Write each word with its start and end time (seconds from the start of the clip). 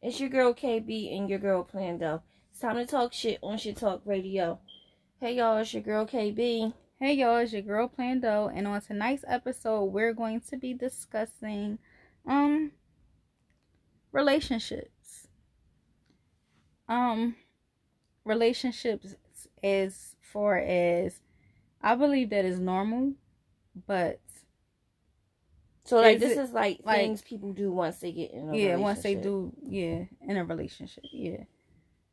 It's 0.00 0.20
your 0.20 0.28
girl 0.28 0.54
KB 0.54 1.16
and 1.16 1.28
your 1.28 1.40
girl 1.40 1.64
Plando. 1.64 2.22
It's 2.52 2.60
time 2.60 2.76
to 2.76 2.86
talk 2.86 3.12
shit 3.12 3.40
on 3.42 3.58
Shit 3.58 3.78
Talk 3.78 4.00
Radio. 4.04 4.60
Hey 5.18 5.34
y'all, 5.34 5.56
it's 5.56 5.74
your 5.74 5.82
girl 5.82 6.06
KB. 6.06 6.72
Hey 7.00 7.14
y'all, 7.14 7.38
it's 7.38 7.52
your 7.52 7.62
girl 7.62 7.88
Plando, 7.88 8.46
and 8.46 8.68
on 8.68 8.80
tonight's 8.80 9.24
episode, 9.26 9.86
we're 9.86 10.12
going 10.12 10.40
to 10.50 10.56
be 10.56 10.72
discussing 10.72 11.80
um 12.24 12.70
relationships. 14.12 15.26
Um 16.88 17.34
relationships 18.24 19.16
as 19.64 20.14
far 20.20 20.58
as 20.58 21.18
I 21.82 21.96
believe 21.96 22.30
that 22.30 22.44
is 22.44 22.60
normal, 22.60 23.14
but 23.88 24.20
So 25.88 25.96
like 26.02 26.16
Is 26.16 26.20
this 26.20 26.36
it, 26.36 26.42
is 26.42 26.52
like, 26.52 26.80
like- 26.84 26.98
things 26.98 27.22
people 27.22 27.54
do 27.54 27.72
once 27.72 27.96
they 27.96 28.12
get 28.12 28.32
in 28.32 28.50
a 28.50 28.54
yeah, 28.54 28.76
once 28.76 29.02
they 29.02 29.14
do, 29.14 29.54
yeah, 29.62 30.04
in 30.20 30.36
a 30.36 30.44
relationship, 30.44 31.02
yeah. 31.10 31.44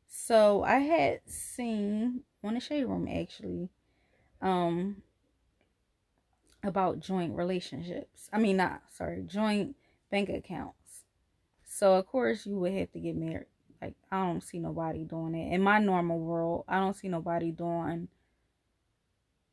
So 0.07 0.63
I 0.63 0.79
had 0.79 1.19
seen 1.25 2.21
on 2.41 2.53
the 2.53 2.61
shade 2.61 2.85
room 2.85 3.05
actually, 3.09 3.67
um, 4.41 5.01
about 6.63 7.01
joint 7.01 7.35
relationships. 7.35 8.29
I 8.31 8.37
mean, 8.39 8.55
not 8.55 8.81
sorry, 8.93 9.23
joint 9.23 9.75
bank 10.09 10.29
accounts. 10.29 11.03
So 11.67 11.95
of 11.95 12.07
course 12.07 12.45
you 12.45 12.57
would 12.59 12.71
have 12.71 12.93
to 12.93 12.99
get 13.01 13.17
married. 13.17 13.47
Like 13.81 13.95
I 14.09 14.25
don't 14.25 14.41
see 14.41 14.59
nobody 14.59 15.03
doing 15.03 15.35
it 15.35 15.53
in 15.53 15.61
my 15.61 15.79
normal 15.79 16.19
world. 16.19 16.63
I 16.69 16.79
don't 16.79 16.95
see 16.95 17.09
nobody 17.09 17.51
doing 17.51 18.07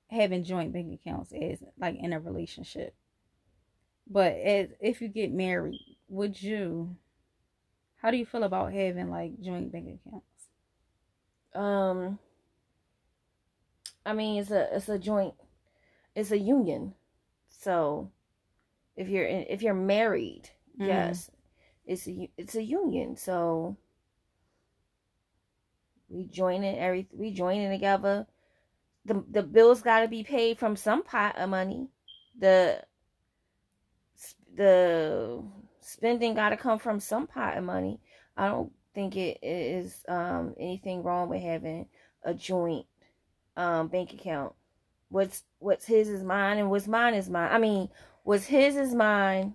having 0.09 0.45
joint 0.45 0.73
bank 0.73 0.95
accounts 0.95 1.33
as 1.33 1.59
like 1.77 1.97
in 1.97 2.13
a 2.13 2.21
relationship. 2.21 2.95
But 4.07 4.35
as 4.35 4.69
if 4.81 5.01
you 5.03 5.09
get 5.09 5.33
married, 5.33 5.97
would 6.09 6.41
you? 6.41 6.97
How 7.97 8.11
do 8.11 8.19
you 8.19 8.27
feel 8.27 8.43
about 8.43 8.75
having 8.75 9.09
like 9.11 9.41
joint 9.41 9.73
bank 9.73 9.99
accounts? 10.05 10.49
Um 11.55 12.19
I 14.07 14.13
mean 14.13 14.41
it's 14.41 14.51
a 14.53 14.75
it's 14.77 14.89
a 14.89 14.99
joint 14.99 15.35
it's 16.15 16.31
a 16.33 16.39
union. 16.39 16.95
So 17.51 18.11
if 18.97 19.09
you're 19.09 19.27
in, 19.27 19.47
if 19.49 19.63
you're 19.63 19.75
married, 19.75 20.51
Mhm. 20.79 20.87
yes, 20.87 21.31
it's 21.87 22.09
a 22.09 22.31
it's 22.39 22.55
a 22.57 22.63
union. 22.63 23.17
So 23.17 23.77
we 26.09 26.25
join 26.25 26.63
it 26.65 26.79
every 26.79 27.09
we 27.13 27.33
join 27.33 27.61
it 27.61 27.71
together. 27.71 28.27
The 29.05 29.25
the 29.31 29.43
bills 29.43 29.83
got 29.83 30.01
to 30.01 30.09
be 30.09 30.25
paid 30.25 30.59
from 30.59 30.77
some 30.77 31.03
pot 31.03 31.37
of 31.39 31.51
money. 31.51 31.89
The 32.39 32.85
the 34.55 35.43
spending 35.81 36.35
got 36.35 36.51
to 36.51 36.57
come 36.57 36.79
from 36.79 37.01
some 37.01 37.27
pot 37.27 37.57
of 37.57 37.65
money. 37.65 38.01
I 38.37 38.49
don't 38.49 38.73
think 38.95 39.17
it 39.17 39.39
is 39.43 40.05
um 40.09 40.55
anything 40.59 41.03
wrong 41.03 41.29
with 41.29 41.43
having 41.43 41.87
a 42.25 42.35
joint 42.35 42.87
um 43.57 43.89
bank 43.89 44.13
account. 44.13 44.55
What's 45.09 45.45
what's 45.59 45.87
his 45.87 46.09
is 46.09 46.23
mine 46.23 46.59
and 46.59 46.71
what's 46.71 46.89
mine 46.89 47.15
is 47.15 47.29
mine. 47.29 47.51
I 47.53 47.59
mean, 47.59 47.89
what's 48.23 48.47
his 48.47 48.77
is 48.77 48.95
mine. 48.95 49.55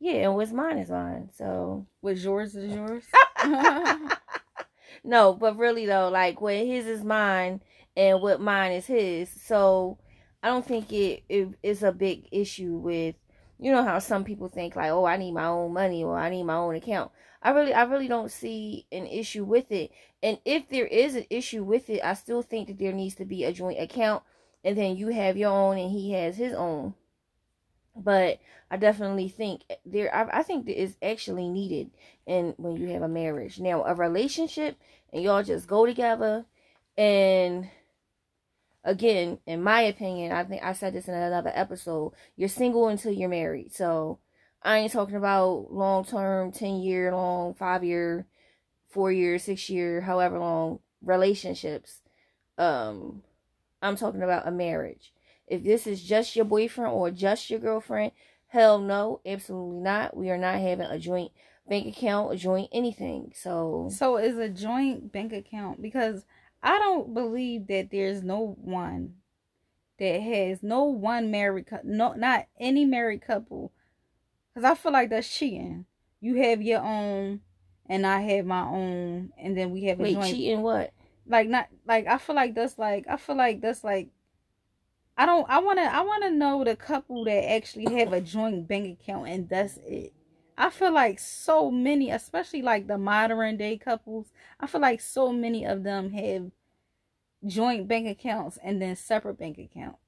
Yeah, 0.00 0.24
and 0.24 0.34
what's 0.34 0.52
mine 0.52 0.78
is 0.78 0.90
mine. 0.90 1.30
So 1.32 1.86
What's 2.00 2.22
yours 2.22 2.54
is 2.54 2.74
yours. 2.74 3.04
no, 5.04 5.32
but 5.32 5.56
really 5.56 5.86
though, 5.86 6.10
like 6.10 6.40
what 6.40 6.54
his 6.54 6.86
is 6.86 7.02
mine 7.02 7.62
and 7.96 8.20
what 8.20 8.40
mine 8.40 8.72
is 8.72 8.86
his. 8.86 9.30
So 9.30 9.98
I 10.42 10.48
don't 10.48 10.66
think 10.66 10.92
it, 10.92 11.22
it 11.30 11.48
is 11.62 11.82
a 11.82 11.92
big 11.92 12.28
issue 12.30 12.76
with 12.76 13.14
you 13.58 13.70
know 13.70 13.84
how 13.84 13.98
some 13.98 14.24
people 14.24 14.48
think 14.48 14.76
like, 14.76 14.90
oh, 14.90 15.04
I 15.04 15.16
need 15.16 15.32
my 15.32 15.46
own 15.46 15.72
money 15.72 16.02
or 16.02 16.18
I 16.18 16.30
need 16.30 16.44
my 16.44 16.56
own 16.56 16.74
account. 16.74 17.10
I 17.42 17.50
really 17.50 17.74
I 17.74 17.84
really 17.84 18.08
don't 18.08 18.30
see 18.30 18.86
an 18.90 19.06
issue 19.06 19.44
with 19.44 19.70
it. 19.70 19.92
And 20.22 20.38
if 20.44 20.68
there 20.68 20.86
is 20.86 21.14
an 21.14 21.26
issue 21.30 21.62
with 21.62 21.90
it, 21.90 22.00
I 22.02 22.14
still 22.14 22.42
think 22.42 22.68
that 22.68 22.78
there 22.78 22.92
needs 22.92 23.14
to 23.16 23.24
be 23.24 23.44
a 23.44 23.52
joint 23.52 23.80
account 23.80 24.22
and 24.64 24.76
then 24.76 24.96
you 24.96 25.08
have 25.08 25.36
your 25.36 25.50
own 25.50 25.78
and 25.78 25.90
he 25.90 26.12
has 26.12 26.36
his 26.36 26.54
own. 26.54 26.94
But 27.94 28.40
I 28.70 28.76
definitely 28.76 29.28
think 29.28 29.62
there 29.84 30.12
I, 30.14 30.40
I 30.40 30.42
think 30.42 30.66
that 30.66 30.80
is 30.80 30.96
actually 31.02 31.48
needed 31.48 31.90
and 32.26 32.54
when 32.56 32.76
you 32.76 32.88
have 32.88 33.02
a 33.02 33.08
marriage. 33.08 33.60
Now 33.60 33.84
a 33.84 33.94
relationship 33.94 34.76
and 35.12 35.22
y'all 35.22 35.42
just 35.42 35.68
go 35.68 35.86
together 35.86 36.46
and 36.96 37.68
again, 38.84 39.38
in 39.46 39.62
my 39.62 39.80
opinion, 39.82 40.32
I 40.32 40.44
think 40.44 40.62
I 40.62 40.72
said 40.74 40.94
this 40.94 41.08
in 41.08 41.14
another 41.14 41.52
episode, 41.54 42.12
you're 42.36 42.48
single 42.48 42.88
until 42.88 43.12
you're 43.12 43.28
married. 43.28 43.72
So 43.74 44.18
I 44.62 44.78
ain't 44.78 44.92
talking 44.92 45.16
about 45.16 45.72
long 45.72 46.04
term, 46.04 46.52
ten 46.52 46.76
year 46.76 47.14
long, 47.14 47.54
five 47.54 47.82
year, 47.82 48.26
four 48.88 49.10
year, 49.10 49.38
six 49.38 49.68
year, 49.68 50.02
however 50.02 50.38
long 50.38 50.80
relationships. 51.02 52.00
Um 52.58 53.22
I'm 53.82 53.96
talking 53.96 54.22
about 54.22 54.48
a 54.48 54.50
marriage. 54.50 55.12
If 55.46 55.62
this 55.62 55.86
is 55.86 56.02
just 56.02 56.36
your 56.36 56.46
boyfriend 56.46 56.92
or 56.92 57.10
just 57.10 57.50
your 57.50 57.60
girlfriend, 57.60 58.12
hell 58.46 58.78
no, 58.78 59.20
absolutely 59.26 59.82
not. 59.82 60.16
We 60.16 60.30
are 60.30 60.38
not 60.38 60.60
having 60.60 60.86
a 60.86 60.98
joint 60.98 61.32
bank 61.68 61.86
account, 61.86 62.32
a 62.32 62.36
joint 62.36 62.70
anything. 62.72 63.32
So 63.34 63.88
so 63.90 64.16
is 64.16 64.38
a 64.38 64.48
joint 64.48 65.12
bank 65.12 65.32
account 65.32 65.82
because 65.82 66.24
I 66.64 66.78
don't 66.78 67.12
believe 67.12 67.66
that 67.66 67.90
there's 67.90 68.22
no 68.22 68.56
one 68.58 69.16
that 69.98 70.20
has 70.22 70.62
no 70.62 70.84
one 70.84 71.30
married 71.30 71.66
no 71.84 72.14
not 72.14 72.46
any 72.58 72.86
married 72.86 73.20
couple 73.20 73.70
because 74.48 74.68
I 74.68 74.74
feel 74.74 74.92
like 74.92 75.10
that's 75.10 75.28
cheating. 75.28 75.84
You 76.22 76.36
have 76.36 76.62
your 76.62 76.80
own 76.80 77.42
and 77.86 78.06
I 78.06 78.22
have 78.22 78.46
my 78.46 78.62
own 78.62 79.34
and 79.36 79.54
then 79.56 79.72
we 79.72 79.84
have 79.84 80.00
a 80.00 80.04
wait, 80.04 80.14
joint 80.14 80.30
cheating 80.30 80.62
what? 80.62 80.94
like 81.26 81.48
not 81.48 81.68
like 81.86 82.06
I 82.06 82.16
feel 82.16 82.34
like 82.34 82.54
that's 82.54 82.78
like 82.78 83.04
I 83.10 83.18
feel 83.18 83.36
like 83.36 83.60
that's 83.60 83.84
like 83.84 84.08
I 85.18 85.26
don't 85.26 85.48
I 85.50 85.58
wanna 85.58 85.82
I 85.82 86.00
wanna 86.00 86.30
know 86.30 86.64
the 86.64 86.76
couple 86.76 87.26
that 87.26 87.52
actually 87.52 87.94
have 87.94 88.14
a 88.14 88.22
joint 88.22 88.66
bank 88.66 89.00
account 89.00 89.28
and 89.28 89.48
that's 89.50 89.76
it. 89.86 90.13
I 90.56 90.70
feel 90.70 90.92
like 90.92 91.18
so 91.18 91.70
many, 91.70 92.10
especially 92.10 92.62
like 92.62 92.86
the 92.86 92.98
modern 92.98 93.56
day 93.56 93.76
couples, 93.76 94.32
I 94.60 94.66
feel 94.66 94.80
like 94.80 95.00
so 95.00 95.32
many 95.32 95.64
of 95.64 95.82
them 95.82 96.10
have 96.12 96.50
joint 97.46 97.88
bank 97.88 98.08
accounts 98.08 98.58
and 98.62 98.80
then 98.80 98.96
separate 98.96 99.38
bank 99.38 99.58
accounts. 99.58 99.98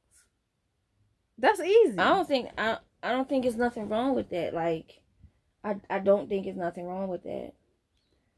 That's 1.38 1.60
easy. 1.60 1.98
I 1.98 2.08
don't 2.14 2.28
think 2.28 2.50
I 2.56 2.78
I 3.02 3.12
don't 3.12 3.28
think 3.28 3.42
there's 3.42 3.56
nothing 3.56 3.88
wrong 3.88 4.14
with 4.14 4.30
that. 4.30 4.54
Like 4.54 5.00
I 5.62 5.76
I 5.90 5.98
don't 5.98 6.28
think 6.28 6.44
there's 6.44 6.56
nothing 6.56 6.86
wrong 6.86 7.08
with 7.08 7.24
that. 7.24 7.52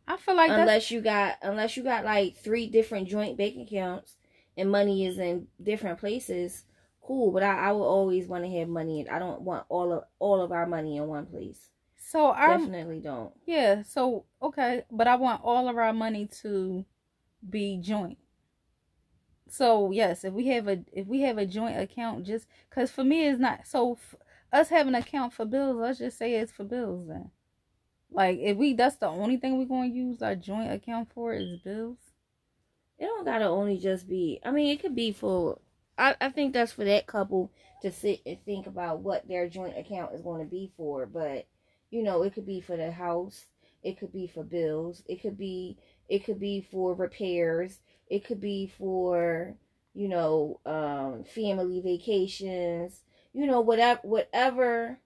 I 0.06 0.16
feel 0.16 0.34
like 0.36 0.50
unless 0.50 0.90
you 0.90 1.00
got 1.00 1.36
unless 1.42 1.76
you 1.76 1.82
got 1.84 2.04
like 2.04 2.36
three 2.36 2.66
different 2.66 3.08
joint 3.08 3.36
bank 3.36 3.56
accounts 3.58 4.16
and 4.56 4.70
money 4.70 5.06
is 5.06 5.18
in 5.18 5.46
different 5.62 5.98
places, 6.00 6.64
cool. 7.02 7.30
But 7.30 7.42
I, 7.42 7.68
I 7.68 7.72
will 7.72 7.84
always 7.84 8.26
want 8.26 8.44
to 8.44 8.50
have 8.58 8.68
money 8.68 9.00
and 9.00 9.10
I 9.10 9.18
don't 9.18 9.42
want 9.42 9.66
all 9.68 9.92
of 9.92 10.04
all 10.18 10.40
of 10.40 10.50
our 10.50 10.66
money 10.66 10.96
in 10.96 11.06
one 11.06 11.26
place. 11.26 11.68
So 11.98 12.30
I 12.30 12.58
Definitely 12.58 13.00
don't. 13.00 13.32
Yeah, 13.46 13.82
so 13.82 14.24
okay, 14.42 14.84
but 14.90 15.06
I 15.08 15.16
want 15.16 15.42
all 15.44 15.68
of 15.68 15.76
our 15.76 15.92
money 15.92 16.26
to 16.42 16.84
be 17.48 17.78
joint. 17.78 18.18
So 19.48 19.90
yes, 19.90 20.24
if 20.24 20.32
we 20.34 20.46
have 20.48 20.68
a 20.68 20.84
if 20.92 21.06
we 21.06 21.20
have 21.22 21.38
a 21.38 21.46
joint 21.46 21.78
account, 21.78 22.24
just 22.26 22.46
because 22.68 22.90
for 22.90 23.04
me 23.04 23.26
it's 23.26 23.40
not 23.40 23.66
so 23.66 23.92
f- 23.94 24.14
us 24.52 24.68
having 24.68 24.94
an 24.94 25.02
account 25.02 25.32
for 25.32 25.44
bills. 25.44 25.76
Let's 25.76 25.98
just 25.98 26.18
say 26.18 26.34
it's 26.34 26.52
for 26.52 26.64
bills 26.64 27.08
then. 27.08 27.30
Like 28.10 28.38
if 28.40 28.56
we 28.56 28.74
that's 28.74 28.96
the 28.96 29.08
only 29.08 29.36
thing 29.38 29.58
we're 29.58 29.66
going 29.66 29.90
to 29.92 29.96
use 29.98 30.22
our 30.22 30.36
joint 30.36 30.72
account 30.72 31.12
for 31.12 31.34
is 31.34 31.58
bills. 31.58 31.98
It 32.98 33.06
don't 33.06 33.24
gotta 33.24 33.46
only 33.46 33.78
just 33.78 34.08
be. 34.08 34.40
I 34.44 34.50
mean, 34.52 34.68
it 34.68 34.80
could 34.80 34.94
be 34.94 35.12
for. 35.12 35.58
I 35.98 36.16
I 36.20 36.28
think 36.30 36.52
that's 36.52 36.72
for 36.72 36.84
that 36.84 37.06
couple 37.08 37.50
to 37.82 37.90
sit 37.90 38.20
and 38.26 38.38
think 38.44 38.66
about 38.66 39.00
what 39.00 39.26
their 39.28 39.48
joint 39.48 39.76
account 39.78 40.14
is 40.14 40.22
going 40.22 40.40
to 40.44 40.50
be 40.50 40.72
for. 40.76 41.06
But 41.06 41.46
you 41.90 42.02
know, 42.02 42.22
it 42.22 42.34
could 42.34 42.46
be 42.46 42.60
for 42.60 42.76
the 42.76 42.90
house. 42.92 43.46
It 43.82 43.98
could 43.98 44.12
be 44.12 44.26
for 44.26 44.42
bills. 44.44 45.02
It 45.08 45.22
could 45.22 45.38
be. 45.38 45.78
It 46.08 46.24
could 46.24 46.40
be 46.40 46.60
for 46.70 46.94
repairs. 46.94 47.80
It 48.08 48.24
could 48.24 48.40
be 48.40 48.66
for 48.78 49.54
you 49.94 50.08
know 50.08 50.60
um 50.66 51.24
family 51.24 51.80
vacations. 51.80 53.02
You 53.32 53.46
know 53.46 53.60
whatever 53.60 54.00
whatever 54.02 54.98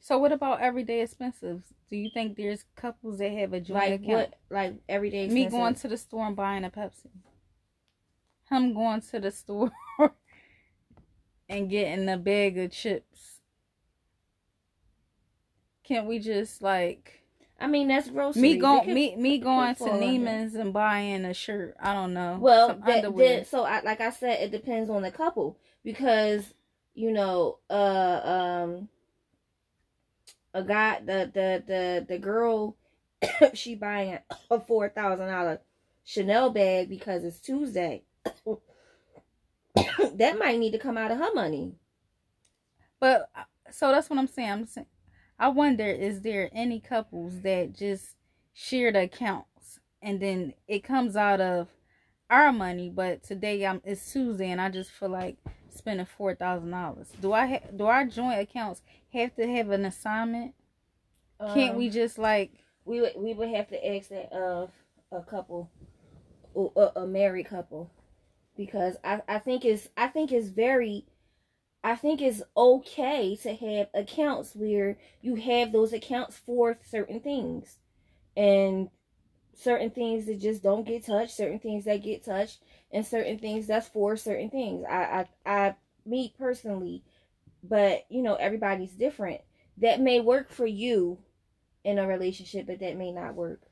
So 0.00 0.18
what 0.18 0.32
about 0.32 0.60
everyday 0.60 1.02
expenses? 1.02 1.62
Do 1.90 1.96
you 1.96 2.10
think 2.10 2.36
there's 2.36 2.64
couples 2.76 3.18
that 3.18 3.32
have 3.32 3.52
a 3.52 3.60
joint 3.60 3.78
like 3.80 3.94
account? 4.02 4.08
what 4.08 4.34
like 4.50 4.74
everyday. 4.88 5.28
Me 5.28 5.46
going 5.46 5.74
to 5.76 5.88
the 5.88 5.96
store 5.96 6.26
and 6.26 6.36
buying 6.36 6.64
a 6.64 6.70
Pepsi. 6.70 7.10
Him 8.50 8.74
going 8.74 9.02
to 9.02 9.20
the 9.20 9.30
store 9.30 9.70
and 11.48 11.70
getting 11.70 12.08
a 12.08 12.16
bag 12.16 12.58
of 12.58 12.70
chips. 12.72 13.37
Can't 15.88 16.06
we 16.06 16.18
just 16.18 16.60
like 16.60 17.22
I 17.58 17.66
mean 17.66 17.88
that's 17.88 18.10
groceries. 18.10 18.42
me 18.42 18.58
going 18.58 18.92
me 18.92 19.16
me 19.16 19.38
going 19.38 19.74
to. 19.76 19.84
Neiman's 19.84 20.54
and 20.54 20.74
buying 20.74 21.24
a 21.24 21.32
shirt? 21.32 21.76
I 21.80 21.94
don't 21.94 22.12
know. 22.12 22.36
Well, 22.38 22.68
some 22.68 22.80
that, 22.80 22.96
underwear. 23.04 23.38
that, 23.38 23.46
so 23.46 23.64
I, 23.64 23.80
like 23.80 24.02
I 24.02 24.10
said, 24.10 24.42
it 24.42 24.50
depends 24.50 24.90
on 24.90 25.00
the 25.00 25.10
couple 25.10 25.56
because 25.82 26.52
you 26.94 27.10
know, 27.10 27.58
uh, 27.70 28.20
um, 28.64 28.88
a 30.52 30.62
guy, 30.62 31.00
the 31.00 31.30
the 31.32 31.64
the 31.66 32.06
the 32.06 32.18
girl 32.18 32.76
she 33.54 33.74
buying 33.74 34.18
a 34.50 34.60
four 34.60 34.90
thousand 34.90 35.28
dollar 35.28 35.60
Chanel 36.04 36.50
bag 36.50 36.90
because 36.90 37.24
it's 37.24 37.40
Tuesday. 37.40 38.02
that 40.14 40.38
might 40.38 40.58
need 40.58 40.72
to 40.72 40.78
come 40.78 40.98
out 40.98 41.12
of 41.12 41.18
her 41.18 41.32
money. 41.34 41.72
But 43.00 43.30
uh, 43.34 43.44
so 43.70 43.90
that's 43.90 44.10
what 44.10 44.18
I'm 44.18 44.26
saying. 44.26 44.50
I'm 44.50 44.66
saying 44.66 44.86
I 45.38 45.48
wonder 45.48 45.86
is 45.86 46.22
there 46.22 46.50
any 46.52 46.80
couples 46.80 47.40
that 47.42 47.72
just 47.72 48.16
share 48.52 48.90
the 48.92 49.02
accounts 49.02 49.78
and 50.02 50.20
then 50.20 50.54
it 50.66 50.80
comes 50.84 51.16
out 51.16 51.40
of 51.40 51.68
our 52.30 52.52
money, 52.52 52.90
but 52.90 53.22
today 53.22 53.64
I'm 53.66 53.80
it's 53.84 54.12
Tuesday 54.12 54.50
and 54.50 54.60
I 54.60 54.68
just 54.68 54.90
feel 54.90 55.08
like 55.08 55.36
spending 55.70 56.06
four 56.06 56.34
thousand 56.34 56.70
dollars. 56.70 57.08
Do 57.20 57.32
I 57.32 57.46
ha- 57.46 57.70
do 57.74 57.86
our 57.86 58.04
joint 58.04 58.40
accounts 58.40 58.82
have 59.12 59.34
to 59.36 59.46
have 59.46 59.70
an 59.70 59.84
assignment? 59.84 60.54
Um, 61.40 61.54
Can't 61.54 61.76
we 61.76 61.86
um, 61.86 61.92
just 61.92 62.18
like 62.18 62.52
we 62.84 63.00
would 63.00 63.12
we 63.16 63.32
would 63.32 63.48
have 63.50 63.68
to 63.68 63.96
ask 63.96 64.08
that 64.08 64.32
of 64.32 64.70
a 65.12 65.22
couple, 65.22 65.70
a, 66.54 66.90
a 66.96 67.06
married 67.06 67.46
couple, 67.46 67.90
because 68.56 68.96
I 69.04 69.22
I 69.28 69.38
think 69.38 69.64
it's 69.64 69.88
I 69.96 70.08
think 70.08 70.32
it's 70.32 70.48
very. 70.48 71.06
I 71.82 71.94
think 71.94 72.20
it's 72.20 72.42
okay 72.56 73.36
to 73.36 73.54
have 73.54 73.88
accounts 73.94 74.54
where 74.54 74.98
you 75.20 75.36
have 75.36 75.72
those 75.72 75.92
accounts 75.92 76.36
for 76.36 76.78
certain 76.84 77.20
things. 77.20 77.76
And 78.36 78.90
certain 79.54 79.90
things 79.90 80.26
that 80.26 80.40
just 80.40 80.62
don't 80.62 80.86
get 80.86 81.04
touched, 81.04 81.32
certain 81.32 81.58
things 81.58 81.84
that 81.84 82.02
get 82.02 82.24
touched, 82.24 82.58
and 82.92 83.04
certain 83.04 83.38
things 83.38 83.66
that's 83.66 83.88
for 83.88 84.16
certain 84.16 84.50
things. 84.50 84.84
I, 84.88 85.26
I, 85.46 85.60
I, 85.66 85.74
me 86.06 86.32
personally, 86.38 87.02
but 87.62 88.06
you 88.08 88.22
know, 88.22 88.34
everybody's 88.34 88.92
different. 88.92 89.40
That 89.78 90.00
may 90.00 90.20
work 90.20 90.50
for 90.50 90.66
you 90.66 91.18
in 91.84 91.98
a 91.98 92.06
relationship, 92.06 92.66
but 92.66 92.80
that 92.80 92.96
may 92.96 93.12
not 93.12 93.34
work. 93.34 93.62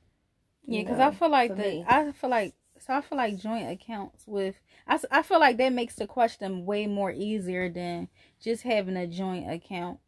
Yeah, 0.66 0.82
because 0.82 0.98
I 0.98 1.10
feel 1.12 1.30
like 1.30 1.56
the, 1.56 1.62
me. 1.62 1.84
I 1.86 2.12
feel 2.12 2.30
like, 2.30 2.54
so 2.78 2.94
I 2.94 3.00
feel 3.00 3.18
like 3.18 3.38
joint 3.38 3.70
accounts 3.70 4.24
with, 4.26 4.56
I, 4.86 4.98
I 5.10 5.22
feel 5.22 5.40
like 5.40 5.56
that 5.58 5.72
makes 5.72 5.96
the 5.96 6.06
question 6.06 6.66
way 6.66 6.86
more 6.86 7.10
easier 7.10 7.68
than 7.68 8.08
just 8.40 8.62
having 8.62 8.96
a 8.96 9.06
joint 9.06 9.50
account 9.50 9.98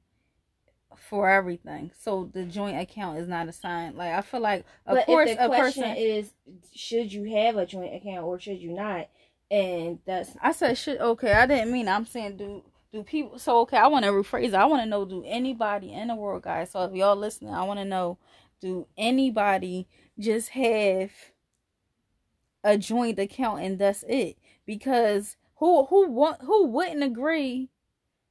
for 0.96 1.28
everything. 1.28 1.90
So 1.98 2.30
the 2.32 2.44
joint 2.44 2.80
account 2.80 3.18
is 3.18 3.28
not 3.28 3.48
assigned. 3.48 3.96
Like 3.96 4.12
I 4.12 4.20
feel 4.20 4.40
like 4.40 4.64
of 4.86 4.96
but 4.96 5.06
course 5.06 5.30
if 5.30 5.38
the 5.38 5.46
question 5.46 5.84
person, 5.84 5.96
is 5.96 6.32
should 6.74 7.12
you 7.12 7.24
have 7.36 7.56
a 7.56 7.66
joint 7.66 7.94
account 7.94 8.24
or 8.24 8.38
should 8.38 8.60
you 8.60 8.72
not? 8.72 9.08
And 9.50 9.98
that's 10.04 10.30
I 10.42 10.52
said 10.52 10.76
should 10.76 11.00
okay, 11.00 11.32
I 11.32 11.46
didn't 11.46 11.72
mean 11.72 11.88
I'm 11.88 12.06
saying 12.06 12.36
do 12.36 12.62
do 12.92 13.02
people 13.02 13.38
so 13.38 13.60
okay, 13.60 13.76
I 13.76 13.86
want 13.86 14.04
to 14.04 14.10
rephrase 14.10 14.48
it. 14.48 14.54
I 14.54 14.66
want 14.66 14.82
to 14.82 14.88
know 14.88 15.04
do 15.04 15.24
anybody 15.26 15.92
in 15.92 16.08
the 16.08 16.14
world 16.14 16.42
guys. 16.42 16.70
So 16.70 16.84
if 16.84 16.94
y'all 16.94 17.16
listening, 17.16 17.54
I 17.54 17.62
want 17.62 17.80
to 17.80 17.84
know 17.84 18.18
do 18.60 18.86
anybody 18.96 19.88
just 20.18 20.50
have 20.50 21.10
a 22.64 22.76
joint 22.78 23.18
account 23.18 23.62
and 23.62 23.78
that's 23.78 24.04
it? 24.08 24.38
Because 24.66 25.36
who 25.56 25.86
who 25.86 26.08
want 26.08 26.42
who 26.42 26.66
wouldn't 26.66 27.02
agree 27.02 27.70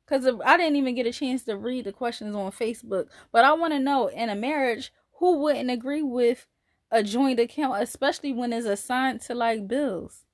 because 0.06 0.26
I 0.46 0.58
didn't 0.58 0.78
even 0.78 0.96
get 0.96 1.06
a 1.06 1.12
chance 1.12 1.44
to 1.44 1.58
read 1.58 1.86
the 1.86 1.92
questions 1.92 2.36
on 2.36 2.52
Facebook. 2.52 3.08
But 3.32 3.44
I 3.44 3.54
want 3.54 3.74
to 3.74 3.80
know 3.80 4.08
in 4.08 4.30
a 4.30 4.36
marriage, 4.36 4.94
who 5.14 5.40
wouldn't 5.40 5.70
agree 5.70 6.02
with 6.02 6.48
a 6.92 7.04
joint 7.04 7.40
account, 7.40 7.82
especially 7.82 8.32
when 8.32 8.54
it's 8.54 8.66
assigned 8.66 9.22
to 9.22 9.36
like 9.36 9.68
bills? 9.68 10.26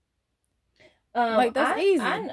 Um, 1.16 1.38
like 1.38 1.54
that's 1.54 1.80
I, 1.80 1.82
easy. 1.82 2.02
I, 2.02 2.30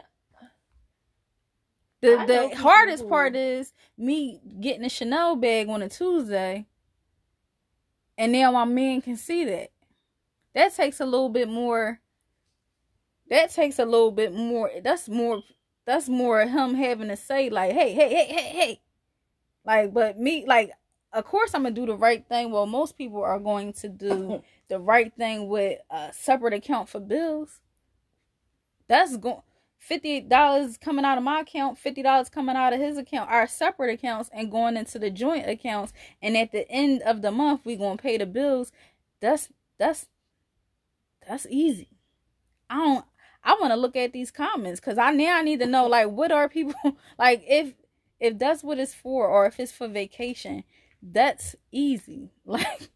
the 2.00 2.18
I 2.18 2.26
the 2.26 2.56
hardest 2.56 3.08
part 3.08 3.36
is 3.36 3.72
me 3.96 4.40
getting 4.60 4.84
a 4.84 4.88
Chanel 4.88 5.36
bag 5.36 5.68
on 5.68 5.82
a 5.82 5.88
Tuesday, 5.88 6.66
and 8.16 8.32
now 8.32 8.52
my 8.52 8.64
man 8.64 9.02
can 9.02 9.16
see 9.16 9.44
that. 9.44 9.70
That 10.54 10.74
takes 10.74 11.00
a 11.00 11.06
little 11.06 11.28
bit 11.28 11.48
more. 11.48 12.00
That 13.28 13.50
takes 13.50 13.78
a 13.78 13.84
little 13.84 14.10
bit 14.10 14.34
more. 14.34 14.70
That's 14.82 15.08
more 15.08 15.42
that's 15.86 16.08
more 16.08 16.40
him 16.46 16.74
having 16.74 17.08
to 17.08 17.16
say 17.16 17.50
like, 17.50 17.72
hey, 17.72 17.92
hey, 17.94 18.08
hey, 18.08 18.26
hey, 18.26 18.48
hey. 18.58 18.80
Like, 19.64 19.92
but 19.92 20.18
me, 20.18 20.44
like, 20.46 20.72
of 21.12 21.24
course 21.24 21.54
I'm 21.54 21.62
gonna 21.62 21.74
do 21.74 21.86
the 21.86 21.96
right 21.96 22.24
thing. 22.28 22.50
Well, 22.50 22.66
most 22.66 22.96
people 22.96 23.22
are 23.22 23.38
going 23.38 23.72
to 23.74 23.88
do 23.88 24.42
the 24.68 24.78
right 24.78 25.12
thing 25.16 25.48
with 25.48 25.80
a 25.90 26.12
separate 26.12 26.54
account 26.54 26.88
for 26.88 27.00
bills. 27.00 27.60
That's 28.88 29.16
going 29.16 29.42
fifty 29.78 30.20
dollars 30.20 30.76
coming 30.76 31.04
out 31.04 31.18
of 31.18 31.24
my 31.24 31.40
account, 31.40 31.78
fifty 31.78 32.02
dollars 32.02 32.28
coming 32.28 32.56
out 32.56 32.72
of 32.72 32.80
his 32.80 32.96
account, 32.96 33.30
our 33.30 33.46
separate 33.46 33.92
accounts, 33.92 34.30
and 34.32 34.50
going 34.50 34.76
into 34.76 34.98
the 34.98 35.10
joint 35.10 35.48
accounts. 35.48 35.92
And 36.22 36.36
at 36.36 36.52
the 36.52 36.68
end 36.70 37.02
of 37.02 37.22
the 37.22 37.32
month, 37.32 37.62
we 37.64 37.76
gonna 37.76 37.96
pay 37.96 38.16
the 38.18 38.26
bills. 38.26 38.70
That's 39.20 39.48
that's 39.78 40.06
that's 41.30 41.46
easy. 41.48 41.90
I 42.68 42.76
don't 42.76 43.04
I 43.44 43.56
want 43.60 43.72
to 43.72 43.76
look 43.76 43.94
at 43.94 44.12
these 44.12 44.32
comments 44.32 44.80
because 44.80 44.98
I 44.98 45.12
now 45.12 45.36
I 45.36 45.42
need 45.42 45.60
to 45.60 45.66
know 45.66 45.86
like 45.86 46.08
what 46.08 46.32
are 46.32 46.48
people 46.48 46.74
like 47.18 47.44
if 47.46 47.74
if 48.18 48.36
that's 48.36 48.64
what 48.64 48.80
it's 48.80 48.94
for 48.94 49.28
or 49.28 49.46
if 49.46 49.60
it's 49.60 49.70
for 49.70 49.86
vacation, 49.86 50.64
that's 51.00 51.54
easy. 51.70 52.32
Like 52.44 52.90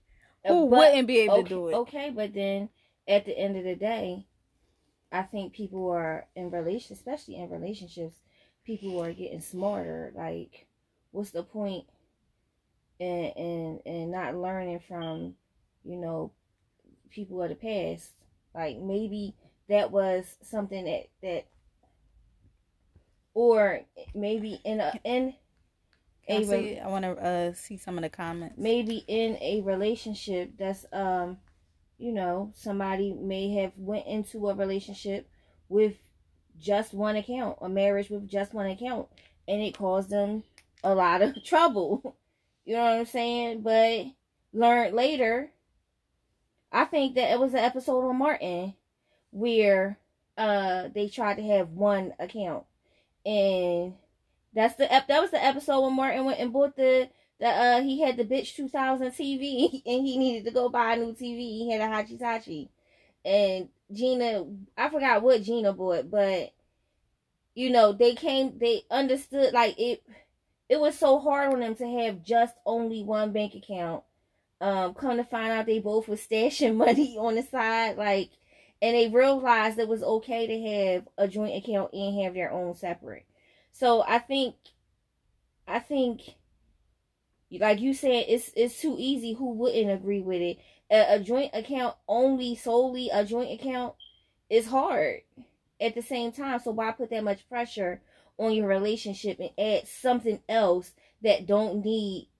uh, 0.44 0.52
who 0.52 0.69
but, 0.69 0.78
wouldn't 0.78 1.06
be 1.06 1.20
able 1.20 1.34
okay, 1.34 1.42
to 1.44 1.48
do 1.48 1.69
it? 1.69 1.75
Okay, 1.75 2.10
but 2.10 2.34
then 2.34 2.69
at 3.06 3.25
the 3.25 3.38
end 3.38 3.56
of 3.56 3.62
the 3.64 3.76
day, 3.76 4.26
I 5.12 5.22
think 5.22 5.52
people 5.52 5.90
are 5.90 6.26
in 6.34 6.50
relation, 6.50 6.94
especially 6.94 7.36
in 7.36 7.48
relationships, 7.48 8.16
people 8.64 9.02
are 9.02 9.12
getting 9.12 9.40
smarter. 9.40 10.12
Like, 10.14 10.66
what's 11.12 11.31
the 11.31 11.44
point 11.44 11.84
in 12.98 13.08
in 13.08 13.81
in 13.86 14.10
not 14.10 14.34
learning 14.34 14.81
from, 14.81 15.36
you 15.84 15.96
know, 15.96 16.32
people 17.10 17.40
of 17.40 17.48
the 17.48 17.54
past? 17.54 18.10
Like 18.54 18.78
maybe 18.78 19.34
that 19.68 19.90
was 19.90 20.36
something 20.42 20.84
that 20.84 21.08
that 21.22 21.46
or 23.34 23.80
maybe 24.14 24.60
in 24.64 24.80
a 24.80 24.92
in 25.04 25.34
a 26.28 26.38
I, 26.38 26.42
see, 26.44 26.78
I 26.78 26.88
want 26.88 27.04
to 27.04 27.10
uh, 27.12 27.52
see 27.52 27.76
some 27.76 27.98
of 27.98 28.02
the 28.02 28.08
comments. 28.08 28.56
Maybe 28.56 29.04
in 29.08 29.36
a 29.40 29.60
relationship 29.62 30.52
that's 30.58 30.86
um 30.92 31.38
you 31.98 32.12
know 32.12 32.52
somebody 32.54 33.12
may 33.12 33.54
have 33.54 33.72
went 33.76 34.06
into 34.06 34.48
a 34.48 34.54
relationship 34.54 35.28
with 35.68 35.94
just 36.58 36.94
one 36.94 37.16
account, 37.16 37.58
a 37.60 37.68
marriage 37.68 38.10
with 38.10 38.28
just 38.28 38.54
one 38.54 38.66
account, 38.66 39.08
and 39.48 39.60
it 39.60 39.76
caused 39.76 40.10
them 40.10 40.44
a 40.82 40.94
lot 40.94 41.22
of 41.22 41.42
trouble. 41.44 42.16
you 42.64 42.76
know 42.76 42.84
what 42.84 42.92
I'm 42.92 43.06
saying? 43.06 43.62
But 43.62 44.06
learned 44.52 44.94
later. 44.94 45.50
I 46.74 46.84
think 46.84 47.14
that 47.14 47.31
it 47.31 47.38
was 47.38 47.54
an 47.54 47.60
episode 47.60 48.06
on 48.06 48.19
Martin 48.19 48.74
where 49.31 49.98
uh 50.36 50.88
they 50.94 51.08
tried 51.08 51.36
to 51.36 51.43
have 51.43 51.70
one 51.70 52.12
account 52.19 52.64
and 53.24 53.94
that's 54.52 54.74
the 54.74 54.86
that 54.86 55.08
was 55.08 55.31
the 55.31 55.43
episode 55.43 55.82
when 55.82 55.94
Martin 55.94 56.24
went 56.24 56.40
and 56.40 56.52
bought 56.52 56.76
the 56.76 57.08
the 57.38 57.46
uh 57.46 57.81
he 57.81 58.00
had 58.00 58.16
the 58.16 58.24
bitch 58.24 58.56
2000 58.56 59.10
TV 59.12 59.82
and 59.86 60.06
he 60.06 60.19
needed 60.19 60.44
to 60.44 60.50
go 60.50 60.69
buy 60.69 60.94
a 60.94 60.96
new 60.96 61.12
TV. 61.12 61.38
He 61.38 61.70
had 61.70 61.81
a 61.81 62.02
Hitachi, 62.02 62.70
and 63.24 63.69
Gina 63.93 64.44
I 64.76 64.88
forgot 64.88 65.22
what 65.22 65.43
Gina 65.43 65.72
bought, 65.72 66.10
but 66.10 66.52
you 67.54 67.70
know 67.70 67.93
they 67.93 68.14
came 68.14 68.58
they 68.58 68.84
understood 68.90 69.52
like 69.52 69.78
it. 69.78 70.02
It 70.69 70.81
was 70.81 70.98
so 70.98 71.19
hard 71.19 71.52
on 71.52 71.60
them 71.60 71.74
to 71.76 71.86
have 71.86 72.24
just 72.24 72.54
only 72.64 73.02
one 73.02 73.32
bank 73.32 73.54
account. 73.54 74.02
Um, 74.64 74.94
come 74.94 75.18
to 75.18 75.24
find 75.24 75.52
out 75.52 75.66
they 75.66 75.78
both 75.78 76.08
were 76.08 76.16
stashing 76.16 76.74
money 76.86 77.18
on 77.18 77.34
the 77.34 77.42
side, 77.42 77.98
like 77.98 78.30
and 78.80 78.96
they 78.96 79.08
realized 79.08 79.78
it 79.78 79.88
was 79.88 80.02
okay 80.02 80.46
to 80.46 80.70
have 80.70 81.08
a 81.18 81.28
joint 81.28 81.54
account 81.54 81.92
and 81.92 82.22
have 82.22 82.32
their 82.32 82.50
own 82.50 82.74
separate. 82.74 83.26
So 83.72 84.02
I 84.08 84.20
think, 84.20 84.54
I 85.68 85.80
think, 85.80 86.22
like 87.52 87.78
you 87.78 87.92
said, 87.92 88.24
it's 88.26 88.52
it's 88.56 88.80
too 88.80 88.96
easy. 88.98 89.34
Who 89.34 89.52
wouldn't 89.52 89.90
agree 89.90 90.22
with 90.22 90.40
it? 90.40 90.58
A, 90.90 91.16
a 91.16 91.20
joint 91.20 91.50
account 91.52 91.96
only 92.08 92.56
solely 92.56 93.10
a 93.12 93.22
joint 93.22 93.60
account 93.60 93.96
is 94.48 94.68
hard. 94.68 95.20
At 95.78 95.94
the 95.94 96.00
same 96.00 96.32
time, 96.32 96.58
so 96.58 96.70
why 96.70 96.92
put 96.92 97.10
that 97.10 97.22
much 97.22 97.46
pressure 97.50 98.00
on 98.38 98.54
your 98.54 98.66
relationship 98.66 99.40
and 99.40 99.50
add 99.58 99.86
something 99.86 100.40
else 100.48 100.92
that 101.20 101.46
don't 101.46 101.84
need 101.84 102.30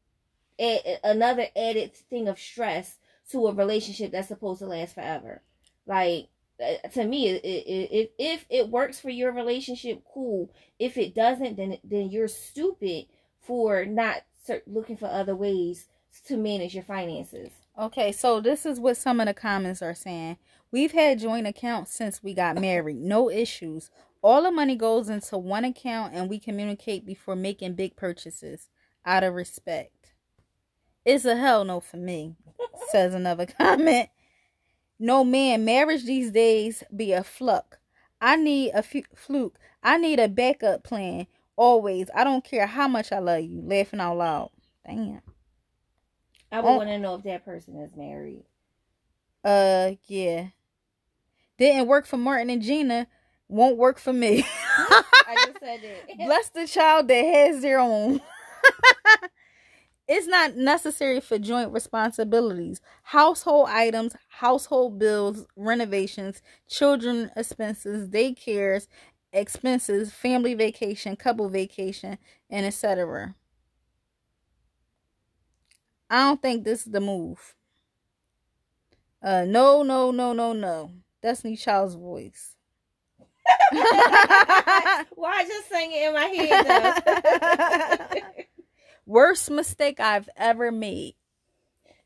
another 0.58 1.46
added 1.56 1.94
thing 1.94 2.28
of 2.28 2.38
stress 2.38 2.99
to 3.30 3.46
a 3.46 3.54
relationship 3.54 4.12
that's 4.12 4.28
supposed 4.28 4.61
to 4.61 4.66
last 4.66 4.94
forever? 4.94 5.42
Like 5.87 6.28
uh, 6.62 6.88
to 6.88 7.04
me, 7.04 7.40
if 7.42 8.46
it 8.49 8.68
works 8.68 9.00
for 9.00 9.11
your 9.11 9.32
relationship, 9.32 10.02
cool. 10.12 10.50
If 10.78 10.96
it 10.96 11.14
doesn't, 11.14 11.56
then 11.56 11.78
then 11.82 12.11
you're 12.11 12.28
stupid 12.28 13.06
for 13.40 13.84
not 13.84 14.23
looking 14.66 14.96
for 14.96 15.06
other 15.06 15.34
ways 15.34 15.87
to 16.26 16.37
manage 16.37 16.75
your 16.75 16.84
finances. 16.84 17.50
Okay, 17.78 18.12
so 18.12 18.40
this 18.40 18.64
is 18.64 18.78
what 18.78 18.96
some 18.96 19.20
of 19.20 19.26
the 19.26 19.34
comments 19.34 19.82
are 19.82 19.94
saying. 19.94 20.37
We've 20.70 20.92
had 20.92 21.18
joint 21.18 21.46
accounts 21.46 21.92
since 21.92 22.23
we 22.23 22.34
got 22.34 22.61
married. 22.61 22.96
No 22.96 23.30
issues. 23.30 23.90
All 24.23 24.42
the 24.42 24.50
money 24.50 24.76
goes 24.76 25.08
into 25.08 25.37
one 25.37 25.64
account 25.64 26.14
and 26.14 26.30
we 26.30 26.38
communicate 26.38 27.04
before 27.04 27.37
making 27.37 27.75
big 27.75 27.96
purchases 27.96 28.68
out 29.04 29.25
of 29.25 29.34
respect. 29.34 29.93
It's 31.04 31.25
a 31.25 31.37
hell 31.37 31.64
no 31.64 31.80
for 31.80 31.96
me. 31.96 32.37
says 32.90 33.14
another 33.14 33.46
comment. 33.46 34.08
No 34.99 35.25
man, 35.25 35.64
marriage 35.64 36.04
these 36.04 36.30
days 36.30 36.82
be 36.94 37.12
a 37.12 37.25
fluke. 37.25 37.78
I 38.20 38.37
need 38.37 38.70
a 38.70 38.78
f- 38.78 38.94
fluke. 39.14 39.58
I 39.82 39.99
need 39.99 40.18
a 40.18 40.28
backup 40.28 40.82
plan 40.82 41.26
always. 41.56 42.08
I 42.14 42.25
don't 42.25 42.44
care 42.44 42.66
how 42.66 42.88
much 42.88 43.12
I 43.12 43.18
love 43.18 43.42
you. 43.42 43.62
Laughing 43.62 44.00
out 44.00 44.16
loud. 44.16 44.50
Damn. 44.87 45.20
I 46.50 46.61
would 46.61 46.68
oh. 46.68 46.76
want 46.76 46.88
to 46.88 46.99
know 46.99 47.16
if 47.16 47.25
that 47.25 47.44
person 47.44 47.76
is 47.80 47.96
married. 47.96 48.44
Uh, 49.44 49.92
yeah. 50.06 50.49
Didn't 51.58 51.87
work 51.87 52.06
for 52.06 52.16
Martin 52.16 52.50
and 52.50 52.62
Gina. 52.62 53.06
Won't 53.49 53.76
work 53.76 53.99
for 53.99 54.12
me. 54.12 54.44
I 54.78 55.37
just 55.46 55.61
said 55.61 55.80
it. 55.82 56.16
Bless 56.25 56.49
the 56.50 56.66
child 56.66 57.08
that 57.08 57.25
has 57.25 57.61
their 57.61 57.78
own. 57.78 58.20
it's 60.08 60.26
not 60.26 60.56
necessary 60.56 61.20
for 61.20 61.38
joint 61.38 61.73
responsibilities. 61.73 62.80
Household 63.04 63.68
items, 63.70 64.14
household 64.28 64.99
bills, 64.99 65.46
renovations, 65.56 66.42
children 66.68 67.30
expenses, 67.37 68.08
daycares, 68.08 68.87
expenses, 69.32 70.12
family 70.12 70.54
vacation, 70.54 71.16
couple 71.16 71.49
vacation, 71.49 72.18
and 72.50 72.66
etc. 72.66 73.34
I 76.08 76.28
don't 76.28 76.40
think 76.40 76.64
this 76.64 76.87
is 76.87 76.92
the 76.92 77.00
move. 77.00 77.54
Uh 79.23 79.44
no, 79.44 79.82
no, 79.82 80.11
no, 80.12 80.32
no, 80.32 80.52
no. 80.52 80.92
Destiny 81.23 81.56
Child's 81.56 81.94
voice. 81.94 82.54
Why 85.14 85.44
just 85.46 85.68
sing 85.68 85.90
it 85.92 86.08
in 86.08 86.14
my 86.14 86.26
head 86.26 86.61
though? 86.64 88.20
Worst 89.14 89.49
mistake 89.49 90.00
I've 90.00 90.28
ever 90.37 90.73
made. 90.73 91.14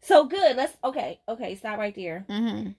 So 0.03 0.27
good. 0.27 0.59
Let's 0.59 0.77
okay, 0.85 1.23
okay, 1.27 1.55
stop 1.55 1.79
right 1.79 1.95
there. 1.97 2.27
Mm-hmm. 2.29 2.73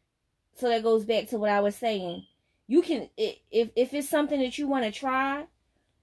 So 0.53 0.69
that 0.69 0.83
goes 0.83 1.03
back 1.03 1.29
to 1.29 1.39
what 1.39 1.49
I 1.49 1.61
was 1.61 1.75
saying. 1.75 2.27
You 2.67 2.83
can 2.83 3.09
if 3.17 3.69
if 3.75 3.91
it's 3.91 4.07
something 4.07 4.39
that 4.39 4.59
you 4.59 4.67
want 4.67 4.85
to 4.85 4.91
try, 4.91 5.45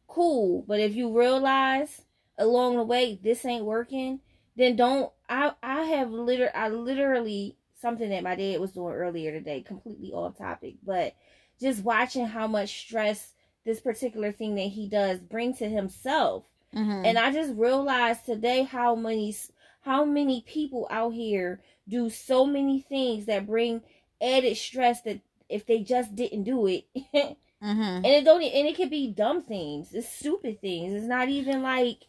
cool. 0.09 0.64
But 0.66 0.80
if 0.80 0.97
you 0.97 1.16
realize 1.16 2.02
along 2.37 2.75
the 2.75 2.83
way 2.83 3.16
this 3.23 3.45
ain't 3.45 3.64
working, 3.64 4.18
then 4.56 4.75
don't. 4.75 5.12
I 5.28 5.52
I 5.62 5.83
have 5.83 6.11
liter 6.11 6.50
I 6.52 6.68
literally 6.71 7.56
something 7.80 8.11
that 8.11 8.25
my 8.25 8.35
dad 8.35 8.59
was 8.59 8.73
doing 8.73 8.92
earlier 8.92 9.30
today, 9.30 9.61
completely 9.61 10.11
off 10.11 10.37
topic, 10.37 10.75
but 10.85 11.14
just 11.61 11.85
watching 11.85 12.26
how 12.26 12.49
much 12.49 12.76
stress 12.76 13.35
this 13.64 13.78
particular 13.78 14.33
thing 14.33 14.56
that 14.56 14.62
he 14.62 14.88
does 14.88 15.21
bring 15.21 15.54
to 15.59 15.68
himself. 15.68 16.42
Mm-hmm. 16.76 17.06
And 17.06 17.18
I 17.18 17.33
just 17.33 17.54
realized 17.54 18.26
today 18.26 18.62
how 18.62 18.95
many 18.95 19.35
how 19.83 20.04
many 20.04 20.45
people 20.47 20.87
out 20.90 21.14
here 21.14 21.61
do 21.88 22.11
so 22.11 22.45
many 22.45 22.80
things 22.80 23.26
that 23.26 23.47
bring 23.47 23.83
added 24.21 24.56
stress 24.56 25.02
that 25.02 25.21
if 25.49 25.64
they 25.66 25.80
just 25.80 26.14
didn't 26.14 26.42
do 26.42 26.66
it 26.66 26.85
mm-hmm. 27.14 27.62
and 27.62 28.06
it 28.06 28.25
don't 28.25 28.42
and 28.42 28.66
it 28.66 28.76
could 28.76 28.90
be 28.90 29.06
dumb 29.06 29.42
things 29.42 29.92
it's 29.92 30.09
stupid 30.09 30.61
things 30.61 30.92
it's 30.92 31.06
not 31.06 31.28
even 31.28 31.62
like 31.62 32.06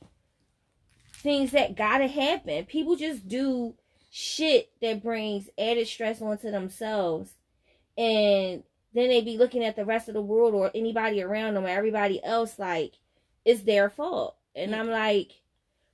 things 1.14 1.52
that 1.52 1.76
gotta 1.76 2.08
happen 2.08 2.66
people 2.66 2.96
just 2.96 3.28
do 3.28 3.76
shit 4.10 4.72
that 4.82 5.04
brings 5.04 5.50
added 5.60 5.88
stress 5.88 6.22
onto 6.22 6.50
themselves 6.50 7.34
and 7.98 8.64
then 8.94 9.10
they 9.10 9.22
be 9.22 9.38
looking 9.38 9.64
at 9.64 9.76
the 9.76 9.86
rest 9.86 10.08
of 10.08 10.16
the 10.16 10.22
world 10.22 10.56
or 10.56 10.72
anybody 10.74 11.22
around 11.22 11.54
them 11.54 11.66
or 11.66 11.70
everybody 11.70 12.24
else 12.24 12.58
like 12.58 12.94
it's 13.48 13.62
their 13.62 13.90
fault. 13.90 14.36
And 14.58 14.74
mm. 14.74 14.80
I'm 14.80 14.90
like, 14.90 15.32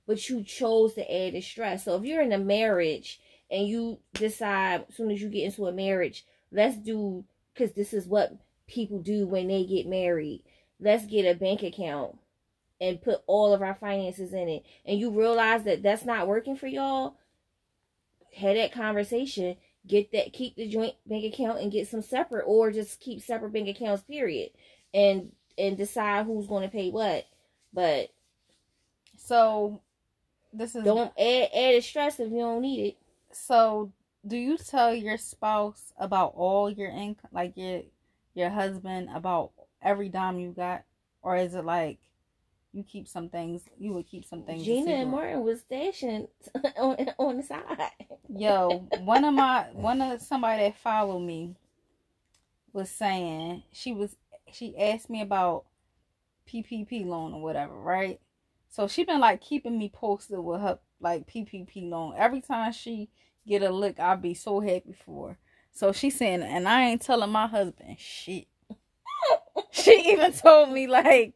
but 0.06 0.28
you 0.28 0.42
chose 0.42 0.94
to 0.94 1.02
add 1.02 1.34
the 1.34 1.40
stress. 1.40 1.84
So 1.84 1.96
if 1.96 2.04
you're 2.04 2.22
in 2.22 2.32
a 2.32 2.38
marriage 2.38 3.20
and 3.50 3.66
you 3.66 3.98
decide 4.12 4.86
as 4.88 4.96
soon 4.96 5.10
as 5.10 5.20
you 5.20 5.28
get 5.28 5.44
into 5.44 5.66
a 5.66 5.72
marriage, 5.72 6.26
let's 6.50 6.76
do 6.76 7.24
because 7.52 7.72
this 7.72 7.92
is 7.92 8.06
what 8.06 8.36
people 8.66 9.00
do 9.00 9.26
when 9.26 9.48
they 9.48 9.64
get 9.64 9.86
married. 9.86 10.42
Let's 10.80 11.06
get 11.06 11.24
a 11.24 11.38
bank 11.38 11.62
account 11.62 12.18
and 12.80 13.00
put 13.00 13.22
all 13.26 13.54
of 13.54 13.62
our 13.62 13.74
finances 13.74 14.32
in 14.32 14.48
it. 14.48 14.64
And 14.84 14.98
you 14.98 15.10
realize 15.10 15.62
that 15.64 15.82
that's 15.82 16.04
not 16.04 16.26
working 16.26 16.56
for 16.56 16.66
y'all. 16.66 17.16
Had 18.34 18.56
that 18.56 18.72
conversation 18.72 19.56
get 19.86 20.12
that 20.12 20.32
keep 20.32 20.56
the 20.56 20.66
joint 20.68 20.94
bank 21.06 21.32
account 21.32 21.60
and 21.60 21.72
get 21.72 21.88
some 21.88 22.02
separate 22.02 22.44
or 22.46 22.70
just 22.70 23.00
keep 23.00 23.20
separate 23.20 23.52
bank 23.52 23.68
accounts 23.68 24.02
period 24.02 24.50
and 24.92 25.32
and 25.58 25.76
decide 25.76 26.24
who's 26.24 26.46
going 26.46 26.62
to 26.62 26.74
pay 26.74 26.90
what 26.90 27.26
but 27.72 28.08
so 29.24 29.80
this 30.52 30.74
is 30.74 30.84
don't 30.84 31.12
add 31.18 31.48
add 31.54 31.82
stress 31.82 32.20
if 32.20 32.30
you 32.30 32.38
don't 32.38 32.62
need 32.62 32.88
it 32.88 32.96
so 33.32 33.90
do 34.26 34.36
you 34.36 34.56
tell 34.56 34.94
your 34.94 35.18
spouse 35.18 35.92
about 35.98 36.32
all 36.36 36.70
your 36.70 36.90
income 36.90 37.30
like 37.32 37.52
your 37.56 37.82
your 38.34 38.50
husband 38.50 39.08
about 39.14 39.50
every 39.82 40.08
dime 40.08 40.38
you 40.38 40.50
got 40.50 40.82
or 41.22 41.36
is 41.36 41.54
it 41.54 41.64
like 41.64 41.98
you 42.74 42.82
keep 42.82 43.06
some 43.06 43.28
things. 43.28 43.62
You 43.78 43.92
would 43.92 44.06
keep 44.06 44.24
some 44.24 44.42
things. 44.42 44.64
Gina 44.64 44.90
and 44.90 45.10
Martin 45.10 45.42
was 45.44 45.60
stationed 45.60 46.26
on 46.76 47.08
on 47.18 47.36
the 47.36 47.42
side. 47.42 47.62
Yo, 48.28 48.88
one 48.98 49.24
of 49.24 49.32
my 49.32 49.68
one 49.72 50.02
of 50.02 50.20
somebody 50.20 50.64
that 50.64 50.76
followed 50.78 51.20
me 51.20 51.54
was 52.72 52.90
saying 52.90 53.62
she 53.72 53.92
was 53.92 54.16
she 54.52 54.76
asked 54.76 55.08
me 55.08 55.20
about 55.20 55.64
PPP 56.48 57.06
loan 57.06 57.32
or 57.32 57.42
whatever, 57.42 57.74
right? 57.74 58.20
So 58.74 58.88
she 58.88 59.04
been 59.04 59.20
like 59.20 59.40
keeping 59.40 59.78
me 59.78 59.88
posted 59.88 60.40
with 60.40 60.60
her 60.60 60.80
like 60.98 61.28
PPP 61.28 61.88
loan. 61.88 62.14
Every 62.18 62.40
time 62.40 62.72
she 62.72 63.08
get 63.46 63.62
a 63.62 63.70
look, 63.70 64.00
I'll 64.00 64.16
be 64.16 64.34
so 64.34 64.58
happy 64.58 64.96
for 65.06 65.28
her. 65.28 65.38
So 65.70 65.92
she 65.92 66.10
saying, 66.10 66.42
and 66.42 66.68
I 66.68 66.86
ain't 66.86 67.00
telling 67.00 67.30
my 67.30 67.46
husband 67.46 68.00
shit. 68.00 68.48
she 69.70 70.10
even 70.10 70.32
told 70.32 70.72
me 70.72 70.88
like 70.88 71.34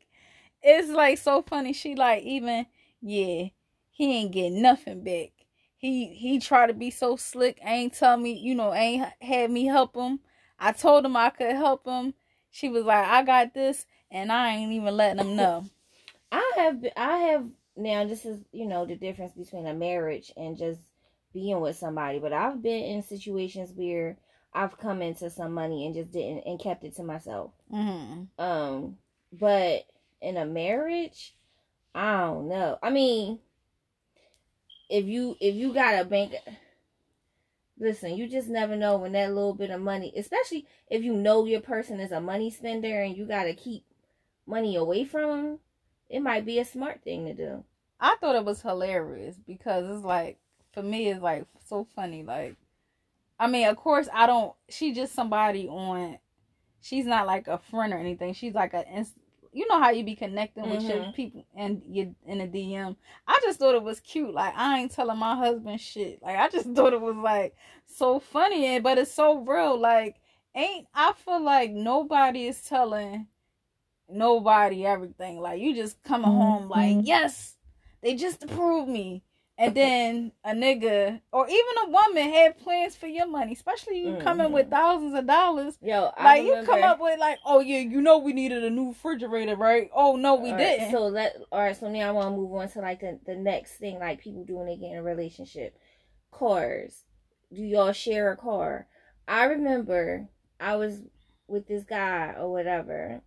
it's 0.65 0.91
like 0.91 1.19
so 1.19 1.43
funny. 1.43 1.73
She 1.73 1.95
like 1.95 2.25
even 2.25 2.67
yeah, 3.01 3.45
he 3.93 4.17
ain't 4.17 4.33
getting 4.33 4.61
nothing 4.61 5.05
back. 5.05 5.31
He 5.77 6.07
he 6.07 6.41
tried 6.41 6.67
to 6.67 6.75
be 6.75 6.91
so 6.91 7.15
slick. 7.15 7.61
Ain't 7.63 7.95
tell 7.95 8.17
me, 8.17 8.33
you 8.33 8.57
know, 8.57 8.75
ain't 8.75 9.13
had 9.23 9.53
me 9.53 9.67
help 9.67 9.95
him. 9.95 10.19
I 10.59 10.73
told 10.73 11.05
him 11.05 11.17
I 11.17 11.31
could 11.31 11.55
help 11.55 11.87
him. 11.87 12.15
She 12.51 12.69
was 12.69 12.85
like, 12.85 13.07
I 13.07 13.23
got 13.23 13.55
this, 13.55 13.87
and 14.11 14.33
I 14.33 14.57
ain't 14.57 14.73
even 14.73 14.97
letting 14.97 15.25
him 15.25 15.37
know. 15.37 15.67
I 16.31 16.53
have 16.57 16.85
I 16.97 17.17
have 17.19 17.47
now. 17.77 18.05
This 18.05 18.25
is 18.25 18.41
you 18.53 18.67
know 18.67 18.87
the 18.87 18.97
difference 18.97 19.33
between 19.33 19.67
a 19.67 19.75
marriage 19.75 20.33
and 20.37 20.57
just 20.57 20.81
being 21.33 21.61
with 21.61 21.77
somebody. 21.77 22.19
But 22.19 22.33
I've 22.33 22.63
been 22.63 22.85
in 22.85 23.03
situations 23.03 23.73
where 23.75 24.19
I've 24.53 24.79
come 24.79 25.03
into 25.03 25.31
some 25.31 25.53
money 25.53 25.87
and 25.87 25.95
just 25.95 26.13
didn't 26.13 26.45
and 26.47 26.61
kept 26.61 26.85
it 26.85 26.97
to 26.97 27.03
myself. 27.03 27.53
Mm-hmm. 27.73 28.43
Um, 28.43 28.97
but 29.33 29.87
in 30.21 30.37
a 30.37 30.47
marriage, 30.47 31.35
I 31.95 32.21
don't 32.21 32.49
know. 32.49 32.79
I 32.83 32.91
mean, 32.91 33.39
if 34.89 35.05
you 35.05 35.37
if 35.41 35.55
you 35.55 35.73
got 35.73 36.01
a 36.01 36.05
bank 36.05 36.35
listen, 37.81 38.17
you 38.17 38.29
just 38.29 38.49
never 38.49 38.77
know 38.77 38.97
when 38.97 39.13
that 39.13 39.33
little 39.33 39.55
bit 39.55 39.71
of 39.71 39.81
money, 39.81 40.13
especially 40.17 40.67
if 40.91 41.03
you 41.03 41.15
know 41.15 41.45
your 41.45 41.61
person 41.61 42.01
is 42.01 42.13
a 42.13 42.21
money 42.21 42.51
spender 42.51 43.03
and 43.03 43.17
you 43.17 43.27
got 43.27 43.45
to 43.45 43.55
keep 43.55 43.85
money 44.47 44.77
away 44.77 45.05
from 45.05 45.47
them, 45.47 45.59
it 46.09 46.21
might 46.21 46.47
be 46.47 46.59
a 46.59 46.65
smart 46.65 47.03
thing 47.03 47.27
to 47.27 47.35
do. 47.35 47.65
I 48.01 48.17
thought 48.21 48.37
it 48.37 48.45
was 48.45 48.63
hilarious 48.63 49.37
because 49.47 49.89
it's 49.89 50.05
like 50.05 50.39
for 50.73 50.83
me 50.83 51.09
it's 51.09 51.23
like 51.23 51.47
so 51.67 51.87
funny 51.95 52.23
like 52.23 52.57
I 53.41 53.47
mean, 53.47 53.69
of 53.69 53.77
course 53.77 54.09
I 54.13 54.27
don't 54.27 54.55
she 54.69 54.93
just 54.93 55.15
somebody 55.15 55.69
on 55.69 56.19
she's 56.81 57.07
not 57.07 57.27
like 57.27 57.49
a 57.49 57.59
friend 57.59 57.93
or 57.93 57.99
anything. 57.99 58.35
She's 58.35 58.55
like 58.55 58.75
a 58.75 58.85
you 59.53 59.67
know 59.69 59.81
how 59.81 59.91
you 59.91 60.05
be 60.05 60.17
connecting 60.17 60.65
mm-hmm. 60.65 60.75
with 60.75 60.83
your 60.83 60.99
mm-hmm. 60.99 61.13
people 61.13 61.47
and 61.57 61.83
you 61.89 62.15
in 62.27 62.41
a 62.41 62.47
DM. 62.47 62.97
I 63.27 63.41
just 63.43 63.59
thought 63.59 63.75
it 63.75 63.83
was 63.83 64.01
cute. 64.01 64.35
Like 64.35 64.55
I 64.57 64.81
ain't 64.81 64.93
telling 64.93 65.19
my 65.19 65.37
husband 65.37 65.81
shit. 65.81 66.23
Like 66.23 66.37
I 66.37 66.49
just 66.49 66.71
thought 66.75 66.93
it 66.93 67.01
was 67.01 67.17
like 67.17 67.55
so 67.87 68.19
funny 68.19 68.67
and 68.67 68.83
but 68.83 68.99
it's 68.99 69.13
so 69.13 69.39
real. 69.39 69.79
Like 69.79 70.17
ain't 70.55 70.87
I 70.95 71.13
feel 71.13 71.43
like 71.43 71.71
nobody 71.71 72.47
is 72.47 72.61
telling 72.63 73.29
nobody 74.09 74.87
everything. 74.87 75.41
Like 75.41 75.61
you 75.61 75.75
just 75.75 76.03
coming 76.03 76.31
mm-hmm. 76.31 76.41
home 76.41 76.69
like, 76.69 76.99
yes, 77.03 77.57
they 78.03 78.15
just 78.15 78.43
approved 78.43 78.89
me 78.89 79.23
and 79.59 79.75
then 79.75 80.33
a 80.45 80.53
nigga 80.53 81.21
or 81.33 81.49
even 81.49 81.75
a 81.85 81.91
woman 81.91 82.33
had 82.33 82.59
plans 82.59 82.95
for 82.95 83.09
your 83.09 83.27
money, 83.27 83.53
especially 83.53 83.99
you 83.99 84.13
mm-hmm. 84.13 84.23
coming 84.23 84.53
with 84.53 84.71
thousands 84.71 85.15
of 85.15 85.27
dollars. 85.27 85.77
Yo, 85.83 86.13
like 86.17 86.45
you 86.45 86.63
come 86.65 86.85
up 86.85 87.01
with 87.01 87.19
like, 87.19 87.39
oh 87.45 87.59
yeah, 87.61 87.81
you 87.81 88.01
know 88.01 88.19
we 88.19 88.33
needed 88.33 88.63
a 88.63 88.71
new 88.71 88.89
refrigerator, 88.89 89.57
right? 89.57 89.91
Oh 89.93 90.15
no, 90.15 90.37
we 90.37 90.53
didn't. 90.53 90.85
Right, 90.85 90.91
so 90.93 91.11
that 91.11 91.37
all 91.51 91.61
right. 91.61 91.77
So 91.77 91.91
now 91.91 92.09
I 92.09 92.13
want 92.13 92.29
to 92.29 92.37
move 92.37 92.53
on 92.53 92.69
to 92.71 92.81
like 92.81 93.01
the 93.01 93.19
the 93.27 93.35
next 93.35 93.73
thing, 93.73 93.99
like 93.99 94.21
people 94.21 94.45
do 94.45 94.57
when 94.57 94.67
they 94.67 94.77
get 94.77 94.93
in 94.93 94.99
a 94.99 95.03
relationship. 95.03 95.77
Cars. 96.31 97.05
Do 97.53 97.63
y'all 97.63 97.93
share 97.93 98.31
a 98.31 98.37
car? 98.37 98.87
I 99.27 99.45
remember 99.45 100.29
I 100.61 100.77
was 100.77 101.01
with 101.49 101.67
this 101.67 101.83
guy 101.83 102.35
or 102.39 102.53
whatever, 102.53 103.23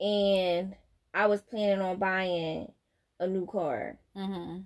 and 0.00 0.74
I 1.12 1.26
was 1.26 1.42
planning 1.42 1.80
on 1.80 1.98
buying 1.98 2.72
a 3.18 3.26
new 3.26 3.46
car. 3.46 3.98
Mm-hmm 4.16 4.60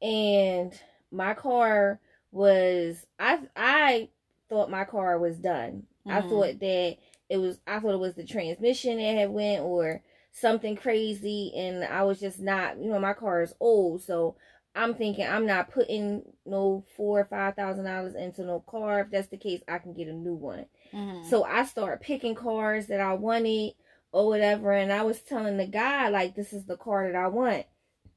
and 0.00 0.72
my 1.10 1.34
car 1.34 2.00
was 2.30 3.06
I 3.18 3.40
I 3.56 4.08
thought 4.48 4.70
my 4.70 4.84
car 4.84 5.18
was 5.18 5.36
done. 5.36 5.84
Mm-hmm. 6.06 6.10
I 6.10 6.20
thought 6.22 6.60
that 6.60 6.96
it 7.28 7.36
was 7.38 7.60
I 7.66 7.80
thought 7.80 7.94
it 7.94 8.00
was 8.00 8.14
the 8.14 8.24
transmission 8.24 8.98
that 8.98 9.16
had 9.16 9.30
went 9.30 9.62
or 9.62 10.02
something 10.32 10.76
crazy 10.76 11.52
and 11.56 11.84
I 11.84 12.02
was 12.02 12.20
just 12.20 12.40
not 12.40 12.78
you 12.78 12.90
know 12.90 13.00
my 13.00 13.12
car 13.12 13.42
is 13.42 13.54
old 13.60 14.02
so 14.02 14.36
I'm 14.74 14.94
thinking 14.94 15.26
I'm 15.26 15.46
not 15.46 15.72
putting 15.72 16.22
no 16.46 16.84
four 16.96 17.20
or 17.20 17.24
five 17.24 17.56
thousand 17.56 17.84
dollars 17.86 18.14
into 18.14 18.44
no 18.44 18.60
car. 18.60 19.00
If 19.00 19.10
that's 19.10 19.28
the 19.28 19.36
case, 19.36 19.60
I 19.66 19.78
can 19.78 19.92
get 19.92 20.06
a 20.06 20.12
new 20.12 20.34
one. 20.34 20.66
Mm-hmm. 20.92 21.28
So 21.28 21.44
I 21.44 21.64
start 21.64 22.00
picking 22.00 22.34
cars 22.34 22.86
that 22.86 23.00
I 23.00 23.14
wanted 23.14 23.74
or 24.12 24.28
whatever, 24.28 24.72
and 24.72 24.92
I 24.92 25.02
was 25.02 25.20
telling 25.20 25.56
the 25.56 25.66
guy 25.66 26.08
like 26.08 26.34
this 26.34 26.52
is 26.52 26.64
the 26.64 26.76
car 26.76 27.10
that 27.10 27.18
I 27.18 27.28
want. 27.28 27.66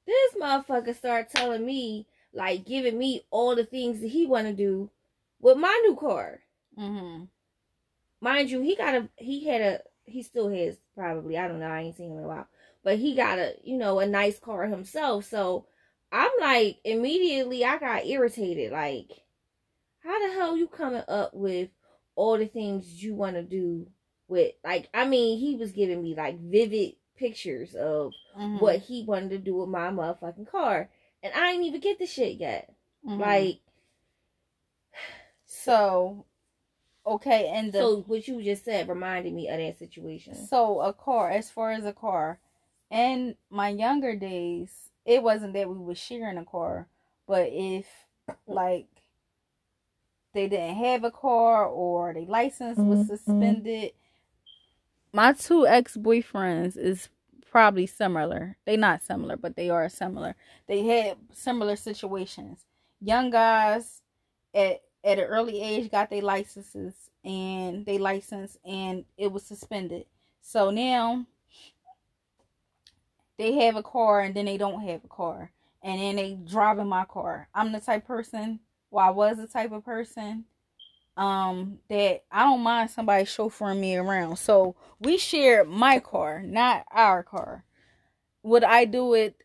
This 0.05 0.33
motherfucker 0.41 0.95
started 0.95 1.31
telling 1.31 1.65
me 1.65 2.07
like 2.33 2.65
giving 2.65 2.97
me 2.97 3.25
all 3.29 3.55
the 3.55 3.65
things 3.65 3.99
that 4.01 4.07
he 4.07 4.25
want 4.25 4.47
to 4.47 4.53
do 4.53 4.89
with 5.39 5.57
my 5.57 5.81
new 5.85 5.95
car. 5.95 6.39
Mm-hmm. 6.77 7.25
Mind 8.21 8.49
you, 8.49 8.61
he 8.61 8.75
got 8.75 8.95
a 8.95 9.09
he 9.17 9.45
had 9.47 9.61
a 9.61 9.81
he 10.05 10.23
still 10.23 10.49
has 10.49 10.77
probably 10.95 11.37
I 11.37 11.47
don't 11.47 11.59
know 11.59 11.67
I 11.67 11.81
ain't 11.81 11.97
seen 11.97 12.11
him 12.11 12.19
in 12.19 12.23
a 12.23 12.27
while, 12.27 12.47
but 12.83 12.97
he 12.97 13.15
got 13.15 13.39
a 13.39 13.55
you 13.63 13.77
know 13.77 13.99
a 13.99 14.05
nice 14.05 14.39
car 14.39 14.67
himself. 14.67 15.25
So 15.25 15.65
I'm 16.11 16.31
like 16.39 16.79
immediately 16.83 17.65
I 17.65 17.77
got 17.77 18.05
irritated. 18.05 18.71
Like, 18.71 19.09
how 20.03 20.27
the 20.27 20.33
hell 20.33 20.57
you 20.57 20.67
coming 20.67 21.03
up 21.07 21.33
with 21.33 21.69
all 22.15 22.37
the 22.37 22.45
things 22.45 23.03
you 23.03 23.15
want 23.15 23.35
to 23.35 23.43
do 23.43 23.87
with 24.27 24.53
like 24.63 24.89
I 24.93 25.05
mean 25.07 25.39
he 25.39 25.55
was 25.55 25.71
giving 25.71 26.01
me 26.01 26.15
like 26.15 26.39
vivid 26.39 26.93
pictures 27.17 27.75
of 27.75 28.13
mm-hmm. 28.37 28.57
what 28.57 28.79
he 28.79 29.03
wanted 29.03 29.29
to 29.31 29.37
do 29.37 29.55
with 29.55 29.69
my 29.69 29.89
motherfucking 29.89 30.49
car 30.49 30.89
and 31.21 31.33
I 31.35 31.51
ain't 31.51 31.65
even 31.65 31.81
get 31.81 31.99
the 31.99 32.07
shit 32.07 32.37
yet. 32.39 32.73
Mm-hmm. 33.07 33.21
Like 33.21 33.59
so 35.45 36.25
okay 37.05 37.51
and 37.53 37.71
the, 37.73 37.79
so 37.79 38.03
what 38.07 38.27
you 38.27 38.41
just 38.41 38.65
said 38.65 38.87
reminded 38.87 39.33
me 39.33 39.49
of 39.49 39.57
that 39.57 39.77
situation. 39.77 40.35
So 40.35 40.81
a 40.81 40.93
car 40.93 41.29
as 41.29 41.49
far 41.49 41.71
as 41.71 41.85
a 41.85 41.93
car 41.93 42.39
in 42.89 43.35
my 43.49 43.69
younger 43.69 44.15
days 44.15 44.89
it 45.05 45.23
wasn't 45.23 45.53
that 45.53 45.69
we 45.69 45.77
were 45.77 45.95
sharing 45.95 46.37
a 46.37 46.45
car, 46.45 46.87
but 47.27 47.49
if 47.51 47.87
like 48.47 48.87
they 50.33 50.47
didn't 50.47 50.75
have 50.75 51.03
a 51.03 51.11
car 51.11 51.65
or 51.65 52.13
their 52.13 52.23
license 52.23 52.77
was 52.77 52.99
mm-hmm. 52.99 53.15
suspended, 53.15 53.91
my 55.13 55.33
two 55.33 55.67
ex 55.67 55.97
boyfriends 55.97 56.77
is 56.77 57.09
probably 57.49 57.85
similar. 57.85 58.57
They 58.65 58.77
not 58.77 59.03
similar, 59.03 59.35
but 59.35 59.55
they 59.55 59.69
are 59.69 59.89
similar. 59.89 60.35
They 60.67 60.83
had 60.83 61.17
similar 61.33 61.75
situations. 61.75 62.65
Young 63.01 63.29
guys 63.29 64.01
at 64.53 64.81
at 65.03 65.17
an 65.17 65.25
early 65.25 65.61
age 65.61 65.89
got 65.89 66.09
their 66.09 66.21
licenses 66.21 66.93
and 67.23 67.85
they 67.85 67.97
license 67.97 68.57
and 68.63 69.03
it 69.17 69.31
was 69.31 69.43
suspended. 69.43 70.05
So 70.41 70.69
now 70.69 71.25
they 73.37 73.53
have 73.53 73.75
a 73.75 73.83
car 73.83 74.21
and 74.21 74.35
then 74.35 74.45
they 74.45 74.57
don't 74.57 74.81
have 74.81 75.03
a 75.03 75.07
car 75.07 75.51
and 75.81 75.99
then 75.99 76.15
they 76.15 76.37
driving 76.45 76.87
my 76.87 77.05
car 77.05 77.47
i'm 77.55 77.71
the 77.71 77.79
type 77.79 78.05
person 78.05 78.59
well 78.91 79.07
i 79.07 79.09
was 79.09 79.37
the 79.37 79.47
type 79.47 79.71
of 79.71 79.83
person 79.83 80.45
um 81.17 81.79
that 81.89 82.23
i 82.31 82.43
don't 82.43 82.61
mind 82.61 82.89
somebody 82.89 83.23
chauffeuring 83.25 83.79
me 83.79 83.95
around. 83.95 84.37
So 84.37 84.75
we 84.99 85.17
share 85.17 85.63
my 85.65 85.99
car 85.99 86.41
not 86.41 86.85
our 86.91 87.23
car. 87.23 87.65
Would 88.43 88.63
i 88.63 88.85
do 88.85 89.13
it 89.13 89.35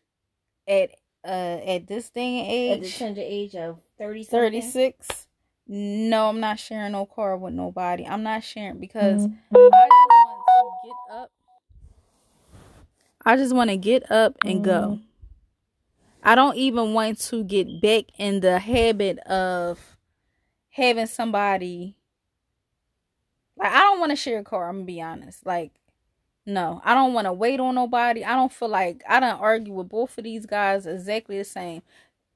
at 0.67 0.91
uh 1.25 1.27
at 1.27 1.87
this 1.87 2.09
thing 2.09 2.45
age 2.45 2.77
at 2.77 2.83
the 2.83 2.89
tender 2.89 3.21
age 3.23 3.55
of 3.55 3.79
30 3.97 4.23
36 4.25 5.27
no 5.67 6.29
i'm 6.29 6.39
not 6.39 6.59
sharing 6.59 6.93
no 6.93 7.05
car 7.05 7.35
with 7.35 7.53
nobody. 7.53 8.05
I'm 8.05 8.23
not 8.23 8.43
sharing 8.43 8.79
because 8.79 9.27
mm-hmm. 9.27 9.55
i 9.55 9.87
just 9.87 10.07
want 10.47 10.83
to 10.83 10.87
get 10.87 11.17
up. 11.17 11.31
I 13.25 13.35
just 13.35 13.53
want 13.53 13.69
to 13.71 13.77
get 13.77 14.09
up 14.09 14.37
and 14.45 14.61
mm 14.61 14.63
go. 14.63 14.99
I 16.27 16.35
don't 16.35 16.57
even 16.57 16.93
want 16.93 17.21
to 17.21 17.41
get 17.45 17.79
back 17.79 18.03
in 18.17 18.41
the 18.41 18.59
habit 18.59 19.17
of 19.19 19.95
having 20.71 21.05
somebody 21.05 21.95
like 23.57 23.71
I 23.71 23.79
don't 23.79 24.01
want 24.01 24.09
to 24.09 24.17
share 24.17 24.39
a 24.39 24.43
car, 24.43 24.67
I'm 24.67 24.79
gonna 24.79 24.85
be 24.85 25.01
honest. 25.01 25.45
Like 25.45 25.71
no, 26.45 26.81
I 26.83 26.95
don't 26.95 27.13
want 27.13 27.27
to 27.27 27.33
wait 27.33 27.61
on 27.61 27.75
nobody. 27.75 28.25
I 28.25 28.35
don't 28.35 28.51
feel 28.51 28.67
like 28.67 29.03
I 29.07 29.21
don't 29.21 29.39
argue 29.39 29.71
with 29.71 29.87
both 29.87 30.17
of 30.17 30.25
these 30.25 30.45
guys 30.45 30.85
exactly 30.85 31.37
the 31.37 31.45
same. 31.45 31.81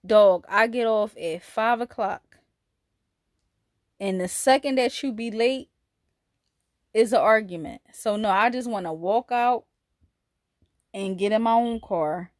Dog, 0.06 0.46
I 0.48 0.68
get 0.68 0.88
off 0.88 1.14
at 1.18 1.44
five 1.44 1.82
o'clock. 1.82 2.38
And 4.00 4.22
the 4.22 4.30
second 4.30 4.78
that 4.78 5.04
you 5.04 5.12
be 5.12 5.32
late 5.32 5.68
is 6.94 7.12
an 7.12 7.20
argument. 7.20 7.82
So 7.92 8.16
no, 8.16 8.30
I 8.30 8.52
just 8.52 8.70
want 8.70 8.86
to 8.86 8.94
walk 8.94 9.34
out 9.34 9.66
and 10.94 11.18
get 11.20 11.34
in 11.34 11.42
my 11.42 11.52
own 11.52 11.82
car. 11.82 12.32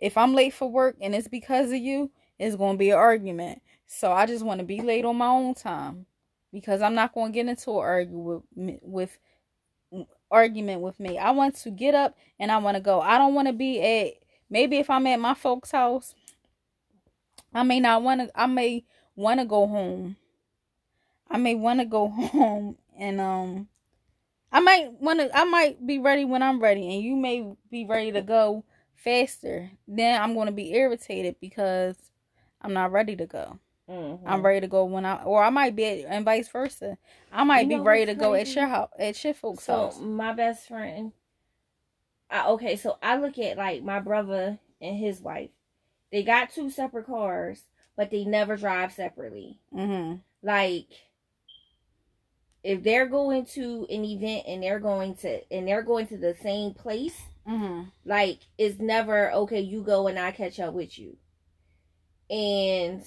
If 0.00 0.16
I'm 0.16 0.34
late 0.34 0.54
for 0.54 0.70
work 0.70 0.96
and 1.00 1.14
it's 1.14 1.28
because 1.28 1.70
of 1.70 1.78
you, 1.78 2.10
it's 2.38 2.56
going 2.56 2.74
to 2.74 2.78
be 2.78 2.90
an 2.90 2.98
argument. 2.98 3.62
So 3.86 4.12
I 4.12 4.26
just 4.26 4.44
want 4.44 4.60
to 4.60 4.66
be 4.66 4.80
late 4.80 5.04
on 5.04 5.16
my 5.16 5.26
own 5.26 5.54
time 5.54 6.06
because 6.52 6.82
I'm 6.82 6.94
not 6.94 7.14
going 7.14 7.32
to 7.32 7.34
get 7.34 7.48
into 7.48 7.70
an 7.70 7.78
argue 7.78 8.42
with 8.54 8.78
with 8.82 9.18
argument 10.30 10.82
with 10.82 11.00
me. 11.00 11.18
I 11.18 11.30
want 11.30 11.56
to 11.56 11.70
get 11.70 11.94
up 11.94 12.16
and 12.38 12.52
I 12.52 12.58
want 12.58 12.76
to 12.76 12.82
go. 12.82 13.00
I 13.00 13.18
don't 13.18 13.34
want 13.34 13.48
to 13.48 13.54
be 13.54 13.80
at 13.80 14.14
maybe 14.50 14.76
if 14.76 14.90
I'm 14.90 15.06
at 15.06 15.20
my 15.20 15.34
folks' 15.34 15.70
house, 15.70 16.14
I 17.52 17.62
may 17.62 17.80
not 17.80 18.02
want 18.02 18.20
to 18.20 18.40
I 18.40 18.46
may 18.46 18.84
want 19.16 19.40
to 19.40 19.46
go 19.46 19.66
home. 19.66 20.16
I 21.30 21.38
may 21.38 21.54
want 21.54 21.80
to 21.80 21.86
go 21.86 22.08
home 22.32 22.76
and 22.98 23.20
um 23.20 23.68
I 24.50 24.60
might 24.60 24.92
want 25.00 25.20
to. 25.20 25.36
I 25.36 25.44
might 25.44 25.86
be 25.86 25.98
ready 25.98 26.24
when 26.24 26.42
I'm 26.42 26.60
ready, 26.60 26.94
and 26.94 27.02
you 27.02 27.16
may 27.16 27.52
be 27.70 27.84
ready 27.84 28.12
to 28.12 28.22
go 28.22 28.64
faster. 28.98 29.70
Then 29.86 30.20
I'm 30.20 30.34
going 30.34 30.46
to 30.46 30.52
be 30.52 30.74
irritated 30.74 31.36
because 31.40 31.96
I'm 32.60 32.72
not 32.72 32.92
ready 32.92 33.16
to 33.16 33.26
go. 33.26 33.58
Mm-hmm. 33.88 34.28
I'm 34.28 34.44
ready 34.44 34.60
to 34.60 34.68
go 34.68 34.84
when 34.84 35.06
I, 35.06 35.22
or 35.22 35.42
I 35.42 35.50
might 35.50 35.74
be, 35.74 36.04
and 36.04 36.24
vice 36.24 36.48
versa. 36.48 36.98
I 37.32 37.44
might 37.44 37.62
you 37.62 37.78
be 37.78 37.80
ready 37.80 38.06
to 38.06 38.14
go 38.14 38.34
at 38.34 38.54
your 38.54 38.66
house, 38.66 38.90
at 38.98 39.22
your 39.24 39.32
folks' 39.32 39.64
so 39.64 39.72
house. 39.72 39.98
My 39.98 40.34
best 40.34 40.68
friend. 40.68 41.12
I, 42.30 42.48
okay, 42.48 42.76
so 42.76 42.98
I 43.02 43.16
look 43.16 43.38
at 43.38 43.56
like 43.56 43.82
my 43.82 44.00
brother 44.00 44.58
and 44.82 44.98
his 44.98 45.20
wife. 45.20 45.50
They 46.12 46.22
got 46.22 46.50
two 46.50 46.70
separate 46.70 47.06
cars, 47.06 47.62
but 47.96 48.10
they 48.10 48.24
never 48.24 48.56
drive 48.56 48.92
separately. 48.92 49.58
Mm-hmm. 49.74 50.16
Like 50.42 50.88
if 52.62 52.82
they're 52.82 53.06
going 53.06 53.46
to 53.46 53.86
an 53.88 54.04
event 54.04 54.44
and 54.46 54.62
they're 54.62 54.80
going 54.80 55.14
to 55.16 55.40
and 55.52 55.66
they're 55.66 55.82
going 55.82 56.06
to 56.08 56.18
the 56.18 56.36
same 56.42 56.74
place, 56.74 57.16
mm-hmm. 57.48 57.82
like 58.04 58.40
it's 58.56 58.78
never 58.78 59.30
okay. 59.32 59.60
You 59.60 59.82
go 59.82 60.08
and 60.08 60.18
I 60.18 60.30
catch 60.30 60.60
up 60.60 60.74
with 60.74 60.98
you, 60.98 61.16
and 62.30 63.02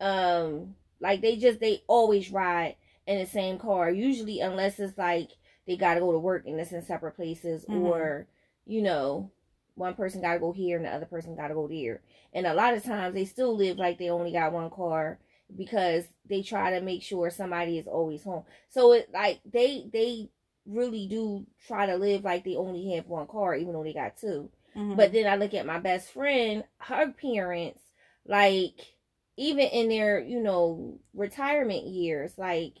um, 0.00 0.74
like 1.00 1.20
they 1.20 1.36
just 1.36 1.60
they 1.60 1.82
always 1.86 2.30
ride 2.30 2.76
in 3.06 3.18
the 3.18 3.26
same 3.26 3.58
car. 3.58 3.90
Usually, 3.90 4.40
unless 4.40 4.78
it's 4.78 4.98
like 4.98 5.30
they 5.66 5.76
got 5.76 5.94
to 5.94 6.00
go 6.00 6.12
to 6.12 6.18
work 6.18 6.46
and 6.46 6.58
it's 6.58 6.72
in 6.72 6.82
separate 6.82 7.16
places, 7.16 7.64
mm-hmm. 7.64 7.82
or 7.82 8.26
you 8.66 8.82
know, 8.82 9.30
one 9.74 9.94
person 9.94 10.20
got 10.20 10.34
to 10.34 10.38
go 10.38 10.52
here 10.52 10.76
and 10.76 10.86
the 10.86 10.90
other 10.90 11.06
person 11.06 11.36
got 11.36 11.48
to 11.48 11.54
go 11.54 11.68
there. 11.68 12.00
And 12.32 12.46
a 12.46 12.54
lot 12.54 12.74
of 12.74 12.84
times 12.84 13.14
they 13.14 13.24
still 13.24 13.56
live 13.56 13.78
like 13.78 13.98
they 13.98 14.10
only 14.10 14.32
got 14.32 14.52
one 14.52 14.70
car 14.70 15.18
because 15.54 16.04
they 16.28 16.42
try 16.42 16.70
to 16.70 16.80
make 16.80 17.02
sure 17.02 17.30
somebody 17.30 17.78
is 17.78 17.86
always 17.86 18.24
home. 18.24 18.44
So 18.68 18.92
it 18.92 19.08
like 19.12 19.40
they 19.44 19.86
they 19.92 20.30
really 20.66 21.06
do 21.06 21.46
try 21.66 21.86
to 21.86 21.96
live 21.96 22.24
like 22.24 22.44
they 22.44 22.56
only 22.56 22.94
have 22.94 23.06
one 23.06 23.26
car, 23.26 23.54
even 23.54 23.72
though 23.72 23.84
they 23.84 23.92
got 23.92 24.16
2 24.18 24.48
mm-hmm. 24.76 24.96
But 24.96 25.12
then 25.12 25.26
I 25.26 25.36
look 25.36 25.54
at 25.54 25.66
my 25.66 25.78
best 25.78 26.12
friend, 26.12 26.64
her 26.78 27.12
parents, 27.12 27.80
like 28.26 28.94
even 29.36 29.66
in 29.66 29.88
their 29.88 30.20
you 30.20 30.42
know 30.42 30.98
retirement 31.12 31.86
years, 31.86 32.38
like 32.38 32.74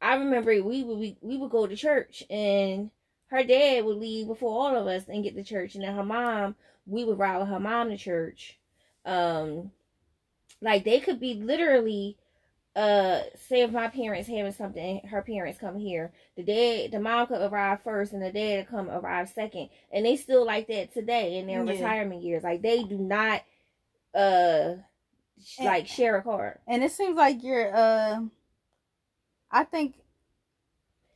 I 0.00 0.16
remember 0.16 0.50
we 0.62 0.82
would 0.82 0.98
we, 0.98 1.16
we 1.20 1.36
would 1.38 1.50
go 1.50 1.66
to 1.66 1.76
church 1.76 2.22
and 2.28 2.90
her 3.28 3.42
dad 3.42 3.84
would 3.84 3.96
leave 3.96 4.26
before 4.26 4.52
all 4.52 4.76
of 4.76 4.86
us 4.86 5.08
and 5.08 5.24
get 5.24 5.34
to 5.34 5.44
church, 5.44 5.74
and 5.74 5.84
then 5.84 5.94
her 5.94 6.04
mom 6.04 6.56
we 6.86 7.04
would 7.04 7.18
ride 7.18 7.38
with 7.38 7.48
her 7.48 7.60
mom 7.60 7.90
to 7.90 7.96
church. 7.96 8.58
Um, 9.06 9.70
like 10.60 10.84
they 10.84 11.00
could 11.00 11.20
be 11.20 11.34
literally 11.34 12.16
uh 12.76 13.20
say 13.48 13.62
if 13.62 13.70
my 13.70 13.86
parents 13.86 14.28
having 14.28 14.50
something 14.50 15.00
her 15.08 15.22
parents 15.22 15.60
come 15.60 15.78
here 15.78 16.12
the 16.36 16.42
dad 16.42 16.90
the 16.90 16.98
mom 16.98 17.26
could 17.26 17.40
arrive 17.40 17.80
first 17.84 18.12
and 18.12 18.20
the 18.20 18.32
dad 18.32 18.66
come 18.68 18.90
arrive 18.90 19.28
second 19.28 19.68
and 19.92 20.04
they 20.04 20.16
still 20.16 20.44
like 20.44 20.66
that 20.66 20.92
today 20.92 21.38
in 21.38 21.46
their 21.46 21.64
yeah. 21.64 21.70
retirement 21.70 22.22
years 22.22 22.42
like 22.42 22.62
they 22.62 22.82
do 22.82 22.98
not 22.98 23.42
uh 24.14 24.74
and, 25.58 25.66
like 25.66 25.86
share 25.86 26.16
a 26.16 26.22
car 26.22 26.58
and 26.66 26.82
it 26.82 26.90
seems 26.90 27.16
like 27.16 27.44
you're 27.44 27.74
uh 27.74 28.18
i 29.52 29.62
think 29.62 29.94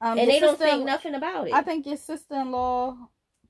um 0.01 0.17
and 0.17 0.31
they 0.31 0.39
don't 0.39 0.59
think 0.59 0.85
nothing 0.85 1.15
about 1.15 1.49
it 1.49 1.55
i 1.55 1.63
think 1.63 1.87
your 1.87 1.97
sister-in-law 1.97 2.97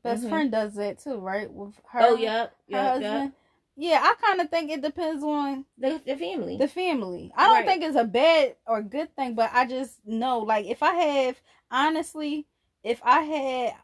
best 0.02 0.22
mm-hmm. 0.22 0.30
friend 0.30 0.52
does 0.52 0.74
that 0.76 0.98
too 0.98 1.18
right 1.18 1.52
with 1.52 1.74
her 1.90 2.00
oh 2.00 2.16
yep, 2.16 2.54
yep, 2.68 2.80
husband 2.80 3.24
yep. 3.24 3.32
Yeah, 3.80 4.00
I 4.02 4.14
kind 4.20 4.40
of 4.40 4.50
think 4.50 4.72
it 4.72 4.82
depends 4.82 5.22
on 5.22 5.64
the, 5.78 6.02
the 6.04 6.16
family. 6.16 6.58
The 6.58 6.66
family. 6.66 7.30
I 7.36 7.46
don't 7.46 7.58
Right. 7.58 7.66
think 7.66 7.84
it's 7.84 7.96
a 7.96 8.04
bad 8.04 8.56
or 8.66 8.82
good 8.82 9.14
thing, 9.14 9.34
but 9.36 9.50
I 9.54 9.66
just 9.66 10.04
know, 10.04 10.40
like, 10.40 10.66
if 10.66 10.82
I 10.82 10.94
have 10.94 11.36
honestly, 11.70 12.46
if 12.82 13.00
I 13.04 13.20
had, 13.20 13.74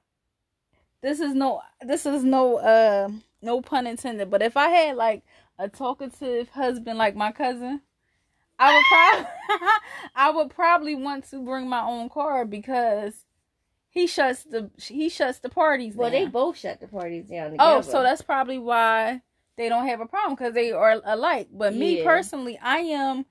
this 1.01 1.21
is 1.21 1.33
no, 1.35 1.61
this 1.81 2.07
is 2.07 2.25
no, 2.25 2.57
uh, 2.57 3.09
no 3.41 3.63
pun 3.63 3.87
intended, 3.87 4.31
but 4.31 4.43
if 4.43 4.57
I 4.57 4.69
had 4.69 4.97
like 4.97 5.23
a 5.61 5.69
talkative 5.69 6.49
husband 6.49 6.99
like 6.99 7.15
my 7.15 7.31
cousin, 7.31 7.81
I 8.59 8.75
would 8.75 8.85
probably, 8.91 9.27
I 10.17 10.31
would 10.31 10.51
probably 10.51 10.95
want 10.97 11.31
to 11.31 11.41
bring 11.41 11.69
my 11.69 11.83
own 11.83 12.09
car 12.09 12.45
because 12.45 13.27
he 13.91 14.09
shuts 14.09 14.43
the 14.43 14.71
he 14.77 15.09
shuts 15.09 15.39
the 15.39 15.51
parties. 15.51 15.95
well, 15.95 16.11
they 16.11 16.27
both 16.27 16.59
shut 16.59 16.81
the 16.81 16.89
parties 16.89 17.27
down 17.27 17.53
together. 17.53 17.77
Oh, 17.77 17.83
so 17.83 18.03
that's 18.03 18.23
probably 18.23 18.59
why 18.59 19.23
they 19.57 19.69
don't 19.69 19.87
have 19.87 20.01
a 20.01 20.07
problem 20.07 20.35
because 20.35 20.55
they 20.55 20.73
are 20.73 21.01
alike. 21.05 21.49
But 21.53 21.75
me 21.75 22.03
personally, 22.03 22.59
I 22.63 22.79
am 22.79 23.27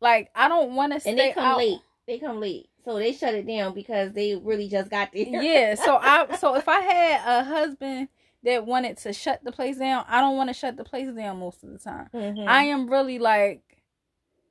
like 0.00 0.30
I 0.34 0.48
don't 0.48 0.74
want 0.74 0.92
to 0.92 1.00
stay 1.00 1.10
and 1.10 1.18
they 1.18 1.32
come 1.32 1.44
out. 1.44 1.58
late. 1.58 1.80
They 2.06 2.18
come 2.18 2.40
late, 2.40 2.70
so 2.84 2.98
they 2.98 3.12
shut 3.12 3.34
it 3.34 3.46
down 3.46 3.74
because 3.74 4.12
they 4.12 4.34
really 4.34 4.68
just 4.68 4.90
got 4.90 5.10
there. 5.12 5.26
Yeah, 5.26 5.74
so 5.74 5.96
I 6.00 6.36
so 6.38 6.54
if 6.54 6.68
I 6.68 6.80
had 6.80 7.40
a 7.40 7.44
husband 7.44 8.08
that 8.44 8.64
wanted 8.64 8.96
to 8.98 9.12
shut 9.12 9.44
the 9.44 9.52
place 9.52 9.76
down, 9.78 10.04
I 10.08 10.20
don't 10.20 10.36
want 10.36 10.48
to 10.48 10.54
shut 10.54 10.76
the 10.76 10.84
place 10.84 11.08
down 11.08 11.38
most 11.38 11.62
of 11.64 11.70
the 11.70 11.78
time. 11.78 12.08
Mhm. 12.14 12.46
I 12.48 12.64
am 12.64 12.88
really 12.88 13.18
like 13.18 13.62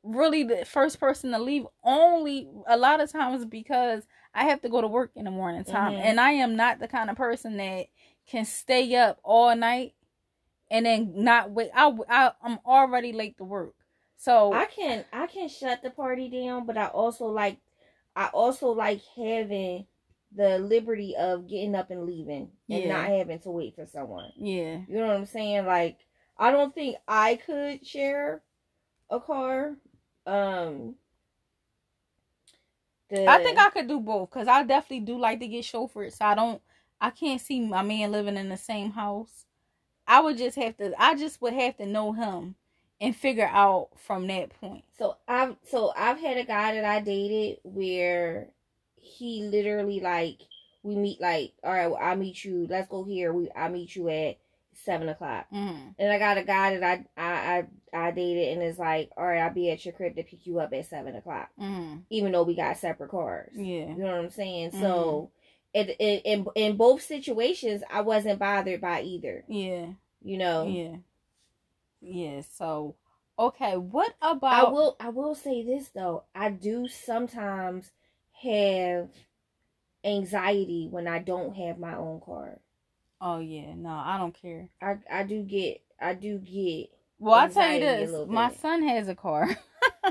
really 0.03 0.43
the 0.43 0.63
first 0.65 0.99
person 0.99 1.31
to 1.31 1.39
leave 1.39 1.65
only 1.83 2.47
a 2.67 2.77
lot 2.77 3.01
of 3.01 3.11
times 3.11 3.43
because 3.45 4.07
I 4.33 4.43
have 4.45 4.61
to 4.61 4.69
go 4.69 4.79
to 4.81 4.87
work 4.87 5.11
in 5.15 5.25
the 5.25 5.31
morning 5.31 5.63
time 5.63 5.93
Mhm. 5.93 5.99
and 5.99 6.19
I 6.19 6.31
am 6.33 6.55
not 6.55 6.79
the 6.79 6.87
kind 6.87 7.09
of 7.09 7.17
person 7.17 7.57
that 7.57 7.87
can 8.27 8.45
stay 8.45 8.95
up 8.95 9.19
all 9.23 9.55
night 9.55 9.95
and 10.69 10.85
then 10.85 11.13
not 11.15 11.51
wait 11.51 11.71
I, 11.75 11.91
I 12.09 12.31
I'm 12.43 12.59
already 12.65 13.13
late 13.13 13.37
to 13.37 13.43
work. 13.43 13.75
So 14.17 14.51
I 14.53 14.65
can 14.65 15.05
I 15.13 15.27
can 15.27 15.49
shut 15.49 15.81
the 15.83 15.89
party 15.89 16.29
down, 16.29 16.65
but 16.65 16.77
I 16.77 16.87
also 16.87 17.25
like 17.27 17.59
I 18.15 18.27
also 18.27 18.69
like 18.69 19.01
having 19.15 19.87
the 20.35 20.59
liberty 20.59 21.15
of 21.17 21.47
getting 21.47 21.75
up 21.75 21.89
and 21.91 22.05
leaving 22.05 22.51
and 22.69 22.83
Yeah. 22.83 22.89
not 22.89 23.05
having 23.07 23.39
to 23.39 23.49
wait 23.51 23.75
for 23.75 23.85
someone. 23.85 24.31
yeah. 24.37 24.79
You 24.87 24.95
know 24.97 25.07
what 25.07 25.17
I'm 25.17 25.25
saying? 25.25 25.65
Like 25.65 25.99
I 26.37 26.51
don't 26.51 26.73
think 26.73 26.97
I 27.07 27.35
could 27.37 27.85
share 27.85 28.43
a 29.09 29.19
car. 29.19 29.77
Um 30.25 30.95
the, 33.09 33.27
I 33.27 33.39
think 33.39 33.59
I 33.59 33.69
could 33.69 33.87
do 33.87 33.99
both 33.99 34.29
because 34.29 34.47
I 34.47 34.63
definitely 34.63 35.01
do 35.01 35.17
like 35.19 35.39
to 35.39 35.47
get 35.47 35.65
chauffeured. 35.65 36.13
So 36.13 36.25
I 36.25 36.35
don't, 36.35 36.61
I 37.01 37.09
can't 37.11 37.41
see 37.41 37.61
my 37.61 37.81
man 37.81 38.11
living 38.11 38.37
in 38.37 38.49
the 38.49 38.57
same 38.57 38.91
house. 38.91 39.45
I 40.07 40.21
would 40.21 40.37
just 40.37 40.55
have 40.57 40.77
to, 40.77 40.93
I 41.01 41.15
just 41.15 41.41
would 41.41 41.53
have 41.53 41.77
to 41.77 41.85
know 41.85 42.13
him 42.13 42.55
and 43.01 43.15
figure 43.15 43.49
out 43.51 43.89
from 43.97 44.27
that 44.27 44.49
point. 44.59 44.83
So 44.97 45.17
I've 45.27 45.55
so 45.63 45.91
I've 45.95 46.19
had 46.19 46.37
a 46.37 46.43
guy 46.45 46.75
that 46.75 46.85
I 46.85 47.01
dated 47.01 47.57
where 47.63 48.47
he 48.95 49.43
literally 49.43 49.99
like 49.99 50.39
we 50.83 50.95
meet 50.95 51.19
like 51.21 51.53
all 51.63 51.71
right 51.71 51.87
well, 51.87 51.99
I 52.01 52.15
meet 52.15 52.43
you 52.43 52.67
let's 52.69 52.87
go 52.87 53.03
here 53.03 53.33
we 53.33 53.49
I 53.55 53.69
meet 53.69 53.95
you 53.95 54.09
at 54.09 54.37
seven 54.73 55.09
o'clock 55.09 55.45
Mm-hmm. 55.53 55.89
and 55.99 56.11
I 56.11 56.19
got 56.19 56.37
a 56.37 56.43
guy 56.43 56.77
that 56.77 56.83
I 57.17 57.21
I 57.21 57.67
I, 57.93 58.07
I 58.07 58.11
dated 58.11 58.53
and 58.53 58.61
it's 58.63 58.79
like 58.79 59.09
all 59.17 59.25
right 59.25 59.39
I'll 59.41 59.53
be 59.53 59.71
at 59.71 59.83
your 59.85 59.93
crib 59.93 60.15
to 60.15 60.23
pick 60.23 60.45
you 60.45 60.59
up 60.59 60.73
at 60.73 60.85
seven 60.85 61.15
o'clock 61.15 61.49
Mm-hmm. 61.59 61.97
even 62.09 62.31
though 62.31 62.43
we 62.43 62.55
got 62.55 62.77
separate 62.77 63.09
cars 63.11 63.51
Yeah. 63.55 63.87
you 63.89 63.95
know 63.97 64.05
what 64.05 64.15
I'm 64.25 64.29
saying 64.29 64.71
so 64.71 65.31
it, 65.79 65.89
it, 65.99 66.21
in 66.25 66.47
in 66.55 66.77
both 66.77 67.01
situations 67.01 67.83
I 67.91 68.01
wasn't 68.01 68.39
bothered 68.39 68.81
by 68.81 69.01
either 69.01 69.43
Yeah. 69.47 69.87
you 70.23 70.37
know 70.37 70.67
Yeah. 70.67 70.97
Yeah. 72.01 72.41
So, 72.53 72.95
okay. 73.39 73.75
What 73.77 74.13
about? 74.21 74.67
I 74.67 74.71
will 74.71 74.95
I 74.99 75.09
will 75.09 75.35
say 75.35 75.63
this 75.63 75.89
though. 75.89 76.23
I 76.35 76.49
do 76.51 76.87
sometimes 76.87 77.91
have 78.43 79.09
anxiety 80.03 80.87
when 80.89 81.07
I 81.07 81.19
don't 81.19 81.55
have 81.55 81.79
my 81.79 81.95
own 81.95 82.21
car. 82.21 82.59
Oh 83.19 83.39
yeah. 83.39 83.73
No, 83.75 83.89
I 83.89 84.17
don't 84.17 84.33
care. 84.39 84.69
I 84.81 84.97
I 85.11 85.23
do 85.23 85.41
get 85.43 85.81
I 85.99 86.13
do 86.13 86.37
get 86.37 86.89
Well, 87.19 87.33
I 87.35 87.47
tell 87.47 87.71
you 87.73 87.79
this, 87.79 88.27
my 88.27 88.49
bit. 88.49 88.59
son 88.59 88.83
has 88.87 89.07
a 89.07 89.15
car, 89.15 89.49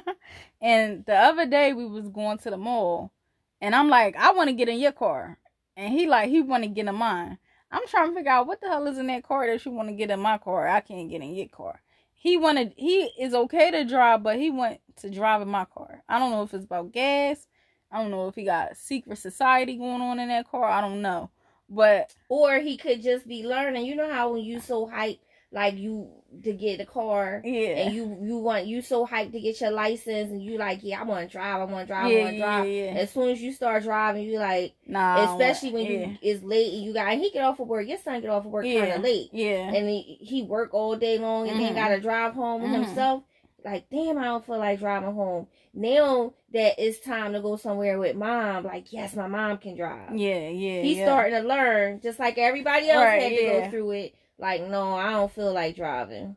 and 0.61 1.05
the 1.07 1.15
other 1.15 1.47
day 1.47 1.73
we 1.73 1.87
was 1.87 2.09
going 2.09 2.39
to 2.39 2.51
the 2.51 2.57
mall, 2.57 3.13
and 3.61 3.75
I'm 3.75 3.89
like, 3.89 4.17
I 4.17 4.33
want 4.33 4.49
to 4.49 4.55
get 4.55 4.69
in 4.69 4.81
your 4.81 4.93
car, 4.93 5.39
and 5.77 5.93
he 5.93 6.07
like 6.07 6.29
he 6.31 6.41
want 6.41 6.65
to 6.65 6.69
get 6.69 6.87
in 6.87 6.95
mine. 6.95 7.39
I'm 7.71 7.87
trying 7.89 8.11
to 8.11 8.15
figure 8.15 8.31
out 8.31 8.47
what 8.47 8.61
the 8.61 8.69
hell 8.69 8.87
is 8.87 8.99
in 8.99 9.09
that 9.09 9.25
car 9.25 9.47
that 9.47 9.65
you 9.65 9.73
want 9.73 9.89
to 9.89 9.95
get 9.95 10.11
in 10.11 10.21
my 10.21 10.39
car. 10.39 10.69
I 10.69 10.81
can't 10.81 11.11
get 11.11 11.23
in 11.23 11.35
your 11.35 11.49
car. 11.49 11.81
He 12.15 12.37
wanted 12.37 12.73
he 12.77 13.11
is 13.19 13.35
okay 13.35 13.71
to 13.71 13.85
drive, 13.85 14.23
but 14.23 14.39
he 14.39 14.51
want 14.51 14.81
to 14.97 15.11
drive 15.11 15.43
in 15.43 15.49
my 15.49 15.67
car. 15.67 16.03
I 16.09 16.19
don't 16.19 16.31
know 16.31 16.43
if 16.43 16.55
it's 16.55 16.65
about 16.65 16.93
gas. 16.93 17.47
I 17.91 17.99
don't 17.99 18.11
know 18.11 18.29
if 18.29 18.35
he 18.35 18.45
got 18.45 18.77
secret 18.77 19.19
society 19.19 19.77
going 19.77 20.01
on 20.01 20.19
in 20.19 20.29
that 20.29 20.49
car. 20.49 20.65
I 20.65 20.81
don't 20.81 21.03
know, 21.03 21.31
but 21.69 22.15
or 22.29 22.59
he 22.59 22.77
could 22.77 23.03
just 23.03 23.29
be 23.29 23.47
learning. 23.47 23.85
You 23.87 23.97
know 23.97 24.11
how 24.11 24.33
when 24.33 24.43
you 24.43 24.61
so 24.61 24.87
hyped 24.87 25.21
like 25.53 25.77
you 25.77 26.16
to 26.43 26.53
get 26.53 26.79
the 26.79 26.85
car 26.85 27.41
yeah, 27.45 27.69
and 27.85 27.95
you 27.95 28.19
you 28.23 28.37
want 28.39 28.67
you 28.67 28.83
so 28.83 29.07
hyped 29.07 29.33
to 29.33 29.41
get 29.41 29.61
your 29.61 29.71
license 29.71 30.31
and 30.31 30.43
you 30.43 30.59
like 30.59 30.81
yeah 30.83 31.01
I 31.01 31.05
want 31.05 31.27
to 31.27 31.33
drive 31.33 31.61
I 31.61 31.65
want 31.65 31.87
to 31.89 31.93
drive 31.93 32.11
yeah, 32.11 32.19
I 32.19 32.23
want 32.23 32.33
to 32.35 32.39
drive. 32.39 32.67
yeah. 32.69 32.85
As 32.97 33.11
soon 33.11 33.31
as 33.31 33.41
you 33.41 33.53
start 33.53 33.85
driving, 33.85 34.25
you 34.25 34.39
like, 34.39 34.75
Nah, 34.87 35.33
especially 35.33 35.73
when 35.73 35.85
yeah. 35.87 35.91
you 35.93 36.19
it's 36.23 36.43
late 36.43 36.75
and 36.75 36.83
you 36.85 36.93
got 36.93 37.13
and 37.13 37.21
he 37.23 37.31
get 37.31 37.43
off 37.45 37.61
of 37.61 37.69
work. 37.69 37.87
Your 37.87 37.99
son 37.99 38.21
get 38.21 38.31
off 38.31 38.45
of 38.45 38.51
work 38.51 38.65
kind 38.65 38.75
Yeah. 38.75 38.97
of 38.97 39.03
late. 39.03 39.31
yeah, 39.33 39.73
and 39.73 39.89
he, 39.89 40.19
he 40.21 40.43
work 40.43 40.75
all 40.75 40.97
day 40.97 41.17
long 41.19 41.49
and 41.49 41.61
then 41.61 41.73
Mhm. 41.73 41.77
gotta 41.77 42.01
drive 42.01 42.35
home 42.35 42.63
Mhm. 42.63 42.73
himself. 42.85 43.23
Like, 43.65 43.89
damn, 43.91 44.19
I 44.19 44.25
don't 44.25 44.45
feel 44.47 44.59
like 44.59 44.79
driving 44.79 45.13
home. 45.15 45.47
Now 45.75 46.35
that 46.53 46.75
it's 46.79 47.01
time 47.01 47.33
to 47.33 47.41
go 47.41 47.57
somewhere 47.57 47.99
with 47.99 48.15
mom, 48.17 48.65
like, 48.65 48.93
yes, 48.93 49.15
my 49.17 49.27
mom 49.27 49.59
can 49.59 49.77
drive. 49.77 50.15
yeah, 50.17 50.49
yeah. 50.49 50.83
He's 50.83 50.99
yeah. 50.99 51.05
starting 51.07 51.35
to 51.41 51.47
learn, 51.47 52.01
just 52.01 52.19
like 52.19 52.39
everybody 52.39 52.89
else 52.91 53.05
Right, 53.05 53.23
had 53.23 53.31
to 53.31 53.45
go 53.65 53.71
through 53.71 53.91
it. 53.93 54.15
Like, 54.39 54.63
no, 54.63 54.95
I 54.95 55.13
don't 55.13 55.33
feel 55.33 55.53
like 55.53 55.77
driving. 55.77 56.37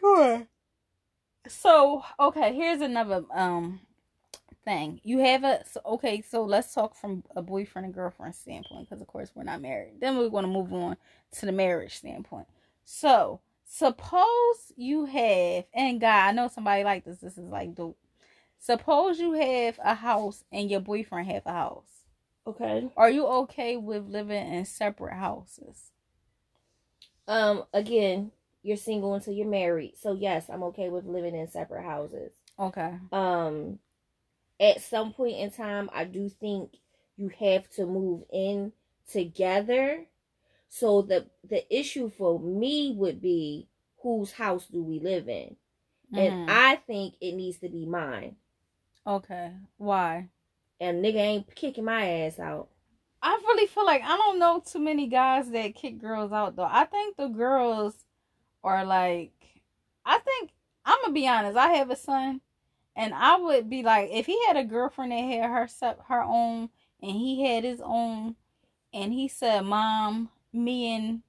Sure. 0.00 0.46
So 1.48 2.04
okay, 2.18 2.54
here's 2.54 2.80
another 2.80 3.24
um 3.34 3.80
thing. 4.64 5.00
You 5.04 5.18
have 5.20 5.44
a 5.44 5.64
so, 5.64 5.80
okay. 5.86 6.22
So 6.22 6.42
let's 6.44 6.74
talk 6.74 6.94
from 6.94 7.24
a 7.34 7.42
boyfriend 7.42 7.86
and 7.86 7.94
girlfriend 7.94 8.34
standpoint, 8.34 8.88
because 8.88 9.00
of 9.00 9.06
course 9.06 9.30
we're 9.34 9.44
not 9.44 9.62
married. 9.62 10.00
Then 10.00 10.18
we're 10.18 10.28
going 10.28 10.44
to 10.44 10.50
move 10.50 10.72
on 10.72 10.96
to 11.32 11.46
the 11.46 11.52
marriage 11.52 11.96
standpoint. 11.96 12.46
So 12.84 13.40
suppose 13.64 14.72
you 14.76 15.06
have, 15.06 15.64
and 15.72 16.00
God, 16.00 16.28
I 16.28 16.32
know 16.32 16.48
somebody 16.48 16.84
like 16.84 17.04
this. 17.04 17.18
This 17.18 17.38
is 17.38 17.48
like 17.48 17.74
dope. 17.74 17.98
Suppose 18.58 19.18
you 19.18 19.32
have 19.32 19.78
a 19.84 19.94
house 19.94 20.44
and 20.50 20.70
your 20.70 20.80
boyfriend 20.80 21.30
have 21.30 21.46
a 21.46 21.52
house. 21.52 22.04
Okay. 22.46 22.88
Are 22.96 23.10
you 23.10 23.26
okay 23.26 23.76
with 23.76 24.06
living 24.06 24.52
in 24.52 24.64
separate 24.64 25.14
houses? 25.14 25.92
Um, 27.28 27.64
again, 27.72 28.32
you're 28.62 28.76
single 28.76 29.14
until 29.14 29.32
you're 29.34 29.46
married. 29.46 29.94
So 29.98 30.12
yes, 30.14 30.48
I'm 30.50 30.62
okay 30.64 30.88
with 30.88 31.04
living 31.06 31.34
in 31.34 31.48
separate 31.48 31.84
houses. 31.84 32.32
Okay. 32.58 32.94
um 33.12 33.78
at 34.58 34.80
some 34.80 35.12
point 35.12 35.36
in 35.36 35.50
time 35.50 35.90
i 35.92 36.04
do 36.04 36.28
think 36.30 36.76
you 37.18 37.28
have 37.38 37.68
to 37.68 37.84
move 37.84 38.22
in 38.32 38.72
together 39.10 40.06
so 40.68 41.02
the 41.02 41.26
the 41.44 41.62
issue 41.74 42.10
for 42.10 42.38
me 42.40 42.94
would 42.96 43.20
be 43.20 43.68
whose 44.02 44.32
house 44.32 44.66
do 44.66 44.82
we 44.82 44.98
live 45.00 45.28
in 45.28 45.56
and 46.14 46.32
Mhm. 46.32 46.46
i 46.48 46.76
think 46.76 47.14
it 47.20 47.34
needs 47.34 47.58
to 47.58 47.68
be 47.68 47.84
mine 47.86 48.36
okay. 49.06 49.52
Why? 49.76 50.28
and 50.80 51.04
nigga 51.04 51.16
ain't 51.16 51.54
kicking 51.54 51.84
my 51.84 52.08
ass 52.08 52.38
out 52.38 52.68
I 53.26 53.40
really 53.44 53.66
feel 53.66 53.84
like 53.84 54.02
I 54.04 54.16
don't 54.16 54.38
know 54.38 54.62
too 54.64 54.78
many 54.78 55.08
guys 55.08 55.50
that 55.50 55.74
kick 55.74 55.98
girls 55.98 56.30
out 56.30 56.54
though. 56.54 56.68
I 56.70 56.84
think 56.84 57.16
the 57.16 57.26
girls 57.26 58.06
are 58.62 58.84
like 58.84 59.32
I 60.04 60.18
think 60.18 60.52
I'm 60.84 60.96
gonna 61.02 61.12
be 61.12 61.26
honest, 61.26 61.56
I 61.56 61.72
have 61.72 61.90
a 61.90 61.96
son 61.96 62.40
and 62.94 63.12
I 63.12 63.36
would 63.36 63.68
be 63.68 63.82
like 63.82 64.10
if 64.12 64.26
he 64.26 64.40
had 64.46 64.56
a 64.56 64.62
girlfriend 64.62 65.10
that 65.10 65.24
had 65.24 65.50
her 65.50 65.68
her 66.06 66.22
own 66.22 66.68
and 67.02 67.10
he 67.10 67.44
had 67.44 67.64
his 67.64 67.80
own 67.82 68.36
and 68.94 69.12
he 69.12 69.26
said, 69.26 69.62
Mom, 69.62 70.30
me 70.52 70.94
and 70.94 71.22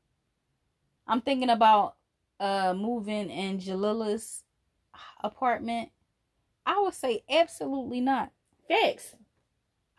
I'm 1.08 1.22
thinking 1.22 1.50
about 1.50 1.96
uh 2.40 2.76
moving 2.78 3.32
in 3.32 3.58
Jalila's 3.58 4.44
apartment, 5.24 5.90
I 6.64 6.80
would 6.80 6.94
say 6.94 7.24
absolutely 7.28 8.02
not. 8.02 8.32
facts 8.68 9.16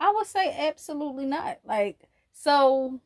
I 0.01 0.13
would 0.13 0.27
say 0.27 0.55
absolutely 0.69 1.27
not. 1.27 1.59
Like, 1.65 2.09
so 2.33 3.01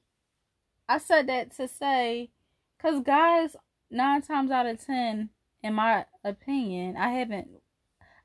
I 0.89 0.99
said 0.99 1.29
that 1.29 1.53
to 1.57 1.69
say, 1.69 2.31
because 2.77 3.03
guys, 3.03 3.57
nine 3.91 4.23
times 4.23 4.51
out 4.51 4.67
of 4.67 4.85
ten, 4.85 5.31
in 5.63 5.75
my 5.75 6.07
opinion, 6.25 6.97
I 6.97 7.11
haven't, 7.11 7.49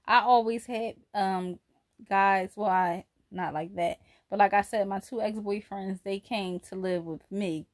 I 0.06 0.22
always 0.22 0.66
had, 0.66 0.96
um, 1.14 1.60
guys, 2.10 2.52
well, 2.56 2.70
I, 2.70 3.06
not 3.32 3.54
like 3.54 3.76
that, 3.76 4.00
but 4.30 4.40
like 4.40 4.54
I 4.54 4.62
said, 4.62 4.88
my 4.88 5.00
two 5.00 5.22
ex 5.22 5.38
boyfriends, 5.40 6.04
they 6.04 6.20
came 6.20 6.60
to 6.62 6.76
live 6.76 7.06
with 7.06 7.30
me. 7.32 7.68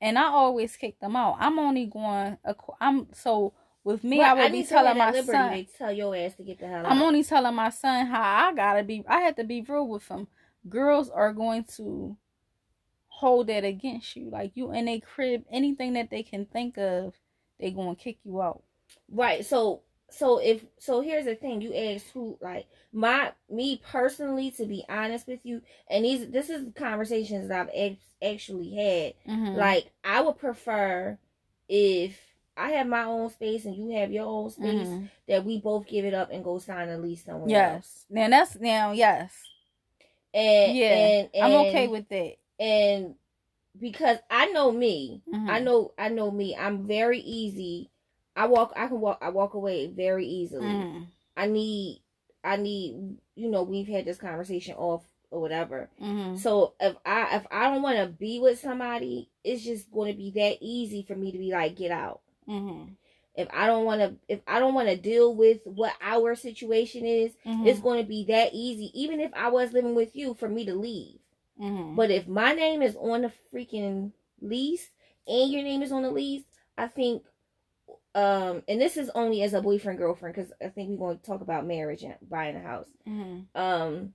and 0.00 0.18
I 0.18 0.24
always 0.24 0.76
kick 0.76 0.98
them 1.00 1.16
out. 1.16 1.36
I'm 1.38 1.58
only 1.58 1.86
going. 1.86 2.38
I'm 2.80 3.08
so 3.14 3.54
with 3.84 4.04
me. 4.04 4.18
But 4.18 4.26
I 4.26 4.34
would 4.34 4.42
I 4.44 4.48
be 4.50 4.64
telling 4.64 4.98
my 4.98 5.10
liberty 5.10 5.26
son. 5.32 5.50
to 5.50 5.64
tell 5.78 5.92
your 5.92 6.16
ass 6.16 6.34
to 6.34 6.42
get 6.42 6.58
the 6.60 6.68
hell 6.68 6.86
out. 6.86 6.92
I'm 6.92 7.02
only 7.02 7.24
telling 7.24 7.54
my 7.54 7.70
son 7.70 8.06
how 8.06 8.48
I 8.48 8.54
gotta 8.54 8.82
be. 8.82 9.04
I 9.08 9.20
had 9.20 9.36
to 9.36 9.44
be 9.44 9.62
real 9.62 9.88
with 9.88 10.06
him. 10.08 10.28
Girls 10.68 11.10
are 11.10 11.32
going 11.32 11.64
to 11.76 12.16
hold 13.08 13.46
that 13.48 13.64
against 13.64 14.16
you. 14.16 14.30
Like 14.30 14.52
you 14.54 14.72
in 14.72 14.88
a 14.88 15.00
crib, 15.00 15.44
anything 15.50 15.94
that 15.94 16.10
they 16.10 16.22
can 16.22 16.46
think 16.46 16.78
of, 16.78 17.14
they 17.60 17.70
gonna 17.70 17.96
kick 17.96 18.18
you 18.24 18.40
out. 18.42 18.62
Right. 19.10 19.44
So 19.44 19.82
so 20.10 20.38
if 20.38 20.64
so 20.78 21.00
here's 21.00 21.24
the 21.24 21.34
thing, 21.34 21.60
you 21.62 21.74
asked 21.74 22.10
who 22.12 22.38
like 22.40 22.66
my 22.92 23.32
me 23.50 23.80
personally 23.90 24.50
to 24.52 24.66
be 24.66 24.84
honest 24.88 25.26
with 25.26 25.40
you, 25.44 25.62
and 25.88 26.04
these 26.04 26.28
this 26.30 26.50
is 26.50 26.68
conversations 26.74 27.48
that 27.48 27.60
I've 27.62 27.70
ex- 27.74 28.14
actually 28.22 28.74
had. 28.74 29.14
Mhm. 29.32 29.56
Like 29.56 29.90
I 30.04 30.20
would 30.20 30.38
prefer 30.38 31.18
if 31.68 32.18
I 32.56 32.70
have 32.72 32.86
my 32.86 33.04
own 33.04 33.30
space 33.30 33.64
and 33.64 33.74
you 33.76 33.90
have 33.98 34.12
your 34.12 34.26
own 34.26 34.50
space 34.50 34.88
Mhm. 34.88 35.10
that 35.28 35.44
we 35.44 35.60
both 35.60 35.86
give 35.86 36.04
it 36.04 36.14
up 36.14 36.30
and 36.30 36.44
go 36.44 36.58
sign 36.58 36.88
a 36.88 36.98
lease 36.98 37.24
somewhere. 37.24 37.74
else. 37.74 38.06
Yes. 38.06 38.06
Now 38.10 38.28
that's 38.28 38.60
now 38.60 38.92
yes. 38.92 39.32
And 40.34 40.76
Yeah, 40.76 40.94
and, 40.94 41.30
and 41.34 41.44
I'm 41.54 41.60
okay 41.66 41.88
with 41.88 42.10
it. 42.12 42.38
and 42.58 43.14
because 43.78 44.18
I 44.30 44.46
know 44.46 44.70
me, 44.70 45.22
Mhm. 45.32 45.48
I 45.48 45.60
know 45.60 45.92
I 45.98 46.08
know 46.10 46.30
me. 46.30 46.54
I'm 46.56 46.86
very 46.86 47.20
easy. 47.20 47.90
I 48.36 48.46
walk 48.46 48.72
I 48.76 48.86
can 48.86 49.00
walk 49.00 49.18
I 49.22 49.30
walk 49.30 49.54
away 49.54 49.88
very 49.88 50.26
easily. 50.26 50.66
Mhm. 50.66 51.06
I 51.36 51.46
need 51.46 52.02
I 52.44 52.56
need 52.56 53.18
you 53.34 53.48
know, 53.50 53.62
we've 53.62 53.88
had 53.88 54.04
this 54.04 54.18
conversation 54.18 54.74
off 54.76 55.04
or 55.30 55.40
whatever. 55.40 55.88
Mhm. 56.00 56.38
So 56.38 56.74
if 56.80 56.96
I 57.06 57.36
if 57.36 57.46
I 57.50 57.70
don't 57.70 57.82
want 57.82 57.98
to 57.98 58.06
be 58.08 58.38
with 58.40 58.58
somebody, 58.60 59.30
it's 59.44 59.62
just 59.64 59.90
going 59.90 60.12
to 60.12 60.16
be 60.18 60.30
that 60.32 60.58
easy 60.60 61.02
for 61.02 61.14
me 61.14 61.32
to 61.32 61.38
be 61.38 61.50
like 61.50 61.76
get 61.76 61.90
out. 61.90 62.20
Mhm. 62.48 62.96
If 63.34 63.48
I 63.52 63.66
don't 63.66 63.84
want 63.86 64.00
to 64.00 64.16
if 64.28 64.40
I 64.46 64.58
don't 64.60 64.74
want 64.74 64.88
to 64.88 64.96
deal 64.96 65.34
with 65.34 65.60
what 65.64 65.94
our 66.02 66.34
situation 66.34 67.06
is, 67.06 67.32
Mhm. 67.46 67.66
it's 67.66 67.80
going 67.80 68.02
to 68.02 68.08
be 68.08 68.24
that 68.24 68.52
easy 68.52 68.90
even 68.94 69.20
if 69.20 69.32
I 69.34 69.48
was 69.48 69.72
living 69.72 69.94
with 69.94 70.14
you 70.14 70.34
for 70.34 70.48
me 70.48 70.64
to 70.66 70.74
leave. 70.74 71.18
Mhm. 71.58 71.96
But 71.96 72.10
if 72.10 72.26
my 72.28 72.52
name 72.52 72.82
is 72.82 72.96
on 72.96 73.22
the 73.22 73.32
freaking 73.52 74.12
lease 74.40 74.90
and 75.26 75.50
your 75.50 75.62
name 75.62 75.82
is 75.82 75.92
on 75.92 76.02
the 76.02 76.10
lease, 76.10 76.44
I 76.76 76.88
think 76.88 77.24
um 78.14 78.62
and 78.68 78.78
this 78.80 78.98
is 78.98 79.08
only 79.10 79.42
as 79.42 79.54
a 79.54 79.62
boyfriend 79.62 79.98
girlfriend 79.98 80.34
cuz 80.34 80.52
I 80.60 80.68
think 80.68 80.90
we're 80.90 81.06
going 81.06 81.18
to 81.18 81.24
talk 81.24 81.40
about 81.40 81.64
marriage 81.66 82.02
and 82.02 82.16
buying 82.28 82.56
a 82.56 82.60
house. 82.60 82.88
Mhm. 83.06 83.46
Um 83.54 84.14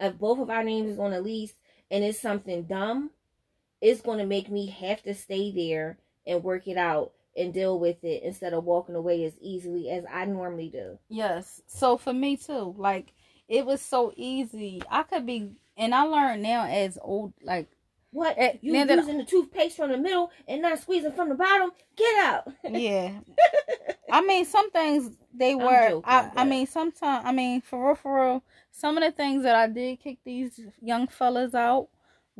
if 0.00 0.18
both 0.18 0.38
of 0.38 0.48
our 0.50 0.64
names 0.64 0.90
is 0.90 0.98
on 0.98 1.10
the 1.10 1.20
lease 1.20 1.54
and 1.90 2.02
it's 2.02 2.18
something 2.18 2.62
dumb, 2.64 3.10
it's 3.80 4.00
going 4.00 4.18
to 4.18 4.26
make 4.26 4.48
me 4.50 4.66
have 4.66 5.02
to 5.02 5.14
stay 5.14 5.50
there 5.52 5.98
and 6.26 6.42
work 6.44 6.66
it 6.68 6.76
out 6.76 7.12
and 7.36 7.54
deal 7.54 7.78
with 7.78 8.02
it 8.04 8.22
instead 8.22 8.52
of 8.52 8.64
walking 8.64 8.94
away 8.94 9.24
as 9.24 9.32
easily 9.40 9.90
as 9.90 10.04
I 10.12 10.24
normally 10.24 10.68
do. 10.68 10.98
Yes. 11.08 11.62
So 11.66 11.96
for 11.96 12.12
me 12.12 12.36
too, 12.36 12.74
like 12.76 13.12
it 13.48 13.66
was 13.66 13.80
so 13.80 14.12
easy. 14.16 14.82
I 14.90 15.02
could 15.02 15.26
be, 15.26 15.50
and 15.76 15.94
I 15.94 16.02
learned 16.02 16.42
now 16.42 16.66
as 16.66 16.98
old, 17.00 17.32
like 17.42 17.68
What? 18.12 18.34
Eh, 18.36 18.54
you 18.60 18.74
using 18.74 19.18
the 19.18 19.24
toothpaste 19.24 19.76
from 19.76 19.90
the 19.90 19.98
middle 19.98 20.30
and 20.48 20.62
not 20.62 20.78
squeezing 20.78 21.12
from 21.12 21.28
the 21.28 21.34
bottom? 21.34 21.70
Get 21.96 22.24
out. 22.24 22.52
yeah. 22.70 23.12
I 24.10 24.20
mean, 24.22 24.44
some 24.44 24.70
things 24.70 25.16
they 25.32 25.54
were. 25.54 25.88
joking, 25.88 26.02
I, 26.04 26.30
I 26.36 26.44
mean, 26.44 26.66
sometimes 26.66 27.24
I 27.24 27.32
mean, 27.32 27.60
for 27.60 27.86
real, 27.86 27.94
for 27.94 28.24
real, 28.24 28.44
some 28.70 28.98
of 28.98 29.04
the 29.04 29.12
things 29.12 29.44
that 29.44 29.54
I 29.54 29.68
did 29.68 30.00
kick 30.00 30.18
these 30.24 30.60
young 30.80 31.06
fellas 31.06 31.54
out 31.54 31.88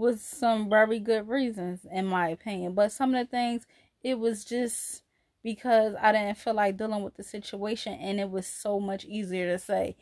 was 0.01 0.23
some 0.23 0.69
very 0.69 0.99
good 0.99 1.29
reasons, 1.29 1.87
in 1.93 2.07
my 2.07 2.29
opinion. 2.31 2.75
But 2.75 2.93
some 2.93 3.15
of 3.15 3.27
the 3.27 3.31
things, 3.31 3.67
it 4.03 4.19
was 4.19 4.45
just 4.45 5.05
because 5.45 5.95
I 6.01 6.13
didn't 6.13 6.39
feel 6.39 6.55
like 6.55 6.77
dealing 6.77 7.05
with 7.05 7.17
the 7.17 7.23
situation, 7.23 7.95
and 7.95 8.19
it 8.19 8.31
was 8.31 8.47
so 8.47 8.81
much 8.81 9.05
easier 9.05 9.47
to 9.53 9.59
say, 9.59 9.97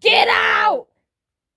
"Get 0.00 0.28
out, 0.28 0.88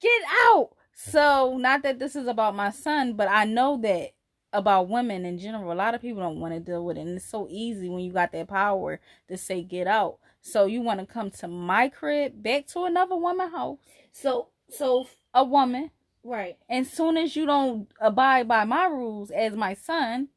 get 0.02 0.22
out." 0.48 0.72
So, 0.94 1.58
not 1.58 1.84
that 1.84 2.00
this 2.00 2.16
is 2.16 2.28
about 2.28 2.56
my 2.56 2.72
son, 2.72 3.14
but 3.14 3.28
I 3.30 3.46
know 3.46 3.78
that 3.82 4.12
about 4.54 4.90
women 4.90 5.26
in 5.26 5.38
general. 5.38 5.72
A 5.72 5.74
lot 5.74 5.96
of 5.96 6.02
people 6.02 6.22
don't 6.22 6.40
want 6.40 6.54
to 6.54 6.60
deal 6.60 6.86
with 6.86 6.98
it, 6.98 7.02
and 7.02 7.18
it's 7.18 7.26
so 7.26 7.48
easy 7.50 7.90
when 7.90 8.02
you 8.02 8.12
got 8.12 8.32
that 8.34 8.48
power 8.48 9.00
to 9.28 9.38
say 9.38 9.64
get 9.64 9.88
out. 9.88 10.18
So 10.42 10.66
you 10.66 10.82
want 10.82 11.00
to 11.00 11.06
come 11.06 11.32
to 11.32 11.48
my 11.48 11.90
crib, 11.90 12.42
back 12.42 12.68
to 12.68 12.86
another 12.86 13.16
woman 13.16 13.52
house, 13.52 13.78
So 14.12 14.48
so 14.70 15.08
a 15.34 15.44
woman, 15.44 15.92
right. 16.24 16.58
and 16.70 16.86
soon 16.86 17.18
as 17.18 17.36
you 17.36 17.46
don't 17.46 17.88
abide 18.00 18.48
by 18.48 18.64
my 18.66 18.86
rules 18.86 19.32
as 19.32 19.56
my 19.56 19.74
son, 19.74 20.30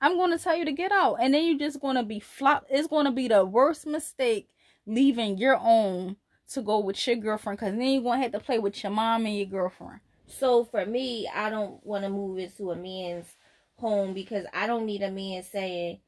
I'm 0.00 0.16
going 0.16 0.30
to 0.36 0.42
tell 0.42 0.56
you 0.56 0.64
to 0.64 0.72
get 0.72 0.92
out, 0.92 1.16
and 1.20 1.32
then 1.32 1.44
you're 1.44 1.58
just 1.58 1.80
going 1.80 1.96
to 1.96 2.02
be 2.02 2.20
flop. 2.20 2.66
It's 2.68 2.88
going 2.88 3.06
to 3.06 3.12
be 3.12 3.28
the 3.28 3.44
worst 3.44 3.86
mistake 3.86 4.48
leaving 4.86 5.38
your 5.38 5.58
own 5.58 6.16
to 6.52 6.62
go 6.62 6.78
with 6.78 7.06
your 7.06 7.16
girlfriend, 7.16 7.58
because 7.58 7.74
then 7.74 7.88
you're 7.88 8.02
going 8.02 8.18
to 8.18 8.22
have 8.22 8.32
to 8.32 8.40
play 8.40 8.58
with 8.58 8.82
your 8.82 8.92
mom 8.92 9.26
and 9.26 9.36
your 9.36 9.46
girlfriend. 9.46 10.00
So 10.26 10.64
for 10.64 10.84
me, 10.84 11.28
I 11.32 11.50
don't 11.50 11.84
want 11.84 12.04
to 12.04 12.10
move 12.10 12.38
into 12.38 12.70
a 12.70 12.76
man's 12.76 13.26
home 13.76 14.14
because 14.14 14.44
I 14.52 14.66
don't 14.66 14.86
need 14.86 15.02
a 15.02 15.10
man 15.10 15.42
saying, 15.42 16.00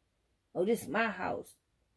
"Oh, 0.54 0.64
this 0.64 0.82
is 0.82 0.88
my 0.88 1.06
house." 1.06 1.48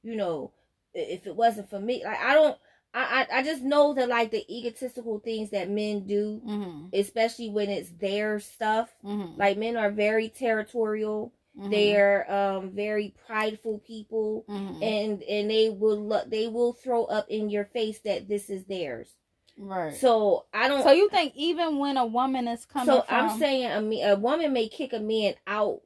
You 0.03 0.15
know, 0.15 0.51
if 0.93 1.25
it 1.25 1.35
wasn't 1.35 1.69
for 1.69 1.79
me, 1.79 2.03
like 2.03 2.19
I 2.19 2.33
don't. 2.33 2.57
I 2.93 3.25
I, 3.31 3.39
I 3.39 3.43
just 3.43 3.61
know 3.63 3.93
that 3.93 4.09
like 4.09 4.31
the 4.31 4.45
egotistical 4.53 5.19
things 5.19 5.49
that 5.51 5.69
men 5.69 6.05
do, 6.05 6.41
Mm-hmm. 6.45 6.87
especially 6.93 7.49
when 7.49 7.69
it's 7.69 7.89
their 7.91 8.39
stuff. 8.39 8.89
Mm-hmm. 9.03 9.39
Like 9.39 9.57
men 9.57 9.77
are 9.77 9.91
very 9.91 10.29
territorial. 10.29 11.33
They're 11.53 12.31
um 12.31 12.71
very 12.71 13.13
prideful 13.27 13.79
people. 13.79 14.45
mm-hmm. 14.49 14.81
And 14.81 15.21
and 15.23 15.49
they 15.51 15.69
will 15.69 15.99
look, 16.01 16.29
they 16.29 16.47
will 16.47 16.73
throw 16.73 17.03
up 17.05 17.27
in 17.29 17.49
your 17.49 17.65
face 17.65 17.99
that 17.99 18.27
this 18.29 18.49
is 18.49 18.63
theirs. 18.65 19.09
right. 19.57 19.93
So 19.95 20.45
I 20.53 20.67
don't. 20.69 20.81
So 20.83 20.91
you 20.91 21.09
think 21.09 21.33
even 21.35 21.77
when 21.77 21.97
a 21.97 22.05
woman 22.05 22.47
is 22.47 22.65
coming 22.65 22.87
So 22.87 23.01
from, 23.01 23.15
I'm 23.31 23.37
saying 23.39 23.65
a, 23.93 24.11
a 24.11 24.15
woman 24.15 24.53
may 24.53 24.69
kick 24.69 24.93
a 24.93 24.99
man 24.99 25.33
out 25.45 25.81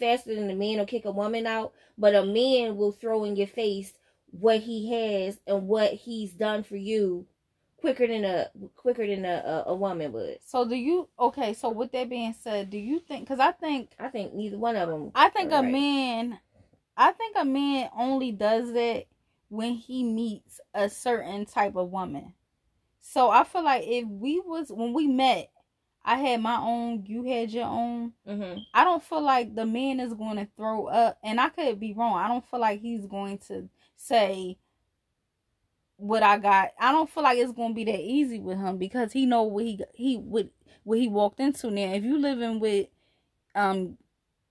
faster 0.00 0.34
than 0.34 0.50
a 0.50 0.54
man 0.54 0.78
will 0.78 0.86
kick 0.86 1.04
a 1.04 1.12
woman 1.12 1.46
out, 1.46 1.72
but 1.98 2.14
a 2.14 2.24
man 2.24 2.76
will 2.76 2.90
throw 2.92 3.24
in 3.24 3.36
your 3.36 3.46
face 3.46 3.92
what 4.38 4.60
he 4.60 4.90
has 4.92 5.38
and 5.46 5.68
what 5.68 5.92
he's 5.92 6.32
done 6.32 6.62
for 6.62 6.76
you 6.76 7.26
quicker 7.76 8.06
than 8.06 8.24
a 8.24 8.46
quicker 8.76 9.06
than 9.06 9.24
a, 9.24 9.64
a, 9.66 9.70
a 9.70 9.74
woman 9.74 10.10
would. 10.12 10.38
so 10.44 10.66
do 10.66 10.74
you? 10.74 11.08
Okay, 11.18 11.52
so 11.52 11.68
with 11.68 11.92
that 11.92 12.08
being 12.08 12.34
said, 12.40 12.70
do 12.70 12.78
you 12.78 12.98
think? 12.98 13.24
Because 13.28 13.40
I 13.40 13.52
think 13.52 13.90
I 13.98 14.08
think 14.08 14.34
neither 14.34 14.58
one 14.58 14.76
of 14.76 14.88
them. 14.88 15.10
I 15.14 15.28
think 15.28 15.52
a 15.52 15.56
Right. 15.56 15.70
man, 15.70 16.38
I 16.96 17.12
think 17.12 17.36
a 17.38 17.44
man 17.44 17.90
only 17.96 18.32
does 18.32 18.72
that 18.72 19.04
when 19.50 19.74
he 19.74 20.02
meets 20.02 20.60
a 20.72 20.88
certain 20.88 21.44
type 21.46 21.76
of 21.76 21.90
woman. 21.90 22.32
So 23.00 23.30
I 23.30 23.44
feel 23.44 23.62
like 23.64 23.84
if 23.86 24.06
we 24.08 24.40
was 24.40 24.72
when 24.72 24.94
we 24.94 25.06
met, 25.06 25.50
I 26.04 26.16
had 26.16 26.40
my 26.40 26.56
own, 26.58 27.04
you 27.06 27.22
had 27.24 27.50
your 27.52 27.66
own. 27.66 28.12
hmm 28.26 28.54
I 28.72 28.82
don't 28.84 29.02
feel 29.02 29.22
like 29.22 29.54
the 29.54 29.66
man 29.66 30.00
is 30.00 30.14
going 30.14 30.36
to 30.36 30.48
throw 30.56 30.86
up, 30.86 31.18
and 31.22 31.40
I 31.40 31.48
could 31.50 31.78
be 31.78 31.92
wrong. 31.92 32.14
I 32.18 32.26
don't 32.28 32.44
feel 32.50 32.60
like 32.60 32.80
he's 32.80 33.06
going 33.06 33.38
to 33.48 33.68
say 33.96 34.58
what 35.96 36.22
I 36.22 36.38
got. 36.38 36.72
I 36.78 36.92
don't 36.92 37.08
feel 37.08 37.22
like 37.22 37.38
it's 37.38 37.52
to 37.52 37.74
be 37.74 37.84
that 37.84 38.00
easy 38.00 38.40
with 38.40 38.58
him 38.58 38.78
because 38.78 39.12
he 39.12 39.26
know 39.26 39.42
what 39.42 39.64
he 39.64 39.80
he 39.94 40.16
what 40.16 40.48
what 40.82 40.98
he 40.98 41.08
walked 41.08 41.40
into. 41.40 41.70
Now, 41.70 41.92
if 41.94 42.04
you 42.04 42.18
living 42.18 42.60
with 42.60 42.88
um 43.54 43.96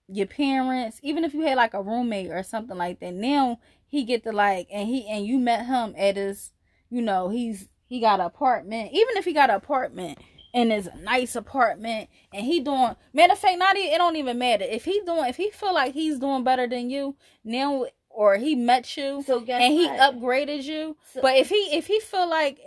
your 0.08 0.28
parents, 0.28 1.00
even 1.04 1.24
if 1.24 1.34
you 1.34 1.42
had 1.42 1.58
like 1.58 1.74
a 1.74 1.82
roommate 1.82 2.32
or 2.32 2.44
something 2.44 2.78
like 2.78 3.00
that, 3.00 3.14
now 3.14 3.60
he 3.88 4.04
get 4.04 4.24
to 4.24 4.32
like 4.32 4.68
and 4.72 4.88
he 4.88 5.08
and 5.08 5.26
you 5.26 5.38
met 5.38 5.66
him 5.66 5.94
at 5.98 6.18
his, 6.18 6.52
you 6.90 7.02
know, 7.02 7.30
he's 7.30 7.70
he 7.86 8.00
got 8.00 8.20
an 8.20 8.26
apartment. 8.26 8.92
Even 8.94 9.18
if 9.18 9.26
he 9.26 9.34
got 9.34 9.50
an 9.50 9.56
apartment 9.56 10.18
and 10.54 10.72
it's 10.72 10.88
a 10.88 10.96
nice 10.98 11.36
apartment 11.36 12.10
and 12.32 12.46
he 12.46 12.60
doing 12.60 12.96
matter 13.12 13.34
of 13.34 13.40
fact 13.40 13.58
not 13.58 13.76
it 13.76 13.98
don't 13.98 14.16
even 14.16 14.38
matter 14.38 14.66
if 14.66 14.86
he 14.86 15.02
doing 15.06 15.26
if 15.26 15.36
he 15.36 15.50
feel 15.50 15.74
like 15.74 15.94
he's 15.94 16.20
doing 16.20 16.44
better 16.44 16.68
than 16.68 16.90
you 16.90 17.16
now 17.44 17.86
or 18.14 18.38
he 18.38 18.56
met 18.56 18.96
you 18.98 19.24
So 19.26 19.40
and 19.48 19.74
he 19.74 19.86
what? 19.88 20.00
upgraded 20.16 20.64
you 20.64 20.96
So- 21.14 21.22
but 21.22 21.36
if 21.38 21.50
he 21.50 21.56
if 21.76 21.88
he 21.88 22.00
feel 22.00 22.30
like 22.30 22.60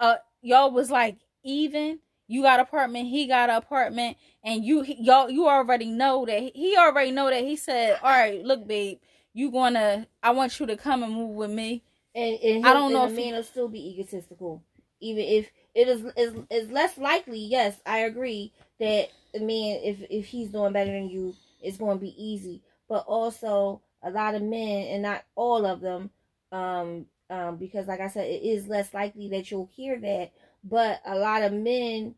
uh 0.00 0.16
y'all 0.42 0.70
was 0.70 0.90
like 0.90 1.16
even 1.42 1.98
you 2.26 2.42
got 2.42 2.60
apartment 2.60 3.08
he 3.08 3.26
got 3.26 3.50
an 3.50 3.56
apartment 3.56 4.16
and 4.44 4.64
you 4.64 4.82
he- 4.82 5.02
y'all 5.02 5.30
you 5.30 5.48
already 5.48 5.86
know 5.90 6.24
that 6.26 6.40
he- 6.54 6.76
already 6.76 7.10
know 7.10 7.30
that 7.30 7.42
he 7.44 7.56
said 7.56 7.98
all 8.02 8.10
right 8.10 8.44
look 8.44 8.66
babe 8.66 8.98
you 9.34 9.50
gonna 9.50 10.06
i 10.22 10.30
want 10.30 10.58
you 10.60 10.66
to 10.66 10.76
come 10.76 11.02
and 11.02 11.12
move 11.12 11.30
with 11.34 11.50
me 11.50 11.82
and, 12.14 12.38
and 12.42 12.66
I 12.66 12.72
don't 12.72 12.92
know 12.92 13.04
if 13.04 13.12
a 13.12 13.14
man 13.14 13.34
will 13.34 13.42
still 13.44 13.68
be 13.68 13.90
egotistical, 13.90 14.62
even 15.00 15.22
if 15.22 15.50
it 15.74 15.86
is 15.88 16.02
is 16.16 16.34
is 16.50 16.70
less 16.70 16.98
likely. 16.98 17.38
Yes, 17.38 17.76
I 17.86 17.98
agree 17.98 18.52
that 18.80 19.08
the 19.32 19.40
man, 19.40 19.78
if 19.84 20.02
if 20.10 20.26
he's 20.26 20.48
doing 20.48 20.72
better 20.72 20.90
than 20.90 21.08
you, 21.10 21.34
it's 21.62 21.76
going 21.76 21.98
to 21.98 22.02
be 22.02 22.14
easy. 22.20 22.62
But 22.88 23.04
also, 23.06 23.82
a 24.02 24.10
lot 24.10 24.34
of 24.34 24.42
men, 24.42 24.88
and 24.88 25.02
not 25.02 25.24
all 25.34 25.66
of 25.66 25.80
them, 25.80 26.10
um, 26.52 27.06
um, 27.30 27.56
because 27.56 27.86
like 27.86 28.00
I 28.00 28.08
said, 28.08 28.26
it 28.26 28.42
is 28.42 28.68
less 28.68 28.94
likely 28.94 29.28
that 29.30 29.50
you'll 29.50 29.70
hear 29.74 29.98
that. 30.00 30.32
But 30.64 31.00
a 31.06 31.16
lot 31.16 31.42
of 31.42 31.52
men 31.52 32.14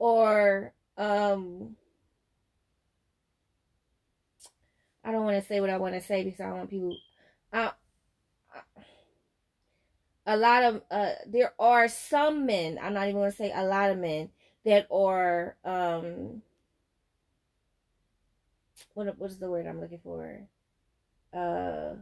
are 0.00 0.72
um 0.96 1.76
I 5.04 5.12
don't 5.12 5.24
want 5.24 5.40
to 5.40 5.48
say 5.48 5.60
what 5.60 5.70
I 5.70 5.78
want 5.78 5.94
to 5.94 6.00
say 6.00 6.24
because 6.24 6.40
I 6.40 6.52
want 6.52 6.70
people. 6.70 6.96
A 10.26 10.36
lot 10.36 10.62
of 10.62 10.82
uh, 10.90 11.12
there 11.26 11.54
are 11.58 11.88
some 11.88 12.46
men. 12.46 12.78
I'm 12.80 12.94
not 12.94 13.04
even 13.08 13.20
going 13.20 13.30
to 13.30 13.36
say 13.36 13.52
a 13.54 13.64
lot 13.64 13.90
of 13.90 13.98
men 13.98 14.30
that 14.64 14.86
are 14.90 15.56
um. 15.64 16.42
What 18.94 19.18
what 19.18 19.30
is 19.30 19.38
the 19.38 19.50
word 19.50 19.66
I'm 19.66 19.80
looking 19.80 20.00
for? 20.02 20.40
Uh. 21.32 21.94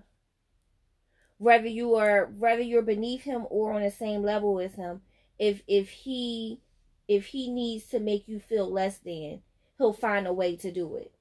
Whether 1.38 1.68
you 1.68 1.94
are 1.94 2.26
whether 2.26 2.62
you're 2.62 2.82
beneath 2.82 3.22
him 3.22 3.46
or 3.48 3.72
on 3.72 3.82
the 3.82 3.92
same 3.92 4.22
level 4.22 4.58
as 4.58 4.74
him, 4.74 5.02
if 5.38 5.62
if 5.68 5.88
he 5.88 6.60
if 7.06 7.26
he 7.26 7.50
needs 7.50 7.86
to 7.86 8.00
make 8.00 8.26
you 8.26 8.40
feel 8.40 8.70
less 8.70 8.98
than, 8.98 9.42
he'll 9.78 9.92
find 9.92 10.26
a 10.26 10.32
way 10.32 10.56
to 10.56 10.72
do 10.72 10.96
it 10.96 11.12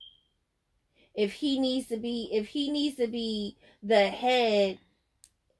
if 1.17 1.33
he 1.33 1.59
needs 1.59 1.87
to 1.87 1.97
be 1.97 2.29
if 2.31 2.47
he 2.47 2.71
needs 2.71 2.95
to 2.95 3.07
be 3.07 3.57
the 3.83 4.07
head 4.07 4.77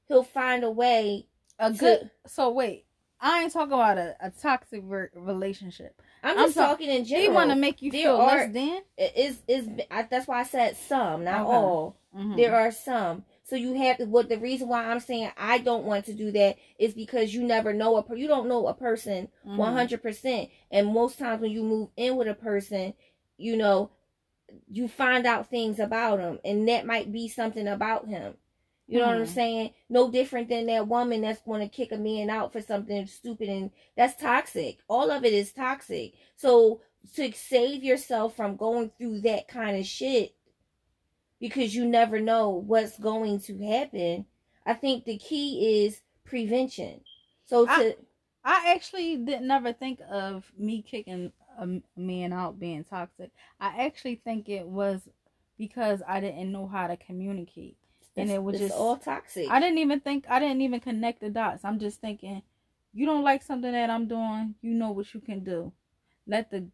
he'll 0.08 0.24
find 0.24 0.64
a 0.64 0.72
way 0.72 1.26
a 1.60 1.74
to, 1.74 1.78
good 1.78 2.12
so 2.28 2.50
wait 2.50 2.86
i 3.20 3.42
ain't 3.42 3.52
talking 3.52 3.74
about 3.74 3.98
a, 3.98 4.16
a 4.22 4.30
toxic 4.30 4.82
re- 4.86 5.08
relationship 5.16 6.02
i'm 6.30 6.38
just 6.38 6.58
I'm 6.58 6.68
talking 6.70 6.90
in 6.90 7.06
general 7.06 7.30
he 7.30 7.36
want 7.36 7.50
to 7.52 7.56
make 7.56 7.82
you 7.82 7.92
feel 7.92 8.16
are, 8.16 8.28
less 8.28 8.54
than 8.54 8.82
is 8.98 9.40
is 9.48 9.68
that's 10.10 10.28
why 10.28 10.40
i 10.40 10.44
said 10.44 10.78
some 10.78 11.24
not 11.24 11.42
okay. 11.42 11.50
all 11.50 11.98
mm-hmm. 12.16 12.36
there 12.36 12.56
are 12.56 12.72
some 12.72 13.24
so 13.44 13.56
you 13.56 13.74
have 13.76 13.98
to 13.98 14.06
what 14.06 14.30
the 14.30 14.38
reason 14.38 14.68
why 14.68 14.86
i'm 14.86 15.00
saying 15.00 15.32
i 15.38 15.58
don't 15.58 15.86
want 15.86 16.06
to 16.06 16.14
do 16.14 16.32
that 16.32 16.58
is 16.80 16.94
because 16.94 17.34
you 17.34 17.44
never 17.44 17.74
know 17.74 17.98
a 17.98 18.18
you 18.18 18.28
don't 18.28 18.48
know 18.48 18.68
a 18.68 18.74
person 18.74 19.28
mm-hmm. 19.46 19.60
100% 19.60 20.50
and 20.72 20.94
most 20.94 21.18
times 21.18 21.42
when 21.42 21.52
you 21.52 21.64
move 21.64 21.90
in 21.96 22.16
with 22.16 22.28
a 22.28 22.34
person 22.34 22.94
you 23.38 23.56
know 23.56 23.90
you 24.70 24.88
find 24.88 25.26
out 25.26 25.50
things 25.50 25.80
about 25.80 26.20
him 26.20 26.40
and 26.46 26.68
that 26.68 26.86
might 26.86 27.12
be 27.12 27.28
something 27.28 27.68
about 27.68 28.08
him 28.08 28.34
you 28.88 29.00
know 29.00 29.06
mm. 29.06 29.08
what 29.08 29.18
i'm 29.18 29.26
hmm. 29.26 29.34
saying 29.34 29.74
no 29.90 30.10
different 30.10 30.50
than 30.50 30.66
that 30.66 30.88
woman 30.88 31.22
that's 31.22 31.42
going 31.42 31.62
to 31.62 31.68
kick 31.68 31.92
a 31.92 31.98
man 31.98 32.30
out 32.30 32.52
for 32.52 32.62
something 32.62 33.06
stupid 33.08 33.50
and 33.50 33.72
that's 33.96 34.20
toxic 34.22 34.80
all 34.88 35.12
of 35.12 35.24
it 35.24 35.34
is 35.34 35.52
toxic 35.52 36.14
so 36.36 36.82
to 37.16 37.32
save 37.34 37.84
yourself 37.84 38.36
from 38.36 38.56
going 38.56 38.92
through 38.98 39.22
that 39.22 39.48
kind 39.48 39.78
of 39.78 39.86
shit 39.86 40.36
because 41.40 41.76
you 41.76 41.86
never 41.86 42.20
know 42.20 42.50
what's 42.50 42.98
going 43.00 43.40
to 43.40 43.58
happen 43.60 44.26
i 44.66 44.74
think 44.74 45.06
the 45.06 45.18
key 45.18 45.86
is 45.86 46.02
prevention 46.26 47.02
so 47.46 47.66
to 47.66 47.72
I, 47.72 47.96
I 48.44 48.74
actually 48.74 49.18
didn't 49.18 49.48
never 49.48 49.74
think 49.74 50.00
of 50.10 50.50
me 50.58 50.82
kicking 50.82 51.32
a 51.58 51.82
man 52.00 52.34
out 52.34 52.60
being 52.60 52.84
toxic. 52.84 53.32
I 53.60 53.86
actually 53.86 54.22
think 54.24 54.48
it 54.48 54.66
was 54.66 55.02
because 55.58 56.02
I 56.08 56.20
didn't 56.20 56.52
know 56.52 56.68
how 56.68 56.88
to 56.88 56.98
communicate. 56.98 57.78
And 58.18 58.32
it 58.32 58.42
was 58.42 58.60
just 58.60 58.74
all 58.74 58.98
toxic. 58.98 59.48
I 59.50 59.60
didn't 59.60 59.78
even 59.78 60.00
think 60.00 60.26
I 60.30 60.40
didn't 60.40 60.62
even 60.62 60.80
connect 60.80 61.22
the 61.22 61.30
dots. 61.30 61.64
I'm 61.64 61.80
just 61.80 62.02
thinking, 62.02 62.42
you 62.94 63.06
don't 63.06 63.24
like 63.24 63.44
something 63.44 63.72
that 63.72 63.90
I'm 63.90 64.08
doing, 64.08 64.56
you 64.62 64.74
know 64.74 64.92
what 64.92 65.14
you 65.14 65.20
can 65.20 65.44
do. 65.44 65.72
Let 66.26 66.52
the 66.52 66.68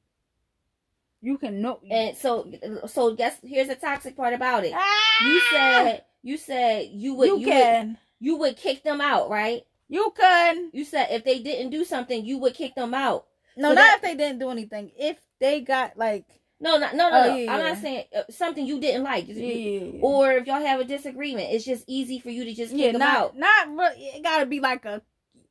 you 1.22 1.38
can 1.38 1.62
know 1.62 1.80
and 1.90 2.18
so 2.18 2.52
so 2.86 3.16
guess 3.16 3.38
here's 3.44 3.70
the 3.70 3.76
toxic 3.76 4.16
part 4.16 4.34
about 4.34 4.66
it. 4.66 4.74
Ah! 4.76 5.26
You 5.26 5.42
said 5.52 6.04
you 6.22 6.38
said 6.38 6.90
you 6.92 7.14
would 7.16 7.30
you, 7.30 7.38
you 7.40 7.48
can 7.48 7.88
would, 7.88 7.98
you 8.20 8.38
would 8.38 8.58
kick 8.58 8.84
them 8.84 9.02
out, 9.02 9.30
right? 9.30 9.64
You 9.88 10.14
could. 10.16 10.70
You 10.74 10.86
said 10.86 11.08
if 11.12 11.24
they 11.24 11.40
didn't 11.40 11.70
do 11.70 11.86
something, 11.86 12.26
you 12.26 12.40
would 12.40 12.54
kick 12.54 12.76
them 12.76 12.94
out. 12.94 13.28
No, 13.56 13.70
so 13.70 13.76
not 13.76 13.76
that, 13.76 13.96
if 13.98 14.02
they 14.02 14.16
didn't 14.16 14.40
do 14.40 14.50
anything. 14.50 14.92
If 14.98 15.18
they 15.40 15.62
got 15.62 15.98
like 15.98 16.26
no, 16.60 16.78
no, 16.78 16.92
no, 16.92 17.10
no. 17.10 17.10
Oh, 17.12 17.36
yeah, 17.36 17.54
I'm 17.54 17.60
not 17.60 17.78
saying 17.78 18.06
uh, 18.16 18.24
something 18.30 18.66
you 18.66 18.80
didn't 18.80 19.04
like, 19.04 19.26
yeah, 19.28 20.00
or 20.02 20.34
if 20.34 20.48
y'all 20.48 20.66
have 20.66 20.80
a 20.80 20.86
disagreement, 20.86 21.50
it's 21.52 21.66
just 21.66 21.84
easy 21.88 22.20
for 22.20 22.30
you 22.30 22.46
to 22.46 22.54
just 22.54 22.74
kick 22.74 22.94
them 22.94 23.00
not, 23.00 23.18
out. 23.18 23.38
Not 23.38 23.94
it 23.98 24.24
gotta 24.24 24.46
be 24.46 24.60
like 24.60 24.86
a 24.86 25.02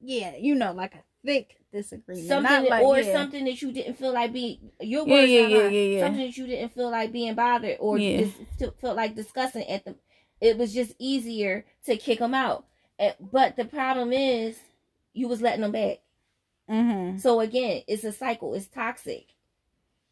yeah, 0.01 0.37
you 0.37 0.55
know, 0.55 0.73
like 0.73 0.95
a 0.95 1.03
thick 1.25 1.57
disagreement. 1.73 2.29
Something 2.29 2.69
like, 2.69 2.83
or 2.83 2.99
yeah. 2.99 3.12
something 3.12 3.45
that 3.45 3.61
you 3.62 3.73
didn't 3.73 3.95
feel 3.95 4.12
like 4.12 4.33
being 4.33 4.71
your 4.81 5.05
words 5.05 5.31
yeah, 5.31 5.47
yeah, 5.47 5.69
yeah, 5.69 5.69
yeah, 5.69 6.07
something 6.07 6.27
that 6.27 6.37
you 6.37 6.47
didn't 6.47 6.75
feel 6.75 6.91
like 6.91 7.12
being 7.12 7.35
bothered 7.35 7.77
or 7.81 7.99
yeah. 7.99 8.27
just 8.59 8.77
felt 8.81 8.97
like 8.97 9.15
discussing 9.15 9.69
at 9.69 9.85
the. 9.85 9.95
It 10.41 10.59
was 10.59 10.75
just 10.75 10.95
easier 10.99 11.65
to 11.87 11.97
kick 11.97 12.19
them 12.19 12.35
out, 12.35 12.65
but 13.21 13.55
the 13.57 13.65
problem 13.65 14.12
is 14.12 14.59
you 15.12 15.29
was 15.29 15.41
letting 15.41 15.61
them 15.61 15.73
back. 15.73 16.01
Mm-hmm. 16.69 17.19
So 17.19 17.41
again, 17.41 17.83
it's 17.87 18.03
a 18.03 18.12
cycle. 18.12 18.55
It's 18.55 18.67
toxic. 18.67 19.27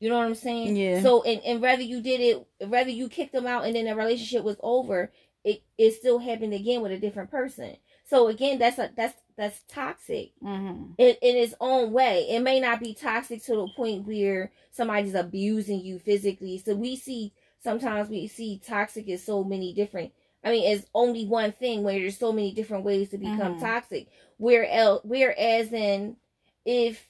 You 0.01 0.09
know 0.09 0.17
what 0.17 0.27
I'm 0.27 0.35
saying? 0.35 0.77
Yeah. 0.77 1.03
So 1.03 1.23
and, 1.23 1.41
and 1.45 1.61
whether 1.61 1.83
you 1.83 2.01
did 2.01 2.21
it, 2.21 2.69
whether 2.69 2.91
you 2.91 3.09
kicked 3.09 3.33
them 3.33 3.47
out 3.47 3.67
and 3.67 3.77
then 3.77 3.85
the 3.85 3.95
relationship 3.95 4.43
was 4.43 4.57
over, 4.63 5.13
it 5.45 5.63
it 5.79 5.93
still 5.93 6.19
happened 6.19 6.55
again 6.55 6.81
with 6.81 6.91
a 6.91 6.99
different 6.99 7.31
person. 7.31 7.77
So 8.07 8.29
again, 8.29 8.59
that's 8.59 8.79
a 8.79 8.91
that's 8.97 9.15
that's 9.37 9.63
toxic 9.69 10.33
mm-hmm. 10.43 10.93
in, 10.99 11.17
in 11.23 11.37
its 11.37 11.55
own 11.61 11.93
way. 11.93 12.27
It 12.31 12.41
may 12.41 12.61
not 12.61 12.81
be 12.81 12.95
toxic 12.95 13.45
to 13.45 13.57
the 13.57 13.69
point 13.77 14.07
where 14.07 14.53
somebody's 14.71 15.15
abusing 15.15 15.81
you 15.81 15.99
physically. 15.99 16.59
So 16.59 16.75
we 16.75 16.97
see 16.97 17.33
sometimes 17.63 18.09
we 18.09 18.27
see 18.27 18.61
toxic 18.67 19.09
as 19.11 19.23
so 19.23 19.45
many 19.45 19.75
different. 19.75 20.13
I 20.43 20.51
mean, 20.51 20.73
it's 20.73 20.87
only 20.95 21.27
one 21.27 21.53
thing 21.53 21.83
where 21.83 21.99
there's 21.99 22.17
so 22.17 22.33
many 22.33 22.53
different 22.53 22.85
ways 22.85 23.11
to 23.11 23.19
become 23.19 23.39
mm-hmm. 23.39 23.65
toxic. 23.65 24.09
Where 24.39 24.67
else, 24.67 25.03
whereas 25.05 25.71
in 25.73 26.17
if 26.65 27.07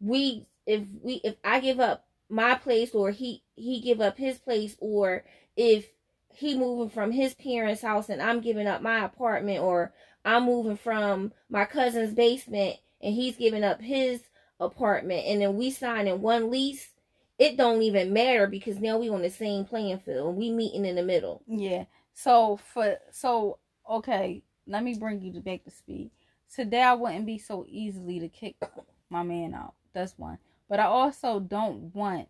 we 0.00 0.46
if 0.68 0.82
we 1.02 1.14
if 1.24 1.34
I 1.42 1.60
give 1.60 1.80
up 1.80 2.06
my 2.28 2.54
place 2.54 2.94
or 2.94 3.10
he 3.10 3.42
he 3.56 3.80
give 3.80 4.00
up 4.00 4.18
his 4.18 4.38
place 4.38 4.76
or 4.80 5.24
if 5.56 5.88
he 6.34 6.56
moving 6.56 6.90
from 6.90 7.10
his 7.10 7.34
parents' 7.34 7.82
house 7.82 8.08
and 8.08 8.22
I'm 8.22 8.40
giving 8.40 8.68
up 8.68 8.82
my 8.82 9.04
apartment 9.04 9.60
or 9.60 9.92
I'm 10.24 10.44
moving 10.44 10.76
from 10.76 11.32
my 11.50 11.64
cousin's 11.64 12.14
basement 12.14 12.76
and 13.02 13.14
he's 13.14 13.36
giving 13.36 13.64
up 13.64 13.80
his 13.80 14.20
apartment 14.60 15.26
and 15.26 15.40
then 15.40 15.56
we 15.56 15.70
signing 15.70 16.20
one 16.20 16.50
lease, 16.50 16.92
it 17.38 17.56
don't 17.56 17.82
even 17.82 18.12
matter 18.12 18.46
because 18.46 18.78
now 18.78 18.98
we 18.98 19.08
on 19.08 19.22
the 19.22 19.30
same 19.30 19.64
playing 19.64 19.98
field 19.98 20.28
and 20.28 20.36
we 20.36 20.50
meeting 20.50 20.84
in 20.84 20.96
the 20.96 21.02
middle. 21.02 21.42
Yeah. 21.48 21.84
So 22.12 22.60
for 22.72 22.98
so 23.10 23.58
okay, 23.88 24.42
let 24.66 24.84
me 24.84 24.94
bring 24.94 25.22
you 25.22 25.32
to 25.32 25.40
back 25.40 25.64
to 25.64 25.70
speed 25.70 26.10
today 26.54 26.82
I 26.82 26.94
wouldn't 26.94 27.26
be 27.26 27.38
so 27.38 27.64
easily 27.68 28.20
to 28.20 28.28
kick 28.28 28.56
my 29.10 29.22
man 29.22 29.54
out. 29.54 29.74
That's 29.92 30.16
one. 30.18 30.38
But 30.68 30.80
I 30.80 30.84
also 30.84 31.40
don't 31.40 31.94
want 31.94 32.28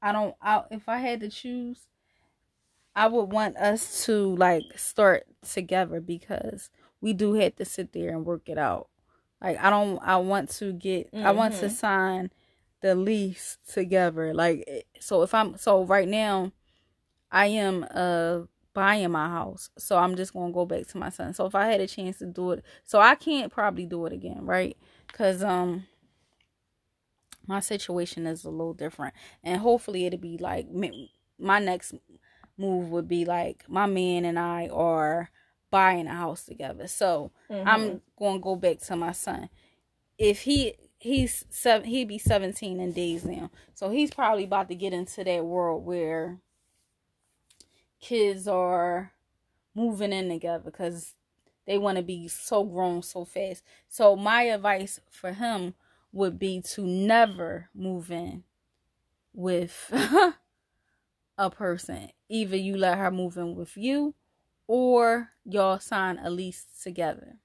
I 0.00 0.12
don't 0.12 0.34
I 0.40 0.62
if 0.70 0.88
I 0.88 0.98
had 0.98 1.20
to 1.20 1.28
choose 1.28 1.88
I 2.94 3.06
would 3.06 3.32
want 3.32 3.56
us 3.56 4.04
to 4.06 4.34
like 4.36 4.64
start 4.76 5.24
together 5.48 6.00
because 6.00 6.70
we 7.00 7.12
do 7.12 7.34
have 7.34 7.56
to 7.56 7.64
sit 7.64 7.92
there 7.92 8.10
and 8.10 8.26
work 8.26 8.48
it 8.48 8.58
out. 8.58 8.88
Like 9.40 9.58
I 9.58 9.70
don't 9.70 9.98
I 10.02 10.16
want 10.16 10.50
to 10.56 10.72
get 10.72 11.12
mm-hmm. 11.12 11.26
I 11.26 11.30
want 11.32 11.54
to 11.54 11.66
mm-hmm. 11.66 11.74
sign 11.74 12.30
the 12.80 12.94
lease 12.94 13.58
together. 13.72 14.34
Like 14.34 14.86
so 15.00 15.22
if 15.22 15.34
I'm 15.34 15.56
so 15.56 15.84
right 15.84 16.08
now 16.08 16.52
I 17.30 17.46
am 17.46 17.86
uh 17.90 18.40
buying 18.74 19.10
my 19.10 19.28
house. 19.28 19.70
So 19.76 19.98
I'm 19.98 20.14
just 20.14 20.32
going 20.32 20.52
to 20.52 20.54
go 20.54 20.64
back 20.64 20.86
to 20.88 20.98
my 20.98 21.10
son. 21.10 21.34
So 21.34 21.46
if 21.46 21.54
I 21.56 21.66
had 21.66 21.80
a 21.80 21.86
chance 21.88 22.18
to 22.18 22.26
do 22.26 22.52
it, 22.52 22.64
so 22.84 23.00
I 23.00 23.16
can't 23.16 23.50
probably 23.50 23.86
do 23.86 24.06
it 24.06 24.12
again, 24.12 24.46
right? 24.46 24.76
Cuz 25.12 25.42
um 25.42 25.86
my 27.48 27.60
situation 27.60 28.26
is 28.26 28.44
a 28.44 28.50
little 28.50 28.74
different 28.74 29.14
and 29.42 29.60
hopefully 29.60 30.04
it'll 30.04 30.20
be 30.20 30.38
like 30.38 30.68
my 31.38 31.58
next 31.58 31.94
move 32.56 32.90
would 32.90 33.08
be 33.08 33.24
like 33.24 33.64
my 33.68 33.86
man 33.86 34.24
and 34.24 34.38
I 34.38 34.68
are 34.68 35.30
buying 35.70 36.06
a 36.06 36.14
house 36.14 36.44
together. 36.44 36.86
So 36.86 37.32
mm-hmm. 37.50 37.68
I'm 37.68 38.02
going 38.18 38.38
to 38.38 38.42
go 38.42 38.56
back 38.56 38.80
to 38.80 38.96
my 38.96 39.12
son. 39.12 39.48
If 40.18 40.42
he 40.42 40.74
he's 40.98 41.44
seven 41.48 41.88
he'd 41.88 42.08
be 42.08 42.18
17 42.18 42.80
in 42.80 42.92
days 42.92 43.24
now. 43.24 43.50
So 43.74 43.90
he's 43.90 44.10
probably 44.10 44.44
about 44.44 44.68
to 44.68 44.74
get 44.74 44.92
into 44.92 45.24
that 45.24 45.44
world 45.44 45.84
where 45.84 46.38
kids 48.00 48.48
are 48.48 49.12
moving 49.74 50.12
in 50.12 50.28
together 50.28 50.64
because 50.64 51.14
they 51.66 51.78
want 51.78 51.98
to 51.98 52.02
be 52.02 52.26
so 52.26 52.64
grown 52.64 53.02
so 53.02 53.24
fast. 53.24 53.62
So 53.88 54.16
my 54.16 54.42
advice 54.44 54.98
for 55.10 55.32
him 55.32 55.74
would 56.12 56.38
be 56.38 56.60
to 56.60 56.84
never 56.84 57.68
move 57.74 58.10
in 58.10 58.44
with 59.32 59.92
a 61.38 61.50
person. 61.50 62.10
Either 62.28 62.56
you 62.56 62.76
let 62.76 62.98
her 62.98 63.10
move 63.10 63.36
in 63.36 63.54
with 63.54 63.76
you 63.76 64.14
or 64.66 65.30
y'all 65.44 65.78
sign 65.78 66.18
a 66.22 66.30
lease 66.30 66.66
together. 66.82 67.36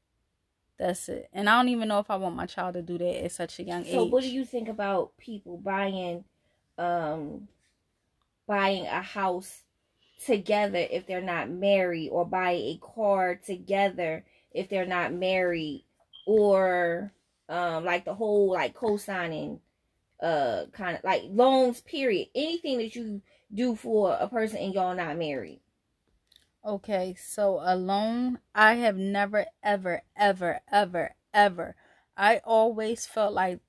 That's 0.78 1.08
it. 1.08 1.30
And 1.32 1.50
I 1.50 1.58
don't 1.58 1.70
even 1.70 1.88
know 1.88 2.00
if 2.00 2.10
I 2.10 2.16
want 2.16 2.36
my 2.36 2.46
child 2.46 2.74
to 2.74 2.82
do 2.82 2.98
that 2.98 3.24
at 3.24 3.32
such 3.32 3.60
a 3.60 3.64
young 3.64 3.84
so 3.84 3.90
age. 3.90 3.96
So 3.96 4.04
what 4.06 4.24
do 4.24 4.30
you 4.30 4.44
think 4.44 4.68
about 4.68 5.16
people 5.18 5.58
buying 5.58 6.24
um 6.78 7.48
buying 8.48 8.86
a 8.88 9.02
house 9.02 9.62
together 10.26 10.86
if 10.92 11.06
they're 11.06 11.22
not 11.22 11.50
married 11.50 12.10
or 12.10 12.26
buy 12.26 12.52
a 12.52 12.80
car 12.82 13.36
together 13.36 14.26
if 14.52 14.70
they're 14.70 14.86
not 14.86 15.14
married 15.14 15.84
or 16.26 17.12
um 17.50 17.84
like 17.84 18.06
the 18.06 18.14
whole 18.14 18.52
like 18.52 18.74
co-signing 18.74 19.60
uh 20.22 20.64
kind 20.72 20.98
of 20.98 21.04
like 21.04 21.24
loans 21.26 21.82
period 21.82 22.30
anything 22.34 22.78
that 22.78 22.96
you 22.96 23.22
do 23.54 23.76
for 23.76 24.18
a 24.20 24.28
person 24.28 24.58
and 24.58 24.74
y'all 24.74 24.96
not 24.96 25.18
married? 25.18 25.60
Okay, 26.66 27.14
so 27.20 27.60
alone, 27.62 28.40
I 28.56 28.76
have 28.76 28.96
never, 28.96 29.48
ever, 29.62 30.04
ever, 30.16 30.62
ever, 30.72 31.16
ever. 31.34 31.76
I 32.16 32.40
always 32.46 33.06
felt 33.06 33.34
like 33.34 33.60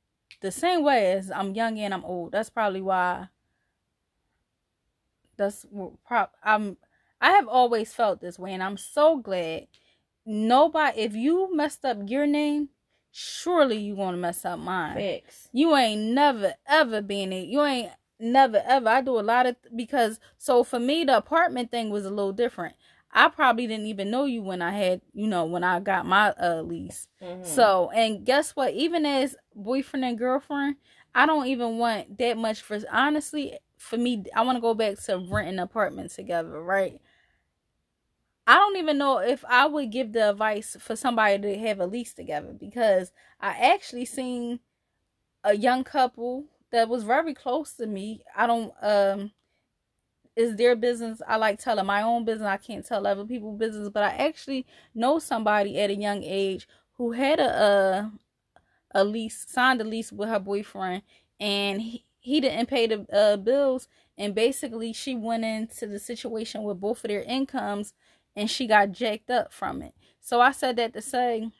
the 0.40 0.52
same 0.52 0.84
way 0.84 1.12
as 1.12 1.28
I'm 1.28 1.54
young 1.54 1.76
and 1.78 1.92
I'm 1.92 2.04
old. 2.04 2.30
That's 2.30 2.50
probably 2.50 2.82
why. 2.82 3.28
That's 5.36 5.66
prop. 6.06 6.34
I'm. 6.42 6.76
I 7.20 7.30
have 7.32 7.48
always 7.48 7.92
felt 7.92 8.20
this 8.20 8.38
way, 8.38 8.52
and 8.52 8.62
I'm 8.62 8.76
so 8.76 9.16
glad. 9.16 9.66
Nobody, 10.24 11.00
if 11.00 11.14
you 11.14 11.54
messed 11.54 11.84
up 11.84 11.98
your 12.06 12.26
name, 12.26 12.68
surely 13.16 13.78
you 13.78 13.94
gonna 13.94 14.16
mess 14.16 14.44
up 14.44 14.58
mine. 14.58 14.96
Fix. 14.96 15.48
You 15.52 15.76
ain't 15.76 16.02
never 16.02 16.54
ever 16.66 17.00
been 17.00 17.32
it. 17.32 17.46
You 17.46 17.62
ain't 17.62 17.92
never 18.18 18.62
ever. 18.66 18.88
I 18.88 19.00
do 19.02 19.18
a 19.18 19.22
lot 19.22 19.46
of 19.46 19.56
because 19.74 20.18
so 20.36 20.64
for 20.64 20.80
me 20.80 21.04
the 21.04 21.16
apartment 21.16 21.70
thing 21.70 21.90
was 21.90 22.04
a 22.04 22.10
little 22.10 22.32
different. 22.32 22.74
I 23.16 23.28
probably 23.28 23.68
didn't 23.68 23.86
even 23.86 24.10
know 24.10 24.24
you 24.24 24.42
when 24.42 24.60
I 24.60 24.72
had, 24.72 25.00
you 25.12 25.28
know, 25.28 25.44
when 25.44 25.62
I 25.62 25.78
got 25.78 26.04
my 26.04 26.30
uh, 26.30 26.62
lease. 26.62 27.06
Mm-hmm. 27.22 27.44
So, 27.44 27.90
and 27.94 28.26
guess 28.26 28.56
what? 28.56 28.74
Even 28.74 29.06
as 29.06 29.36
boyfriend 29.54 30.04
and 30.04 30.18
girlfriend, 30.18 30.74
I 31.14 31.24
don't 31.24 31.46
even 31.46 31.78
want 31.78 32.18
that 32.18 32.36
much 32.36 32.60
for 32.60 32.80
honestly, 32.90 33.56
for 33.78 33.96
me, 33.96 34.24
I 34.34 34.42
want 34.42 34.56
to 34.56 34.60
go 34.60 34.74
back 34.74 34.98
to 35.04 35.24
renting 35.30 35.60
apartments 35.60 36.16
together, 36.16 36.60
right? 36.60 37.00
I 38.46 38.56
don't 38.56 38.76
even 38.76 38.98
know 38.98 39.18
if 39.18 39.44
I 39.48 39.66
would 39.66 39.90
give 39.90 40.12
the 40.12 40.30
advice 40.30 40.76
for 40.80 40.96
somebody 40.96 41.40
to 41.40 41.58
have 41.60 41.80
a 41.80 41.86
lease 41.86 42.14
together 42.14 42.54
because 42.58 43.12
I 43.40 43.50
actually 43.52 44.04
seen 44.06 44.60
a 45.44 45.56
young 45.56 45.84
couple 45.84 46.46
that 46.72 46.88
was 46.88 47.04
very 47.04 47.34
close 47.34 47.74
to 47.74 47.86
me. 47.86 48.22
I 48.36 48.46
don't 48.46 48.72
um 48.82 49.32
is 50.36 50.56
their 50.56 50.76
business. 50.76 51.22
I 51.28 51.36
like 51.36 51.58
telling 51.60 51.86
my 51.86 52.02
own 52.02 52.24
business. 52.24 52.46
I 52.48 52.56
can't 52.56 52.84
tell 52.86 53.06
other 53.06 53.24
people's 53.24 53.58
business, 53.58 53.88
but 53.88 54.02
I 54.02 54.10
actually 54.10 54.66
know 54.94 55.18
somebody 55.18 55.78
at 55.80 55.90
a 55.90 55.94
young 55.96 56.22
age 56.24 56.68
who 56.96 57.12
had 57.12 57.40
a 57.40 58.12
a, 58.94 59.00
a 59.00 59.04
lease, 59.04 59.44
signed 59.48 59.80
a 59.80 59.84
lease 59.84 60.12
with 60.12 60.28
her 60.28 60.38
boyfriend, 60.40 61.02
and 61.40 61.82
he, 61.82 62.04
he 62.20 62.40
didn't 62.40 62.66
pay 62.68 62.86
the 62.86 63.06
uh, 63.12 63.36
bills, 63.36 63.88
and 64.18 64.34
basically 64.34 64.92
she 64.92 65.14
went 65.16 65.44
into 65.44 65.86
the 65.86 65.98
situation 65.98 66.62
with 66.62 66.80
both 66.80 67.04
of 67.04 67.08
their 67.08 67.22
incomes, 67.22 67.94
and 68.36 68.50
she 68.50 68.66
got 68.66 68.92
jacked 68.92 69.30
up 69.30 69.52
from 69.52 69.82
it. 69.82 69.94
So 70.20 70.40
I 70.40 70.52
said 70.52 70.76
that 70.76 70.92
to 70.94 71.02
say, 71.02 71.50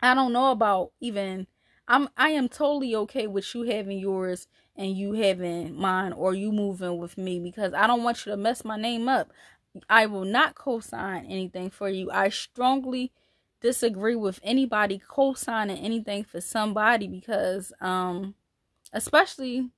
I 0.00 0.14
don't 0.14 0.32
know 0.32 0.50
about 0.50 0.92
even. 1.00 1.46
I'm 1.88 2.08
I 2.16 2.30
am 2.30 2.48
totally 2.48 2.94
okay 2.94 3.26
with 3.26 3.54
you 3.54 3.62
having 3.62 3.98
yours 3.98 4.46
and 4.76 4.96
you 4.96 5.12
having 5.14 5.74
mine 5.74 6.12
or 6.12 6.34
you 6.34 6.52
moving 6.52 6.98
with 6.98 7.18
me 7.18 7.40
because 7.40 7.74
I 7.74 7.86
don't 7.86 8.02
want 8.04 8.24
you 8.24 8.32
to 8.32 8.36
mess 8.36 8.64
my 8.64 8.76
name 8.76 9.08
up. 9.08 9.32
I 9.88 10.06
will 10.06 10.24
not 10.24 10.54
co-sign 10.54 11.26
anything 11.26 11.70
for 11.70 11.88
you. 11.88 12.10
I 12.10 12.28
strongly 12.28 13.12
disagree 13.60 14.16
with 14.16 14.40
anybody 14.42 15.00
co-signing 15.06 15.78
anything 15.78 16.24
for 16.24 16.40
somebody 16.40 17.08
because 17.08 17.72
um 17.80 18.34
especially 18.92 19.70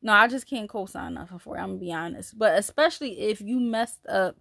no, 0.00 0.12
I 0.12 0.28
just 0.28 0.46
can't 0.46 0.68
co-sign 0.68 1.14
nothing 1.14 1.38
for 1.38 1.56
you. 1.56 1.62
I'm 1.62 1.70
gonna 1.70 1.80
be 1.80 1.92
honest. 1.92 2.38
But 2.38 2.58
especially 2.58 3.18
if 3.20 3.40
you 3.40 3.58
messed 3.60 4.06
up 4.06 4.36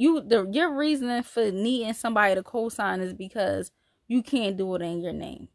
you 0.00 0.22
the 0.22 0.48
your 0.50 0.74
reasoning 0.74 1.22
for 1.22 1.50
needing 1.50 1.92
somebody 1.92 2.34
to 2.34 2.42
co-sign 2.42 3.00
is 3.00 3.12
because 3.12 3.70
you 4.08 4.22
can't 4.22 4.56
do 4.56 4.74
it 4.74 4.82
in 4.82 5.02
your 5.02 5.12
name. 5.12 5.48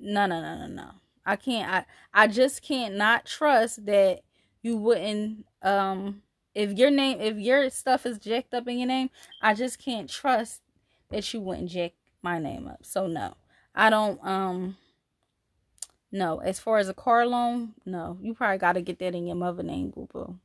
No, 0.00 0.26
no, 0.26 0.42
no, 0.42 0.58
no, 0.58 0.66
no. 0.66 0.90
I 1.24 1.36
can't 1.36 1.72
I 1.72 1.84
I 2.12 2.26
just 2.26 2.60
can't 2.60 2.96
not 2.96 3.24
trust 3.24 3.86
that 3.86 4.22
you 4.62 4.76
wouldn't 4.76 5.46
um 5.62 6.22
if 6.56 6.72
your 6.72 6.90
name 6.90 7.20
if 7.20 7.36
your 7.36 7.70
stuff 7.70 8.04
is 8.04 8.18
jacked 8.18 8.52
up 8.52 8.66
in 8.66 8.78
your 8.78 8.88
name, 8.88 9.10
I 9.40 9.54
just 9.54 9.78
can't 9.78 10.10
trust 10.10 10.60
that 11.10 11.32
you 11.32 11.40
wouldn't 11.40 11.70
jack 11.70 11.92
my 12.20 12.40
name 12.40 12.66
up. 12.66 12.84
So 12.84 13.06
no. 13.06 13.34
I 13.76 13.90
don't 13.90 14.18
um 14.26 14.76
no. 16.10 16.38
As 16.38 16.58
far 16.58 16.78
as 16.78 16.88
a 16.88 16.94
car 16.94 17.26
loan, 17.26 17.74
no. 17.86 18.18
You 18.20 18.34
probably 18.34 18.58
gotta 18.58 18.80
get 18.80 18.98
that 18.98 19.14
in 19.14 19.28
your 19.28 19.36
mother 19.36 19.62
name, 19.62 19.90
boo 19.90 20.08
boo. 20.12 20.36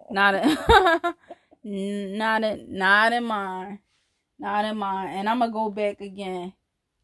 not 0.10 0.36
in 0.36 0.56
not 1.64 2.44
in 2.44 2.78
not 2.78 3.12
in 3.12 3.24
mine. 3.24 3.80
Not 4.38 4.64
in 4.64 4.76
mine. 4.76 5.10
And 5.10 5.28
I'm 5.28 5.38
gonna 5.40 5.52
go 5.52 5.70
back 5.70 6.00
again 6.00 6.52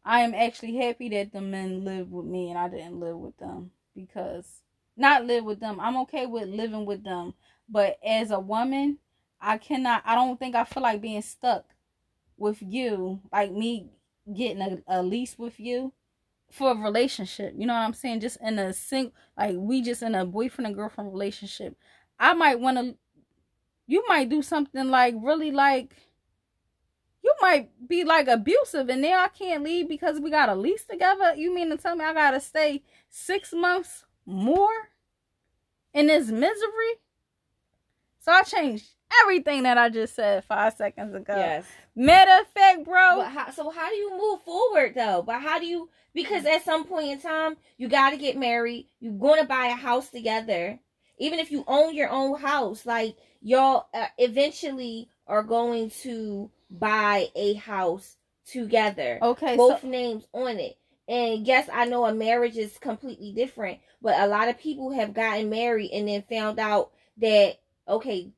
I 0.09 0.21
am 0.21 0.33
actually 0.33 0.75
happy 0.75 1.09
that 1.09 1.31
the 1.33 1.41
men 1.41 1.83
live 1.83 2.11
with 2.11 2.25
me 2.25 2.49
and 2.49 2.57
I 2.57 2.67
didn't 2.69 2.99
live 2.99 3.17
with 3.17 3.37
them 3.37 3.71
because 3.95 4.63
not 4.95 5.25
live 5.25 5.43
with 5.43 5.59
them. 5.59 5.79
I'm 5.79 5.97
okay 5.97 6.25
with 6.25 6.49
living 6.49 6.85
with 6.85 7.03
them, 7.03 7.33
but 7.67 7.99
as 8.03 8.31
a 8.31 8.39
woman, 8.39 8.97
I 9.39 9.57
cannot. 9.57 10.01
I 10.05 10.15
don't 10.15 10.39
think 10.39 10.55
I 10.55 10.63
feel 10.63 10.83
like 10.83 11.01
being 11.01 11.21
stuck 11.21 11.65
with 12.37 12.57
you, 12.61 13.19
like 13.31 13.51
me 13.51 13.91
getting 14.33 14.61
a, 14.61 14.79
a 14.87 15.03
lease 15.03 15.37
with 15.37 15.59
you 15.59 15.93
for 16.51 16.71
a 16.71 16.75
relationship. 16.75 17.53
You 17.55 17.67
know 17.67 17.73
what 17.73 17.81
I'm 17.81 17.93
saying? 17.93 18.21
Just 18.21 18.37
in 18.41 18.57
a 18.57 18.73
sing, 18.73 19.11
like 19.37 19.55
we 19.57 19.81
just 19.81 20.01
in 20.01 20.15
a 20.15 20.25
boyfriend 20.25 20.67
and 20.67 20.75
girlfriend 20.75 21.11
relationship. 21.11 21.77
I 22.19 22.33
might 22.33 22.59
want 22.59 22.77
to. 22.77 22.95
You 23.89 24.05
might 24.07 24.29
do 24.29 24.43
something 24.43 24.87
like 24.87 25.15
really 25.17 25.49
like 25.49 25.95
you 27.23 27.33
might 27.41 27.71
be 27.87 28.03
like 28.03 28.27
abusive 28.27 28.87
and 28.87 29.01
now 29.01 29.23
I 29.23 29.29
can't 29.29 29.63
leave 29.63 29.89
because 29.89 30.19
we 30.19 30.29
got 30.29 30.47
a 30.47 30.53
lease 30.53 30.85
together. 30.85 31.33
You 31.35 31.53
mean 31.53 31.71
to 31.71 31.77
tell 31.77 31.95
me 31.95 32.05
I 32.05 32.13
gotta 32.13 32.39
stay 32.39 32.83
six 33.09 33.51
months 33.51 34.05
more 34.27 34.89
in 35.91 36.05
this 36.05 36.27
misery? 36.27 37.01
So 38.19 38.31
I 38.31 38.43
changed 38.43 38.85
everything 39.23 39.63
that 39.63 39.79
I 39.79 39.89
just 39.89 40.15
said 40.15 40.43
five 40.43 40.75
seconds 40.75 41.15
ago. 41.15 41.35
Yes. 41.35 41.65
Matter 41.95 42.41
of 42.41 42.47
fact, 42.47 42.85
bro. 42.85 43.21
How, 43.21 43.49
so 43.49 43.71
how 43.71 43.89
do 43.89 43.95
you 43.95 44.11
move 44.11 44.43
forward 44.43 44.93
though? 44.93 45.23
But 45.25 45.41
how 45.41 45.57
do 45.57 45.65
you? 45.65 45.89
Because 46.13 46.45
at 46.45 46.63
some 46.63 46.83
point 46.83 47.09
in 47.09 47.19
time, 47.19 47.57
you 47.77 47.87
got 47.87 48.11
to 48.11 48.17
get 48.17 48.37
married. 48.37 48.85
You're 48.99 49.13
going 49.13 49.41
to 49.41 49.47
buy 49.47 49.65
a 49.67 49.75
house 49.75 50.09
together. 50.09 50.79
Even 51.17 51.39
if 51.39 51.51
you 51.51 51.63
own 51.67 51.95
your 51.95 52.09
own 52.09 52.39
house, 52.39 52.85
like 52.85 53.17
y'all 53.41 53.87
uh, 53.93 54.07
eventually 54.17 55.09
are 55.27 55.43
going 55.43 55.89
to 56.01 56.49
buy 56.69 57.29
a 57.35 57.53
house 57.53 58.17
together. 58.45 59.19
Okay. 59.21 59.55
Both 59.55 59.81
so- 59.81 59.87
names 59.87 60.27
on 60.33 60.59
it. 60.59 60.77
And 61.07 61.47
yes, 61.47 61.67
I 61.73 61.85
know 61.85 62.05
a 62.05 62.13
marriage 62.13 62.55
is 62.55 62.77
completely 62.77 63.31
different, 63.31 63.79
but 63.99 64.19
a 64.19 64.27
lot 64.27 64.47
of 64.47 64.59
people 64.59 64.91
have 64.91 65.15
gotten 65.15 65.49
married 65.49 65.89
and 65.91 66.07
then 66.07 66.23
found 66.29 66.59
out 66.59 66.91
that 67.17 67.59
okay, 67.87 68.29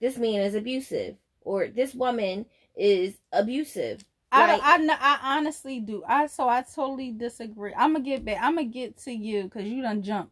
this 0.00 0.16
man 0.16 0.42
is 0.42 0.54
abusive 0.54 1.16
or 1.40 1.66
this 1.66 1.92
woman 1.92 2.46
is 2.76 3.18
abusive. 3.32 4.04
Like, 4.32 4.60
I, 4.62 4.76
I, 4.76 4.98
I 5.00 5.36
honestly 5.36 5.80
do. 5.80 6.04
I 6.06 6.28
so 6.28 6.48
I 6.48 6.62
totally 6.62 7.10
disagree. 7.10 7.74
I'm 7.76 7.94
gonna 7.94 8.04
get 8.04 8.24
back. 8.24 8.38
I'm 8.40 8.54
gonna 8.54 8.68
get 8.68 8.96
to 8.98 9.12
you 9.12 9.44
because 9.44 9.64
you 9.64 9.82
done 9.82 10.02
jump. 10.02 10.30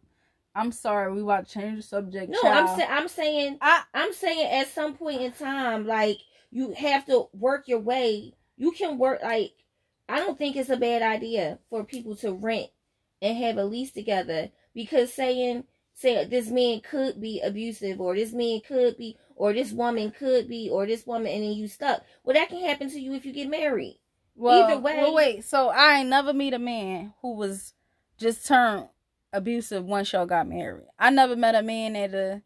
I'm 0.58 0.72
sorry, 0.72 1.12
we 1.12 1.20
about 1.20 1.46
to 1.46 1.54
change 1.54 1.76
the 1.76 1.82
subject. 1.82 2.32
No, 2.32 2.40
child. 2.42 2.68
I'm 2.68 2.76
saying 2.76 2.88
I'm 2.90 3.08
saying 3.08 3.58
I, 3.60 3.82
I'm 3.94 4.12
saying 4.12 4.52
at 4.52 4.68
some 4.68 4.94
point 4.94 5.22
in 5.22 5.32
time, 5.32 5.86
like 5.86 6.18
you 6.50 6.72
have 6.72 7.06
to 7.06 7.28
work 7.32 7.68
your 7.68 7.78
way. 7.78 8.34
You 8.56 8.72
can 8.72 8.98
work 8.98 9.22
like 9.22 9.52
I 10.08 10.18
don't 10.18 10.36
think 10.36 10.56
it's 10.56 10.70
a 10.70 10.76
bad 10.76 11.02
idea 11.02 11.60
for 11.70 11.84
people 11.84 12.16
to 12.16 12.32
rent 12.32 12.70
and 13.22 13.38
have 13.38 13.56
a 13.56 13.64
lease 13.64 13.92
together 13.92 14.50
because 14.74 15.12
saying 15.12 15.64
say 15.94 16.24
this 16.24 16.48
man 16.50 16.80
could 16.80 17.20
be 17.20 17.40
abusive 17.40 18.00
or 18.00 18.16
this 18.16 18.32
man 18.32 18.60
could 18.66 18.96
be 18.96 19.16
or 19.36 19.52
this 19.52 19.72
woman 19.72 20.10
could 20.10 20.48
be 20.48 20.68
or 20.70 20.86
this 20.86 21.06
woman 21.06 21.30
and 21.30 21.44
then 21.44 21.52
you 21.52 21.68
stuck. 21.68 22.02
Well 22.24 22.34
that 22.34 22.48
can 22.48 22.64
happen 22.64 22.90
to 22.90 23.00
you 23.00 23.14
if 23.14 23.24
you 23.24 23.32
get 23.32 23.48
married. 23.48 24.00
Well, 24.34 24.64
Either 24.64 24.80
way. 24.80 24.96
Well 24.96 25.14
wait, 25.14 25.44
so 25.44 25.68
I 25.68 25.98
ain't 25.98 26.08
never 26.08 26.32
meet 26.32 26.54
a 26.54 26.58
man 26.58 27.14
who 27.22 27.34
was 27.34 27.74
just 28.18 28.46
turned 28.46 28.88
abusive 29.32 29.84
once 29.84 30.12
y'all 30.12 30.26
got 30.26 30.48
married. 30.48 30.86
I 30.98 31.10
never 31.10 31.36
met 31.36 31.54
a 31.54 31.62
man 31.62 31.96
at 31.96 32.14
a 32.14 32.42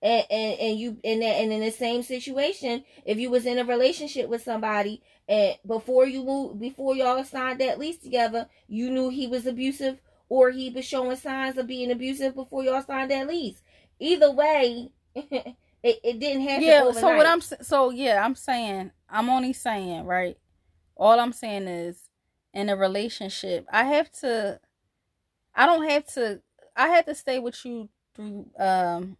and 0.00 0.26
and, 0.30 0.60
and 0.60 0.78
you 0.78 0.96
and 1.02 1.22
that 1.22 1.36
and 1.40 1.52
in 1.52 1.60
the 1.60 1.70
same 1.70 2.02
situation 2.02 2.84
if 3.04 3.18
you 3.18 3.30
was 3.30 3.46
in 3.46 3.58
a 3.58 3.64
relationship 3.64 4.28
with 4.28 4.42
somebody 4.42 5.02
and 5.28 5.56
before 5.66 6.06
you 6.06 6.24
moved 6.24 6.60
before 6.60 6.94
y'all 6.94 7.22
signed 7.24 7.60
that 7.60 7.78
lease 7.78 7.98
together 7.98 8.46
you 8.68 8.90
knew 8.90 9.08
he 9.08 9.26
was 9.26 9.46
abusive 9.46 10.00
or 10.28 10.50
he 10.50 10.70
was 10.70 10.84
showing 10.84 11.16
signs 11.16 11.58
of 11.58 11.66
being 11.66 11.90
abusive 11.90 12.34
before 12.34 12.62
y'all 12.62 12.82
signed 12.82 13.10
that 13.10 13.26
lease 13.26 13.60
either 13.98 14.30
way 14.30 14.90
it, 15.14 15.56
it 15.82 16.20
didn't 16.20 16.42
happen 16.42 16.64
yeah 16.64 16.82
overnight. 16.82 17.00
so 17.00 17.16
what 17.16 17.26
i'm 17.26 17.40
so 17.40 17.90
yeah 17.90 18.24
i'm 18.24 18.36
saying 18.36 18.92
i'm 19.10 19.28
only 19.28 19.52
saying 19.52 20.04
right 20.04 20.38
all 20.96 21.18
i'm 21.18 21.32
saying 21.32 21.66
is 21.66 22.04
in 22.54 22.68
a 22.68 22.76
relationship 22.76 23.66
i 23.72 23.82
have 23.82 24.10
to 24.12 24.60
i 25.58 25.66
don't 25.66 25.88
have 25.90 26.06
to 26.06 26.40
i 26.74 26.88
have 26.88 27.04
to 27.04 27.14
stay 27.14 27.38
with 27.38 27.62
you 27.66 27.90
through 28.14 28.46
um 28.58 29.18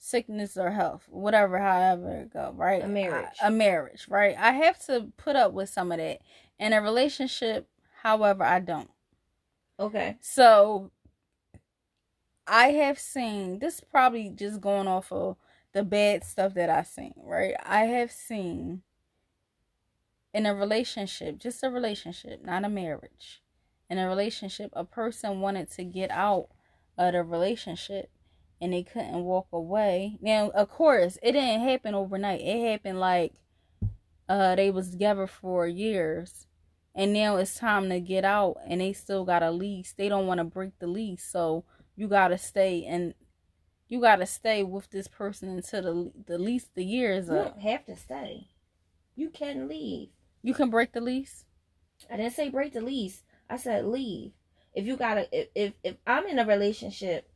sickness 0.00 0.56
or 0.56 0.70
health, 0.70 1.06
whatever, 1.10 1.58
however 1.58 2.22
it 2.22 2.32
go, 2.32 2.52
right? 2.56 2.82
A 2.82 2.88
marriage. 2.88 3.36
I, 3.40 3.48
a 3.48 3.50
marriage, 3.50 4.06
right? 4.08 4.34
I 4.36 4.52
have 4.52 4.84
to 4.86 5.12
put 5.16 5.36
up 5.36 5.52
with 5.52 5.68
some 5.68 5.92
of 5.92 5.98
that. 5.98 6.20
In 6.58 6.72
a 6.72 6.82
relationship, 6.82 7.68
however, 8.02 8.42
I 8.42 8.60
don't. 8.60 8.90
Okay. 9.78 10.16
So 10.20 10.90
I 12.46 12.68
have 12.68 12.98
seen 12.98 13.58
this 13.60 13.80
probably 13.80 14.30
just 14.30 14.60
going 14.60 14.88
off 14.88 15.12
of 15.12 15.36
the 15.72 15.84
bad 15.84 16.24
stuff 16.24 16.54
that 16.54 16.70
I've 16.70 16.86
seen, 16.86 17.14
right? 17.16 17.54
I 17.64 17.84
have 17.84 18.10
seen 18.10 18.82
in 20.32 20.46
a 20.46 20.54
relationship, 20.54 21.38
just 21.38 21.62
a 21.62 21.70
relationship, 21.70 22.44
not 22.44 22.64
a 22.64 22.68
marriage. 22.68 23.39
In 23.90 23.98
a 23.98 24.08
relationship, 24.08 24.70
a 24.72 24.84
person 24.84 25.40
wanted 25.40 25.70
to 25.72 25.84
get 25.84 26.10
out 26.12 26.48
of 26.96 27.12
the 27.12 27.22
relationship 27.24 28.08
and 28.60 28.72
they 28.72 28.84
couldn't 28.84 29.24
walk 29.24 29.48
away. 29.52 30.16
Now, 30.22 30.50
of 30.50 30.70
course, 30.70 31.18
it 31.22 31.32
didn't 31.32 31.62
happen 31.68 31.94
overnight. 31.94 32.40
It 32.40 32.70
happened 32.70 33.00
like 33.00 33.32
uh 34.28 34.54
they 34.54 34.70
was 34.70 34.90
together 34.90 35.26
for 35.26 35.66
years. 35.66 36.46
And 36.94 37.12
now 37.12 37.36
it's 37.36 37.56
time 37.56 37.88
to 37.88 38.00
get 38.00 38.24
out 38.24 38.56
and 38.66 38.80
they 38.80 38.92
still 38.92 39.24
got 39.24 39.42
a 39.42 39.50
lease. 39.50 39.92
They 39.96 40.08
don't 40.08 40.26
want 40.26 40.38
to 40.38 40.44
break 40.44 40.78
the 40.78 40.86
lease. 40.86 41.24
So 41.24 41.64
you 41.96 42.08
got 42.08 42.28
to 42.28 42.38
stay 42.38 42.84
and 42.84 43.14
you 43.88 44.00
got 44.00 44.16
to 44.16 44.26
stay 44.26 44.62
with 44.62 44.88
this 44.90 45.08
person 45.08 45.48
until 45.48 45.82
the 45.82 46.12
the 46.26 46.38
lease 46.38 46.68
the 46.74 46.84
year 46.84 47.12
is 47.12 47.28
You 47.28 47.34
up. 47.36 47.52
don't 47.54 47.62
have 47.62 47.84
to 47.86 47.96
stay. 47.96 48.48
You 49.16 49.30
can't 49.30 49.68
leave. 49.68 50.10
You 50.42 50.54
can 50.54 50.70
break 50.70 50.92
the 50.92 51.00
lease. 51.00 51.44
I 52.10 52.16
didn't 52.16 52.34
say 52.34 52.48
break 52.50 52.72
the 52.72 52.80
lease. 52.80 53.22
I 53.50 53.56
said 53.56 53.84
leave. 53.86 54.32
If 54.74 54.86
you 54.86 54.96
gotta, 54.96 55.26
if 55.36 55.48
if, 55.54 55.72
if 55.84 55.96
I'm 56.06 56.26
in 56.26 56.38
a 56.38 56.46
relationship 56.46 57.28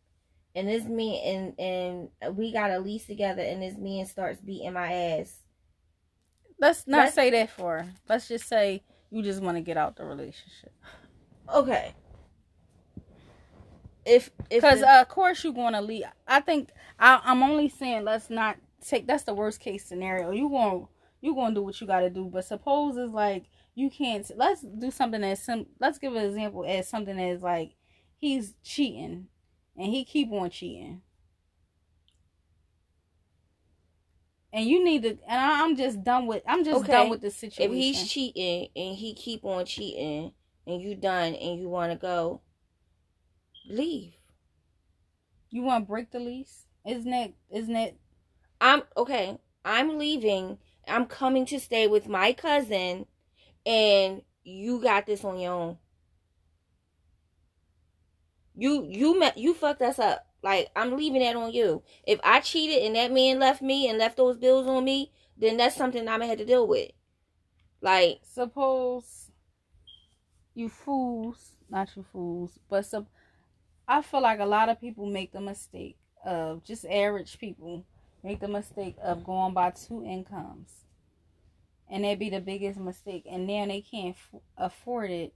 and 0.55 0.69
this 0.69 0.85
me 0.85 1.21
and 1.25 1.59
and 1.59 2.37
we 2.37 2.53
got 2.53 2.71
a 2.71 2.79
lease 2.79 3.07
together 3.07 3.43
and 3.43 3.61
this 3.61 3.77
man 3.77 4.07
starts 4.07 4.41
beating 4.41 4.73
my 4.73 4.93
ass, 4.93 5.41
Let's 6.61 6.87
not 6.87 6.99
Let's- 6.99 7.15
say 7.17 7.31
that 7.31 7.51
for. 7.51 7.79
her. 7.83 7.89
Let's 8.09 8.29
just 8.29 8.47
say 8.49 8.83
you 9.11 9.23
just 9.23 9.43
want 9.43 9.57
to 9.57 9.61
get 9.61 9.77
out 9.77 9.97
the 9.97 10.05
relationship. 10.05 10.73
okay. 11.53 11.93
If 14.07 14.31
if 14.51 14.61
Because 14.63 14.83
uh, 14.83 14.99
of 15.01 15.09
course 15.09 15.43
you're 15.43 15.53
going 15.53 15.73
to 15.73 15.81
leave. 15.81 16.05
I 16.29 16.41
think 16.41 16.71
I, 16.99 17.21
I'm 17.25 17.43
only 17.43 17.69
saying 17.69 18.05
let's 18.05 18.29
not 18.31 18.57
take. 18.87 19.07
That's 19.07 19.23
the 19.25 19.35
worst 19.35 19.61
case 19.61 19.85
scenario. 19.85 20.31
You 20.31 20.49
going 20.51 20.87
you 21.23 21.35
going 21.35 21.55
to 21.55 21.61
do 21.61 21.65
what 21.65 21.81
you 21.81 21.87
got 21.87 22.01
to 22.01 22.11
do. 22.11 22.27
But 22.27 22.45
suppose 22.45 22.97
it's 22.99 23.13
like 23.15 23.45
you 23.75 23.91
can't. 23.91 24.29
Let's 24.37 24.63
do 24.63 24.91
something 24.91 25.23
as 25.25 25.43
sim. 25.43 25.67
Let's 25.81 25.99
give 25.99 26.15
an 26.15 26.25
example 26.25 26.65
as 26.67 26.89
something 26.89 27.19
as 27.19 27.43
like 27.43 27.75
he's 28.19 28.55
cheating 28.63 29.29
and 29.77 29.87
he 29.89 30.05
keep 30.05 30.31
on 30.33 30.51
cheating. 30.51 31.03
And 34.53 34.67
you 34.67 34.85
need 34.85 35.03
to, 35.03 35.11
and 35.11 35.21
I, 35.41 35.65
I'm 35.65 35.77
just 35.77 36.05
done 36.05 36.27
with. 36.27 36.43
I'm 36.47 36.65
just 36.65 36.81
Okay. 36.81 36.93
done 36.93 37.09
with 37.09 37.21
the 37.21 37.31
situation 37.31 37.65
if 37.65 37.73
he's 37.73 38.09
cheating 38.09 38.69
and 38.77 38.97
he 38.97 39.15
keep 39.15 39.45
on 39.45 39.65
cheating 39.67 40.33
and 40.67 40.81
you 40.81 40.95
done 40.95 41.35
and 41.35 41.59
you 41.61 41.69
want 41.69 41.93
to 41.93 41.99
go, 41.99 42.41
leave. 43.69 44.15
you 45.51 45.63
want 45.63 45.85
to 45.85 45.89
break 45.89 46.11
the 46.11 46.19
lease? 46.21 46.67
Isn't 46.87 47.13
it 47.13 47.35
isn't 47.51 47.77
it 47.77 47.99
I'm 48.61 48.83
okay. 48.97 49.39
I'm 49.65 49.99
leaving. 49.99 50.59
I'm 50.89 51.07
coming 51.07 51.47
to 51.47 51.61
stay 51.61 51.87
with 51.87 52.09
my 52.09 52.33
cousin, 52.33 53.07
and 53.67 54.23
you 54.43 54.81
got 54.81 55.07
this 55.07 55.25
on 55.25 55.39
your 55.39 55.53
own. 55.53 55.79
You 58.57 58.87
you 58.89 59.19
met 59.19 59.37
you 59.37 59.55
fucked 59.55 59.83
us 59.83 59.99
up. 59.99 60.27
Like 60.43 60.71
I'm 60.77 60.97
leaving 60.97 61.23
that 61.23 61.37
on 61.37 61.53
you. 61.53 61.83
If 62.07 62.21
I 62.23 62.41
cheated 62.41 62.83
and 62.85 62.97
that 62.97 63.13
man 63.13 63.39
left 63.39 63.63
me 63.63 63.89
and 63.89 63.99
left 63.99 64.17
those 64.17 64.37
bills 64.37 64.67
on 64.67 64.85
me, 64.85 65.11
then 65.37 65.57
that's 65.57 65.77
something 65.77 66.03
I'm 66.03 66.21
gonna 66.21 66.27
have 66.27 66.39
to 66.39 66.45
deal 66.45 66.67
with. 66.67 66.91
Like 67.81 68.21
suppose 68.23 69.31
you 70.55 70.69
fools, 70.69 71.57
not 71.69 71.91
you 71.97 72.05
fools, 72.13 72.59
but 72.69 72.87
some. 72.87 73.07
I 73.89 74.03
feel 74.03 74.23
like 74.23 74.41
a 74.41 74.47
lot 74.47 74.69
of 74.69 74.81
people 74.81 75.07
make 75.07 75.33
the 75.33 75.41
mistake 75.41 75.97
of 76.25 76.65
just 76.65 76.87
average 76.87 77.39
people 77.39 77.85
make 78.25 78.41
the 78.41 78.49
mistake 78.49 78.97
of 79.03 79.23
going 79.23 79.53
by 79.53 79.71
two 79.71 80.03
incomes, 80.03 80.87
and 81.91 82.05
that'd 82.05 82.19
be 82.19 82.31
the 82.31 82.41
biggest 82.41 82.79
mistake. 82.79 83.27
And 83.31 83.47
now 83.47 83.67
they 83.67 83.81
can't 83.81 84.17
f- 84.17 84.41
afford 84.57 85.11
it 85.11 85.35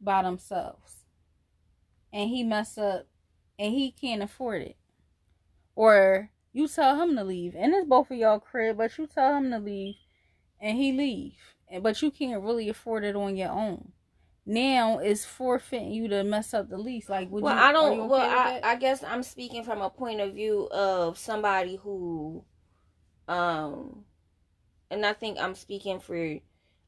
by 0.00 0.22
themselves, 0.22 1.04
and 2.12 2.30
he 2.30 2.42
mess 2.42 2.78
up, 2.78 3.06
and 3.58 3.72
he 3.72 3.90
can't 3.92 4.22
afford 4.22 4.62
it, 4.62 4.76
or 5.74 6.30
you 6.52 6.66
tell 6.68 7.00
him 7.00 7.16
to 7.16 7.24
leave, 7.24 7.54
and 7.56 7.74
it's 7.74 7.86
both 7.88 8.10
of 8.10 8.16
y'all 8.16 8.40
crib, 8.40 8.78
but 8.78 8.96
you 8.98 9.06
tell 9.06 9.36
him 9.36 9.50
to 9.50 9.58
leave 9.58 9.96
and 10.60 10.76
he 10.76 10.92
leave 10.92 11.54
and 11.68 11.82
but 11.82 12.00
you 12.02 12.10
can't 12.10 12.42
really 12.42 12.68
afford 12.68 13.04
it 13.04 13.16
on 13.16 13.36
your 13.36 13.50
own 13.50 13.92
now 14.46 14.98
it's 14.98 15.24
forfeiting 15.24 15.92
you 15.92 16.08
to 16.08 16.22
mess 16.24 16.52
up 16.52 16.68
the 16.68 16.76
lease 16.76 17.08
like 17.08 17.30
would 17.30 17.42
well, 17.42 17.54
you 17.54 17.60
I 17.60 17.72
don't. 17.72 18.00
okay 18.00 18.08
well, 18.08 18.38
I. 18.38 18.60
I 18.64 18.76
guess 18.76 19.04
I'm 19.04 19.22
speaking 19.22 19.64
from 19.64 19.80
a 19.80 19.90
point 19.90 20.20
of 20.20 20.32
view 20.32 20.66
of 20.72 21.18
somebody 21.18 21.76
who, 21.76 22.42
um, 23.28 24.04
and 24.90 25.06
I 25.06 25.12
think 25.12 25.38
I'm 25.38 25.54
speaking 25.54 26.00
for. 26.00 26.38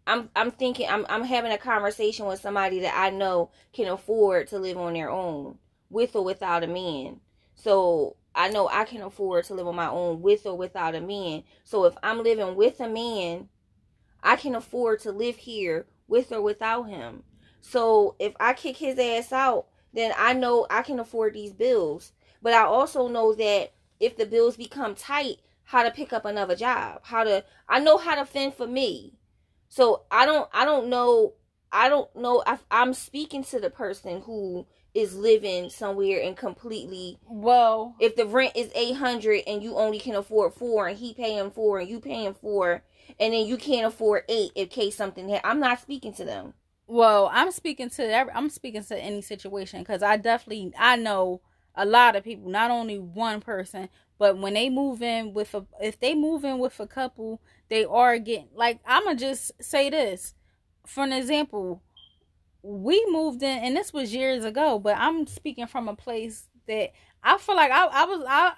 I'm 0.07 0.31
I'm 0.35 0.51
thinking 0.51 0.89
I'm 0.89 1.07
I'm 1.09 1.25
having 1.25 1.53
a 1.53 1.59
conversation 1.59 2.27
with 2.27 2.41
somebody 2.41 2.81
that 2.81 2.97
I 2.97 3.11
know 3.11 3.51
can 3.73 3.87
afford 3.89 4.49
to 4.49 4.59
live 4.59 4.77
on 4.77 4.95
their 4.95 5.11
own 5.11 5.59
with 5.91 6.17
or 6.17 6.25
without 6.25 6.65
a 6.65 6.67
man. 6.67 7.21
So 7.55 8.17
I 8.35 8.49
know 8.49 8.69
I 8.69 8.85
can 8.85 9.03
afford 9.03 9.45
to 9.45 9.55
live 9.55 9.69
on 9.69 9.77
my 9.77 9.89
own 9.89 10.23
with 10.23 10.47
or 10.47 10.57
without 10.57 10.95
a 10.95 11.01
man. 11.01 11.45
So 11.65 11.85
if 11.85 11.95
I'm 12.03 12.23
living 12.23 12.57
with 12.57 12.81
a 12.81 12.89
man, 12.89 13.49
I 14.23 14.37
can 14.37 14.55
afford 14.55 15.01
to 15.01 15.13
live 15.13 15.37
here 15.37 15.87
with 16.09 16.33
or 16.33 16.41
without 16.41 16.85
him. 16.85 17.23
So 17.61 18.17
if 18.19 18.35
I 18.41 18.55
kick 18.55 18.77
his 18.77 18.99
ass 18.99 19.33
out, 19.33 19.67
then 19.93 20.13
I 20.17 20.33
know 20.33 20.67
I 20.71 20.83
can 20.83 20.99
afford 20.99 21.35
these 21.35 21.53
bills. 21.53 22.13
But 22.41 22.55
I 22.55 22.65
also 22.65 23.07
know 23.07 23.35
that 23.35 23.73
if 24.01 24.17
the 24.17 24.27
bills 24.27 24.57
become 24.57 24.95
tight, 24.95 25.37
how 25.73 25.83
to 25.83 25.91
pick 25.91 26.13
up 26.13 26.27
another 26.27 26.55
job, 26.55 27.01
how 27.03 27.25
to 27.25 27.43
I 27.67 27.81
know 27.81 27.97
how 27.97 28.15
to 28.15 28.27
fend 28.27 28.53
for 28.55 28.67
me. 28.67 29.15
So 29.69 30.03
I 30.11 30.27
don't 30.27 30.47
I 30.53 30.67
don't 30.67 30.89
know 30.89 31.33
I 31.73 31.89
don't 31.89 32.15
know 32.15 32.43
if 32.47 32.63
I'm 32.71 32.93
speaking 32.93 33.43
to 33.45 33.59
the 33.59 33.71
person 33.71 34.21
who 34.21 34.67
is 34.93 35.17
living 35.17 35.71
somewhere 35.71 36.21
and 36.21 36.37
completely 36.37 37.19
well 37.27 37.97
if 37.99 38.15
the 38.15 38.27
rent 38.27 38.53
is 38.55 38.71
800 38.75 39.45
and 39.47 39.63
you 39.63 39.77
only 39.77 39.99
can 39.99 40.15
afford 40.15 40.53
4 40.53 40.89
and 40.89 40.99
he 40.99 41.15
paying 41.15 41.51
4 41.51 41.79
and 41.79 41.89
you 41.89 41.99
paying 41.99 42.35
4 42.35 42.83
and 43.19 43.33
then 43.33 43.47
you 43.47 43.57
can't 43.57 43.87
afford 43.87 44.25
8 44.29 44.53
in 44.55 44.69
case 44.69 44.95
something 44.95 45.31
ha- 45.31 45.41
I'm 45.43 45.61
not 45.61 45.81
speaking 45.81 46.13
to 46.15 46.25
them. 46.27 46.53
well 46.87 47.31
i'm 47.33 47.51
speaking 47.51 47.89
to 47.89 48.03
every, 48.13 48.35
i'm 48.35 48.51
speaking 48.51 48.85
to 48.85 48.99
any 48.99 49.23
situation 49.23 49.81
because 49.81 50.03
i 50.03 50.19
definitely 50.19 50.75
i 50.79 50.97
know 50.97 51.41
a 51.75 51.87
lot 51.87 52.15
of 52.15 52.23
people 52.25 52.51
not 52.51 52.71
only 52.71 52.99
one 52.99 53.41
person 53.41 53.89
but 54.23 54.39
when 54.39 54.55
they 54.55 54.71
move 54.71 55.03
in 55.03 55.33
with 55.35 55.53
a 55.53 55.67
if 55.81 55.99
they 55.99 56.15
move 56.15 56.45
in 56.45 56.61
with 56.61 56.79
a 56.79 56.87
couple 56.87 57.43
they 57.69 57.85
are 57.85 58.21
getting 58.21 58.47
like 58.55 58.79
i'ma 58.87 59.15
just 59.15 59.51
say 59.61 59.91
this. 59.91 60.35
For 60.87 61.03
an 61.03 61.13
example 61.13 61.83
we 62.63 63.05
moved 63.09 63.43
in 63.43 63.59
and 63.65 63.77
this 63.77 63.93
was 63.93 64.15
years 64.15 64.45
ago 64.45 64.79
but 64.79 64.97
i'm 64.97 65.27
speaking 65.27 65.67
from 65.67 65.89
a 65.89 65.97
place 65.97 66.47
that 66.69 66.93
i 67.25 67.37
feel 67.37 67.57
like 67.57 67.73
i, 67.73 67.85
I 67.85 68.05
was 68.05 68.25
i 68.29 68.53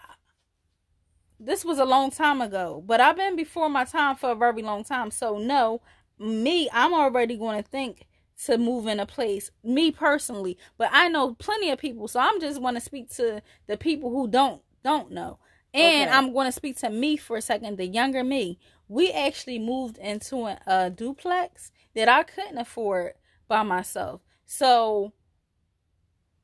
this 1.40 1.64
was 1.64 1.78
a 1.78 1.86
long 1.86 2.10
time 2.10 2.42
ago 2.42 2.84
but 2.86 3.00
i've 3.00 3.16
been 3.16 3.34
before 3.34 3.70
my 3.70 3.86
time 3.86 4.16
for 4.16 4.32
a 4.32 4.34
very 4.34 4.60
long 4.60 4.84
time. 4.84 5.10
So 5.10 5.38
no 5.38 5.80
me 6.18 6.68
i'm 6.74 6.92
already 6.92 7.38
going 7.38 7.62
to 7.62 7.66
think 7.66 8.06
to 8.44 8.58
move 8.58 8.86
in 8.86 9.00
a 9.00 9.06
place 9.06 9.50
me 9.62 9.90
personally. 9.90 10.58
But 10.76 10.90
i 10.92 11.08
know 11.08 11.32
plenty 11.36 11.70
of 11.70 11.78
people 11.78 12.06
so 12.06 12.20
i'm 12.20 12.38
just 12.38 12.60
want 12.60 12.76
to 12.76 12.82
speak 12.82 13.08
to 13.14 13.40
the 13.66 13.78
people 13.78 14.10
who 14.10 14.28
don't 14.28 14.60
don't 14.84 15.10
know 15.10 15.38
and 15.74 16.08
Okay. 16.08 16.16
i'm 16.16 16.32
going 16.32 16.46
to 16.46 16.52
speak 16.52 16.76
to 16.78 16.88
me 16.90 17.16
for 17.16 17.36
a 17.36 17.42
second 17.42 17.76
the 17.76 17.86
younger 17.86 18.22
me 18.24 18.58
we 18.88 19.10
actually 19.10 19.58
moved 19.58 19.98
into 19.98 20.46
a, 20.46 20.58
a 20.66 20.90
duplex 20.90 21.72
that 21.94 22.08
i 22.08 22.22
couldn't 22.22 22.58
afford 22.58 23.12
by 23.48 23.62
myself 23.62 24.20
so 24.46 25.12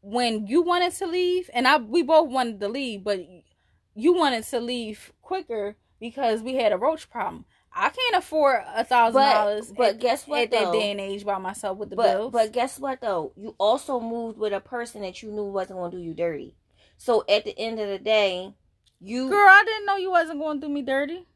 when 0.03 0.47
you 0.47 0.63
wanted 0.63 0.93
to 0.95 1.07
leave 1.07 1.51
and 1.53 1.69
i 1.69 1.77
we 1.77 2.03
both 2.03 2.29
wanted 2.31 2.59
to 2.61 2.69
leave 2.69 3.05
but 3.05 3.21
you 3.95 4.15
wanted 4.15 4.43
to 4.45 4.59
leave 4.61 5.13
quicker 5.23 5.77
because 6.01 6.43
we 6.43 6.55
had 6.55 6.73
a 6.73 6.77
roach 6.79 7.11
problem 7.11 7.45
i 7.75 7.91
can't 7.91 8.17
afford 8.17 8.63
a 8.75 8.83
thousand 8.85 9.21
dollars 9.23 9.73
But 9.77 9.91
at- 9.95 10.01
guess 10.01 10.27
what 10.27 10.43
at 10.45 10.51
that 10.53 10.73
day 10.73 10.91
and 10.91 11.01
age 11.01 11.25
by 11.25 11.39
myself 11.39 11.77
with 11.77 11.91
the 11.91 11.97
but 11.97 12.13
bills. 12.17 12.33
but 12.33 12.53
guess 12.53 12.79
what 12.79 13.01
though? 13.01 13.33
You 13.37 13.55
also 13.59 14.01
moved 14.01 14.39
with 14.39 14.53
a 14.55 14.61
person 14.61 15.03
that 15.03 15.23
you 15.23 15.31
knew 15.31 15.45
wasn't 15.45 15.79
going 15.79 15.91
to 15.93 15.97
do 15.99 16.03
you 16.03 16.15
dirty. 16.15 16.55
So 16.97 17.25
at 17.29 17.45
the 17.45 17.57
end 17.59 17.79
of 17.79 17.89
the 17.89 17.99
day, 17.99 18.55
you 19.01 19.29
girl, 19.29 19.49
I 19.49 19.65
didn't 19.65 19.87
know 19.87 19.97
you 19.97 20.11
wasn't 20.11 20.41
going 20.41 20.61
to 20.61 20.67
do 20.67 20.73
me 20.73 20.83
dirty. 20.83 21.27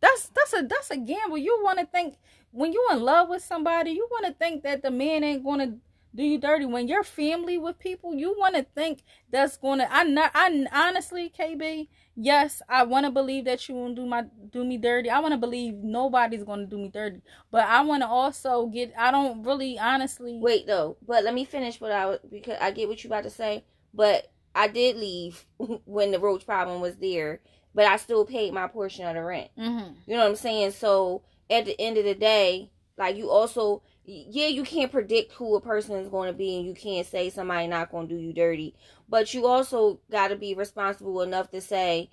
That's 0.00 0.28
that's 0.28 0.52
a 0.52 0.62
that's 0.62 0.90
a 0.90 0.96
gamble. 0.96 1.38
You 1.38 1.60
want 1.62 1.78
to 1.78 1.86
think 1.86 2.16
when 2.50 2.72
you 2.72 2.86
in 2.92 3.00
love 3.00 3.28
with 3.28 3.42
somebody, 3.42 3.90
you 3.92 4.06
want 4.10 4.26
to 4.26 4.32
think 4.32 4.62
that 4.64 4.82
the 4.82 4.90
man 4.90 5.24
ain't 5.24 5.44
going 5.44 5.60
to 5.60 5.78
do 6.16 6.24
you 6.24 6.38
dirty. 6.38 6.64
When 6.64 6.88
you're 6.88 7.04
family 7.04 7.58
with 7.58 7.78
people, 7.78 8.14
you 8.14 8.34
want 8.38 8.56
to 8.56 8.62
think 8.74 9.02
that's 9.30 9.56
going 9.56 9.78
to. 9.78 9.94
I 9.94 10.04
not. 10.04 10.30
I 10.34 10.66
honestly, 10.72 11.32
KB, 11.38 11.88
yes, 12.16 12.62
I 12.68 12.84
want 12.84 13.04
to 13.04 13.12
believe 13.12 13.44
that 13.44 13.68
you 13.68 13.74
won't 13.74 13.94
do 13.94 14.06
my 14.06 14.24
do 14.50 14.64
me 14.64 14.78
dirty. 14.78 15.10
I 15.10 15.20
want 15.20 15.32
to 15.32 15.38
believe 15.38 15.74
nobody's 15.74 16.44
going 16.44 16.60
to 16.60 16.66
do 16.66 16.78
me 16.78 16.88
dirty. 16.88 17.20
But 17.50 17.66
I 17.66 17.82
want 17.82 18.02
to 18.02 18.08
also 18.08 18.66
get. 18.66 18.92
I 18.98 19.10
don't 19.10 19.44
really 19.44 19.78
honestly. 19.78 20.38
wait 20.40 20.66
though. 20.66 20.96
But 21.06 21.22
let 21.24 21.34
me 21.34 21.44
finish 21.44 21.80
what 21.80 21.92
I 21.92 22.06
was 22.06 22.18
because 22.30 22.56
I 22.60 22.70
get 22.70 22.88
what 22.88 23.04
you 23.04 23.08
about 23.08 23.24
to 23.24 23.30
say. 23.30 23.64
But 23.92 24.32
I 24.56 24.68
did 24.68 24.96
leave 24.96 25.44
when 25.84 26.10
the 26.10 26.18
roach 26.18 26.46
problem 26.46 26.80
was 26.80 26.96
there, 26.96 27.40
but 27.74 27.84
I 27.86 27.96
still 27.98 28.24
paid 28.24 28.52
my 28.54 28.66
portion 28.66 29.06
of 29.06 29.14
the 29.14 29.22
rent. 29.22 29.50
Mm-hmm. 29.58 29.92
You 30.06 30.16
know 30.16 30.22
what 30.22 30.30
I'm 30.30 30.36
saying? 30.36 30.72
So 30.72 31.22
at 31.50 31.66
the 31.66 31.78
end 31.80 31.98
of 31.98 32.04
the 32.04 32.14
day, 32.14 32.72
like 32.98 33.16
you 33.16 33.30
also, 33.30 33.82
yeah, 34.04 34.46
you 34.46 34.62
can't 34.64 34.90
predict 34.90 35.32
who 35.32 35.54
a 35.56 35.60
person 35.60 35.96
is 35.96 36.08
going 36.08 36.32
to 36.32 36.36
be, 36.36 36.56
and 36.56 36.66
you 36.66 36.74
can't 36.74 37.06
say 37.06 37.28
somebody 37.28 37.66
not 37.66 37.90
going 37.90 38.08
to 38.08 38.14
do 38.14 38.20
you 38.20 38.32
dirty. 38.32 38.74
But 39.08 39.34
you 39.34 39.46
also 39.46 40.00
got 40.10 40.28
to 40.28 40.36
be 40.36 40.54
responsible 40.54 41.20
enough 41.22 41.50
to 41.50 41.60
say. 41.60 42.10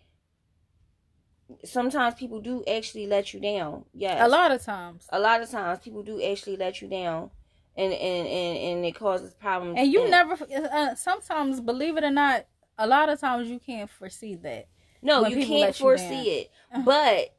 Sometimes 1.65 2.15
people 2.15 2.41
do 2.41 2.63
actually 2.67 3.05
let 3.05 3.33
you 3.33 3.39
down. 3.39 3.85
Yes, 3.93 4.19
A 4.25 4.27
lot 4.27 4.51
of 4.51 4.63
times. 4.63 5.05
a 5.09 5.19
lot 5.19 5.41
of 5.41 5.49
times 5.51 5.79
people 5.79 6.01
do 6.01 6.21
actually 6.21 6.55
let 6.55 6.81
you 6.81 6.87
down 6.87 7.29
and 7.75 7.93
and 7.93 8.27
and, 8.27 8.57
and 8.57 8.85
it 8.85 8.95
causes 8.95 9.33
problems 9.33 9.75
And 9.77 9.91
you 9.91 10.09
never, 10.09 10.37
uh, 10.53 10.95
sometimes, 10.95 11.59
believe 11.61 11.97
it 11.97 12.03
or 12.03 12.11
not, 12.11 12.45
a 12.77 12.87
lot 12.87 13.09
of 13.09 13.19
times 13.19 13.49
you 13.49 13.59
can't 13.59 13.89
foresee 13.89 14.35
that. 14.35 14.67
no 15.01 15.25
you 15.27 15.45
can't 15.45 15.77
you 15.77 15.83
foresee 15.83 16.29
it 16.29 16.51
but 16.85 17.33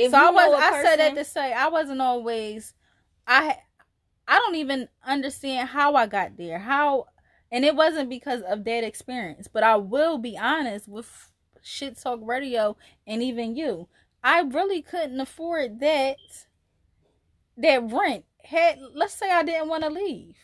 if 0.00 0.12
so 0.12 0.16
I 0.18 0.30
was, 0.30 0.54
a 0.54 0.64
I 0.64 0.82
said 0.82 0.96
that 0.96 1.14
to 1.14 1.24
say 1.24 1.52
I 1.52 1.68
wasn't 1.68 2.00
always, 2.00 2.74
I, 3.26 3.58
I 4.26 4.38
don't 4.38 4.54
even 4.54 4.88
understand 5.04 5.68
how 5.68 5.94
I 5.94 6.06
got 6.06 6.38
there. 6.38 6.58
How, 6.58 7.06
and 7.52 7.64
it 7.64 7.76
wasn't 7.76 8.08
because 8.08 8.40
of 8.42 8.64
that 8.64 8.84
experience. 8.84 9.46
But 9.46 9.62
I 9.62 9.76
will 9.76 10.16
be 10.16 10.38
honest 10.38 10.88
with 10.88 11.30
Shit 11.60 12.00
Talk 12.00 12.20
Radio 12.22 12.76
and 13.06 13.22
even 13.22 13.56
you. 13.56 13.88
I 14.24 14.40
really 14.40 14.80
couldn't 14.80 15.20
afford 15.20 15.80
that. 15.80 16.16
That 17.58 17.92
rent 17.92 18.24
had. 18.44 18.78
Let's 18.94 19.14
say 19.14 19.30
I 19.30 19.42
didn't 19.42 19.68
want 19.68 19.84
to 19.84 19.90
leave. 19.90 20.36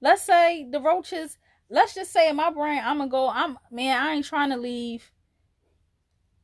Let's 0.00 0.22
say 0.22 0.66
the 0.70 0.80
roaches. 0.80 1.38
Let's 1.70 1.94
just 1.94 2.12
say 2.12 2.28
in 2.28 2.36
my 2.36 2.50
brain, 2.50 2.80
I'm 2.84 2.98
gonna 2.98 3.10
go. 3.10 3.28
I'm 3.28 3.58
man. 3.70 4.00
I 4.00 4.12
ain't 4.12 4.26
trying 4.26 4.50
to 4.50 4.56
leave. 4.56 5.10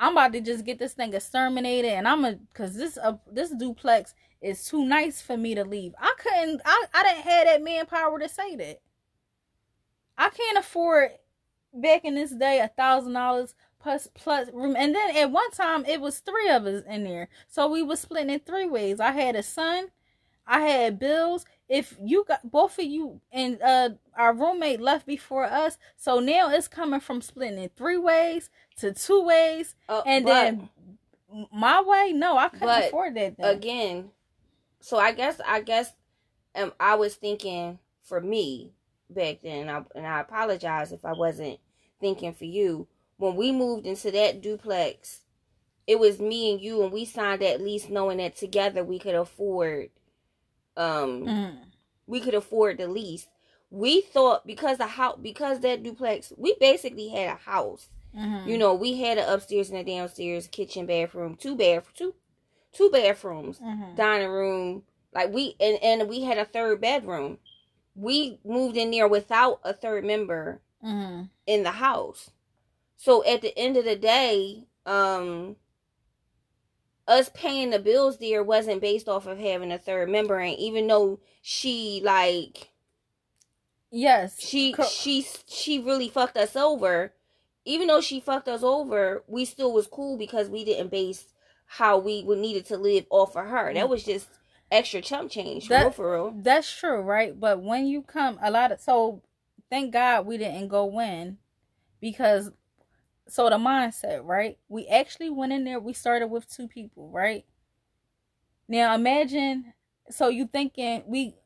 I'm 0.01 0.12
about 0.12 0.33
to 0.33 0.41
just 0.41 0.64
get 0.64 0.79
this 0.79 0.95
thing 0.95 1.12
exterminated, 1.12 1.93
and 1.93 2.09
I'm 2.09 2.25
a 2.25 2.39
cause 2.55 2.75
this 2.75 2.97
uh, 2.97 3.18
this 3.31 3.51
duplex 3.51 4.14
is 4.41 4.64
too 4.64 4.87
nice 4.87 5.21
for 5.21 5.37
me 5.37 5.55
to 5.55 5.64
leave. 5.64 5.93
I 6.01 6.14
couldn't. 6.18 6.62
I 6.64 6.85
I 6.95 7.03
didn't 7.03 7.31
have 7.31 7.47
that 7.47 7.62
manpower 7.62 8.18
to 8.18 8.29
say 8.29 8.57
that. 8.57 8.81
I 10.16 10.31
can't 10.31 10.59
afford 10.59 11.11
back 11.73 12.05
in 12.05 12.14
this 12.14 12.31
day 12.31 12.61
a 12.61 12.68
thousand 12.68 13.12
dollars 13.12 13.55
plus 13.79 14.09
plus 14.14 14.49
room, 14.53 14.75
and 14.77 14.95
then 14.95 15.16
at 15.16 15.31
one 15.31 15.51
time 15.51 15.85
it 15.85 16.01
was 16.01 16.21
three 16.21 16.49
of 16.49 16.64
us 16.64 16.83
in 16.89 17.05
there, 17.05 17.29
so 17.49 17.68
we 17.68 17.83
was 17.83 18.01
splitting 18.01 18.31
in 18.31 18.41
three 18.41 18.66
ways. 18.66 19.01
I 19.01 19.12
had 19.12 19.37
a 19.37 19.43
son, 19.43 19.89
I 20.51 20.61
had 20.62 20.98
bills. 20.98 21.44
If 21.68 21.96
you 22.03 22.24
got 22.26 22.51
both 22.51 22.78
of 22.78 22.84
you 22.84 23.20
and 23.32 23.61
uh 23.62 23.90
our 24.16 24.34
roommate 24.34 24.80
left 24.80 25.07
before 25.07 25.44
us, 25.44 25.78
so 25.96 26.18
now 26.18 26.51
it's 26.51 26.68
coming 26.68 27.01
from 27.01 27.22
splitting 27.22 27.59
in 27.62 27.70
three 27.76 27.96
ways 27.98 28.51
to 28.78 28.92
two 28.92 29.22
ways, 29.22 29.76
Uh, 29.88 30.03
and 30.05 30.24
but 30.24 30.30
then 30.32 30.68
my 31.53 31.80
way. 31.80 32.12
No, 32.12 32.36
I 32.36 32.48
couldn't 32.48 32.68
afford 32.88 33.14
that. 33.14 33.36
Then. 33.38 33.57
again 33.57 34.11
so 34.82 34.96
i 34.98 35.12
guess 35.12 35.40
i 35.46 35.61
guess 35.61 35.92
um, 36.57 36.72
i 36.80 36.94
was 36.94 37.14
thinking 37.14 37.78
for 38.03 38.18
me 38.20 38.72
back 39.11 39.40
then 39.42 39.68
and 39.68 39.70
I, 39.70 39.82
and 39.94 40.07
I 40.07 40.20
apologize 40.20 40.90
if 40.90 41.05
i 41.05 41.12
wasn't 41.12 41.59
thinking 42.01 42.32
for 42.32 42.46
you 42.46 42.88
when 43.18 43.36
we 43.36 43.53
moved 43.53 43.86
into 43.86 44.11
that 44.11 44.40
duplex 44.40 45.20
it 45.86 45.98
was 45.98 46.18
me 46.18 46.51
and 46.53 46.61
you 46.62 46.82
and 46.82 46.92
we 46.92 47.05
signed 47.05 47.42
that 47.42 47.61
lease 47.61 47.90
knowing 47.90 48.18
that 48.18 48.36
together 48.36 48.82
we 48.82 48.98
could 48.98 49.14
afford 49.14 49.90
um 50.81 51.11
Mhm. 51.24 51.59
we 52.07 52.18
could 52.20 52.35
afford 52.35 52.78
the 52.78 52.89
lease 52.89 53.28
we 53.70 54.01
thought 54.01 54.47
because 54.47 54.78
the 54.78 54.87
house 54.99 55.18
because 55.22 55.61
that 55.61 55.83
duplex 55.83 56.33
we 56.37 56.55
basically 56.61 57.09
had 57.09 57.28
a 57.28 57.37
house 57.53 57.89
Mhm. 58.14 58.47
you 58.49 58.57
know 58.59 58.74
we 58.74 58.91
had 59.05 59.18
an 59.18 59.28
upstairs 59.28 59.70
and 59.70 59.78
a 59.78 59.85
downstairs 59.85 60.49
kitchen 60.49 60.87
bathroom 60.87 61.37
two 61.37 61.55
bath 61.55 61.87
two 61.95 62.14
two 62.72 62.91
bathrooms 62.91 63.59
Mhm. 63.61 63.95
dining 63.97 64.28
room 64.28 64.83
like 65.12 65.31
we 65.33 65.55
and 65.61 65.76
and 65.83 66.09
we 66.09 66.22
had 66.22 66.39
a 66.39 66.45
third 66.45 66.81
bedroom 66.81 67.39
we 67.95 68.39
moved 68.45 68.76
in 68.76 68.91
there 68.91 69.09
without 69.09 69.61
a 69.64 69.72
third 69.72 70.05
member 70.05 70.61
Mhm. 70.85 71.28
in 71.47 71.62
the 71.62 71.72
house 71.72 72.31
so 72.97 73.24
at 73.24 73.41
the 73.43 73.57
end 73.59 73.76
of 73.76 73.85
the 73.85 73.97
day 73.97 74.66
um 74.87 75.57
us 77.11 77.30
paying 77.34 77.70
the 77.70 77.78
bills 77.78 78.18
there 78.18 78.42
wasn't 78.42 78.80
based 78.80 79.08
off 79.08 79.26
of 79.26 79.38
having 79.38 79.72
a 79.72 79.78
third 79.78 80.08
member 80.08 80.38
and 80.38 80.56
even 80.58 80.86
though 80.86 81.20
she 81.42 82.00
like 82.04 82.70
Yes. 83.90 84.40
she 84.40 84.74
she 84.88 85.26
she 85.46 85.80
really 85.80 86.08
fucked 86.08 86.36
us 86.36 86.54
over 86.54 87.12
even 87.64 87.88
though 87.88 88.00
she 88.00 88.20
fucked 88.20 88.48
us 88.48 88.62
over 88.62 89.24
we 89.26 89.44
still 89.44 89.72
was 89.72 89.88
cool 89.88 90.16
because 90.16 90.48
we 90.48 90.64
didn't 90.64 90.90
base 90.90 91.26
how 91.66 91.98
we 91.98 92.22
would 92.24 92.38
needed 92.38 92.64
to 92.66 92.76
live 92.76 93.06
off 93.11 93.36
of 93.36 93.46
her 93.46 93.74
that 93.74 93.86
mm. 93.86 93.88
was 93.88 94.04
just 94.04 94.28
extra 94.70 95.00
chump 95.00 95.30
change 95.30 95.64
for 95.64 95.70
That- 95.70 95.82
real 95.82 95.90
for 95.90 96.12
real 96.12 96.34
That's 96.36 96.72
true, 96.72 97.00
right? 97.00 97.38
But 97.38 97.61
when 97.62 97.86
you 97.86 98.02
come, 98.02 98.38
a 98.42 98.50
lot 98.50 98.72
of 98.72 98.80
so 98.80 99.22
thank 99.68 99.92
God 99.92 100.26
we 100.26 100.38
didn't 100.38 100.68
go 100.68 101.00
in 101.00 101.38
because 102.00 102.50
so 103.31 103.49
the 103.49 103.57
mindset, 103.57 104.24
right? 104.24 104.59
We 104.68 104.87
actually 104.89 105.31
went 105.31 105.53
in 105.53 105.64
there. 105.64 105.81
We 105.81 105.93
started 105.93 106.28
with 106.28 106.49
two 106.49 106.68
people, 106.68 107.11
right? 107.11 107.45
Now 108.68 108.95
imagine, 108.95 109.72
so 110.11 110.28
you 110.28 110.47
thinking 110.47 111.05
we 111.07 111.37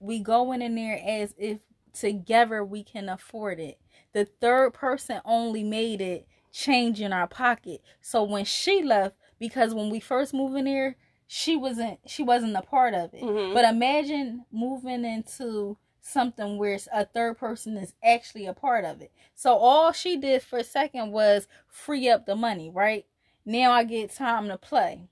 we 0.00 0.18
going 0.18 0.60
in 0.62 0.74
there 0.74 1.00
as 1.04 1.34
if 1.38 1.58
together 1.92 2.64
we 2.64 2.82
can 2.82 3.08
afford 3.08 3.60
it. 3.60 3.78
The 4.12 4.24
third 4.24 4.74
person 4.74 5.20
only 5.24 5.62
made 5.64 6.00
it 6.00 6.26
change 6.52 7.00
in 7.00 7.12
our 7.12 7.26
pocket. 7.26 7.80
So 8.00 8.22
when 8.22 8.44
she 8.44 8.82
left, 8.82 9.16
because 9.38 9.74
when 9.74 9.90
we 9.90 10.00
first 10.00 10.34
moved 10.34 10.56
in 10.56 10.64
there, 10.66 10.96
she 11.26 11.56
wasn't 11.56 11.98
she 12.06 12.22
wasn't 12.22 12.56
a 12.56 12.62
part 12.62 12.94
of 12.94 13.14
it. 13.14 13.22
Mhm. 13.22 13.54
But 13.54 13.64
imagine 13.64 14.44
moving 14.52 15.04
into 15.04 15.78
something 16.04 16.58
where 16.58 16.78
a 16.92 17.06
third 17.06 17.38
person 17.38 17.76
is 17.78 17.94
actually 18.04 18.46
a 18.46 18.52
part 18.52 18.84
of 18.84 19.00
it. 19.00 19.10
So 19.34 19.54
all 19.54 19.90
she 19.92 20.16
did 20.18 20.42
for 20.42 20.58
a 20.58 20.64
second 20.64 21.12
was 21.12 21.48
free 21.66 22.08
up 22.10 22.26
the 22.26 22.36
money, 22.36 22.70
right? 22.70 23.06
Now 23.46 23.72
I 23.72 23.84
get 23.84 24.14
time 24.14 24.48
to 24.48 24.58
play. 24.58 25.08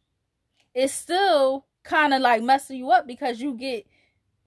It's 0.75 0.93
still 0.93 1.65
kind 1.83 2.13
of 2.13 2.21
like 2.21 2.43
messing 2.43 2.77
you 2.77 2.91
up 2.91 3.07
because 3.07 3.41
you 3.41 3.55
get 3.55 3.87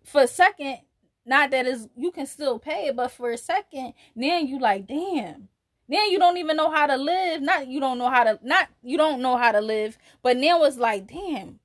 for 0.03 0.21
a 0.21 0.27
second, 0.27 0.77
not 1.25 1.49
that 1.49 1.65
is 1.65 1.89
you 1.97 2.11
can 2.11 2.27
still 2.27 2.59
pay 2.59 2.87
it, 2.87 2.95
but 2.95 3.11
for 3.11 3.31
a 3.31 3.37
second, 3.37 3.93
then 4.15 4.47
you 4.47 4.59
like, 4.59 4.87
damn. 4.87 5.49
Then 5.89 6.09
you 6.09 6.19
don't 6.19 6.37
even 6.37 6.57
know 6.57 6.71
how 6.71 6.87
to 6.87 6.97
live. 6.97 7.41
Not 7.41 7.67
you 7.67 7.79
don't 7.79 7.97
know 7.97 8.09
how 8.09 8.23
to 8.23 8.39
not 8.43 8.69
you 8.83 8.97
don't 8.97 9.21
know 9.21 9.37
how 9.37 9.51
to 9.51 9.61
live, 9.61 9.97
but 10.21 10.37
now 10.37 10.63
it's 10.63 10.77
like, 10.77 11.07
damn. 11.07 11.59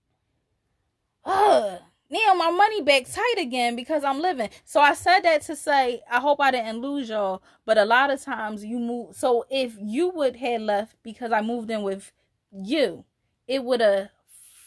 Ugh. 1.24 1.80
Now 2.10 2.34
my 2.34 2.50
money 2.50 2.82
back 2.82 3.04
tight 3.10 3.36
again 3.38 3.76
because 3.76 4.02
I'm 4.02 4.20
living. 4.20 4.50
So 4.64 4.80
I 4.80 4.94
said 4.94 5.20
that 5.20 5.42
to 5.42 5.54
say 5.54 6.02
I 6.10 6.18
hope 6.18 6.40
I 6.40 6.50
didn't 6.50 6.80
lose 6.80 7.08
y'all. 7.08 7.42
But 7.64 7.78
a 7.78 7.84
lot 7.84 8.10
of 8.10 8.20
times 8.22 8.64
you 8.64 8.78
move. 8.80 9.14
So 9.14 9.46
if 9.48 9.76
you 9.80 10.08
would 10.10 10.36
have 10.36 10.60
left 10.62 10.96
because 11.04 11.30
I 11.30 11.40
moved 11.40 11.70
in 11.70 11.82
with 11.82 12.10
you, 12.52 13.04
it 13.46 13.62
would 13.64 13.80
have 13.80 14.10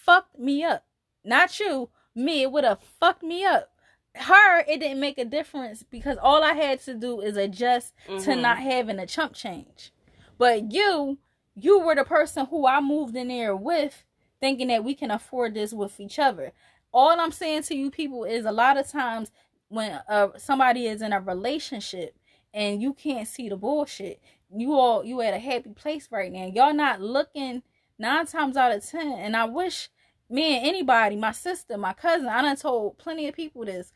fucked 0.05 0.39
me 0.39 0.63
up. 0.63 0.85
Not 1.25 1.59
you, 1.59 1.89
me. 2.15 2.43
It 2.43 2.51
would 2.51 2.63
have 2.63 2.79
fucked 2.99 3.23
me 3.23 3.43
up. 3.45 3.69
Her, 4.15 4.59
it 4.59 4.79
didn't 4.79 4.99
make 4.99 5.17
a 5.17 5.25
difference 5.25 5.83
because 5.83 6.17
all 6.21 6.43
I 6.43 6.53
had 6.53 6.79
to 6.81 6.93
do 6.93 7.19
is 7.19 7.35
adjust 7.35 7.93
to 8.05 8.11
Mhm. 8.13 8.41
not 8.41 8.59
having 8.59 8.99
a 8.99 9.07
chump 9.07 9.33
change. 9.33 9.91
But 10.37 10.71
you, 10.71 11.17
you 11.55 11.79
were 11.79 11.95
the 11.95 12.03
person 12.03 12.45
who 12.45 12.67
I 12.67 12.79
moved 12.79 13.15
in 13.15 13.27
there 13.29 13.55
with, 13.55 14.03
thinking 14.39 14.67
that 14.67 14.83
we 14.83 14.93
can 14.93 15.09
afford 15.09 15.55
this 15.55 15.73
with 15.73 15.99
each 15.99 16.19
other. 16.19 16.51
All 16.93 17.19
I'm 17.19 17.31
saying 17.31 17.63
to 17.63 17.75
you 17.75 17.89
people 17.89 18.23
is 18.23 18.45
a 18.45 18.51
lot 18.51 18.77
of 18.77 18.87
times 18.87 19.31
when 19.69 19.99
uh, 20.07 20.29
somebody 20.37 20.85
is 20.85 21.01
in 21.01 21.11
a 21.11 21.19
relationship 21.19 22.15
and 22.53 22.81
you 22.81 22.93
can't 22.93 23.27
see 23.27 23.49
the 23.49 23.55
bullshit, 23.57 24.21
you 24.55 24.73
all 24.73 25.03
you 25.03 25.19
at 25.21 25.33
a 25.33 25.39
happy 25.39 25.71
place 25.71 26.07
right 26.11 26.31
now. 26.31 26.45
Y'all 26.45 26.73
not 26.73 27.01
looking 27.01 27.63
nine 27.97 28.27
times 28.27 28.55
out 28.55 28.71
of 28.71 28.85
ten. 28.85 29.13
And 29.13 29.35
I 29.35 29.45
wish 29.45 29.89
me 30.29 30.57
and 30.57 30.67
anybody, 30.67 31.15
my 31.15 31.31
sister, 31.31 31.77
my 31.77 31.93
cousin, 31.93 32.27
I 32.27 32.41
done 32.43 32.55
told 32.55 32.97
plenty 32.99 33.27
of 33.27 33.35
people 33.35 33.65
this. 33.65 33.91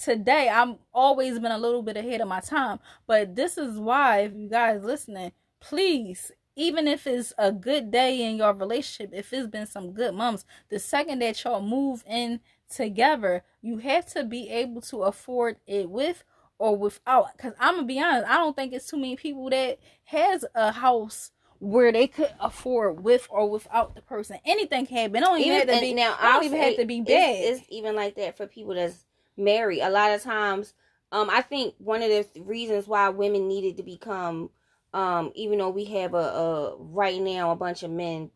Today, 0.00 0.48
I'm 0.48 0.76
always 0.94 1.38
been 1.38 1.52
a 1.52 1.58
little 1.58 1.82
bit 1.82 1.96
ahead 1.96 2.20
of 2.20 2.28
my 2.28 2.40
time. 2.40 2.80
But 3.06 3.36
this 3.36 3.58
is 3.58 3.78
why, 3.78 4.20
if 4.20 4.34
you 4.34 4.48
guys 4.48 4.82
listening, 4.82 5.32
please, 5.60 6.32
even 6.56 6.86
if 6.88 7.06
it's 7.06 7.32
a 7.38 7.52
good 7.52 7.90
day 7.90 8.22
in 8.22 8.36
your 8.36 8.52
relationship, 8.52 9.10
if 9.14 9.32
it's 9.32 9.46
been 9.46 9.66
some 9.66 9.92
good 9.92 10.14
months, 10.14 10.44
the 10.68 10.78
second 10.78 11.20
that 11.20 11.42
y'all 11.44 11.62
move 11.62 12.04
in 12.06 12.40
together, 12.68 13.42
you 13.62 13.78
have 13.78 14.06
to 14.12 14.24
be 14.24 14.48
able 14.50 14.80
to 14.82 15.02
afford 15.02 15.56
it 15.66 15.88
with 15.90 16.24
or 16.58 16.76
without. 16.76 17.36
Because 17.36 17.54
I'm 17.58 17.76
gonna 17.76 17.86
be 17.86 18.00
honest, 18.00 18.28
I 18.28 18.36
don't 18.36 18.54
think 18.54 18.72
it's 18.72 18.88
too 18.88 18.96
many 18.96 19.16
people 19.16 19.48
that 19.50 19.78
has 20.04 20.44
a 20.54 20.72
house 20.72 21.30
where 21.58 21.92
they 21.92 22.06
could 22.06 22.30
afford 22.40 23.02
with 23.04 23.26
or 23.30 23.48
without 23.48 23.94
the 23.94 24.00
person. 24.02 24.38
Anything 24.44 24.86
can 24.86 24.96
happen. 24.96 25.16
It 25.16 25.20
don't 25.20 25.40
even, 25.40 25.58
have 25.68 25.68
to 25.68 25.80
be 25.80 25.94
now 25.94 26.16
I 26.18 26.32
don't 26.32 26.44
even 26.44 26.60
have 26.60 26.76
to 26.76 26.84
be 26.86 27.00
it's- 27.00 27.08
bad. 27.08 27.54
It's, 27.58 27.66
even 27.68 27.94
like 27.94 28.14
that 28.16 28.36
for 28.36 28.46
people 28.46 28.74
that's 28.74 29.04
married. 29.36 29.80
A 29.82 29.90
lot 29.90 30.12
of 30.12 30.22
times, 30.22 30.74
Um, 31.12 31.28
I 31.28 31.42
think 31.42 31.74
one 31.78 32.02
of 32.02 32.08
the 32.08 32.40
reasons 32.42 32.86
why 32.86 33.08
women 33.08 33.48
needed 33.48 33.76
to 33.78 33.82
become, 33.82 34.50
um, 34.92 35.32
even 35.34 35.58
though 35.58 35.70
we 35.70 35.84
have 35.86 36.14
a, 36.14 36.16
a 36.16 36.76
right 36.76 37.20
now 37.20 37.50
a 37.50 37.56
bunch 37.56 37.82
of 37.82 37.90
men 37.90 38.30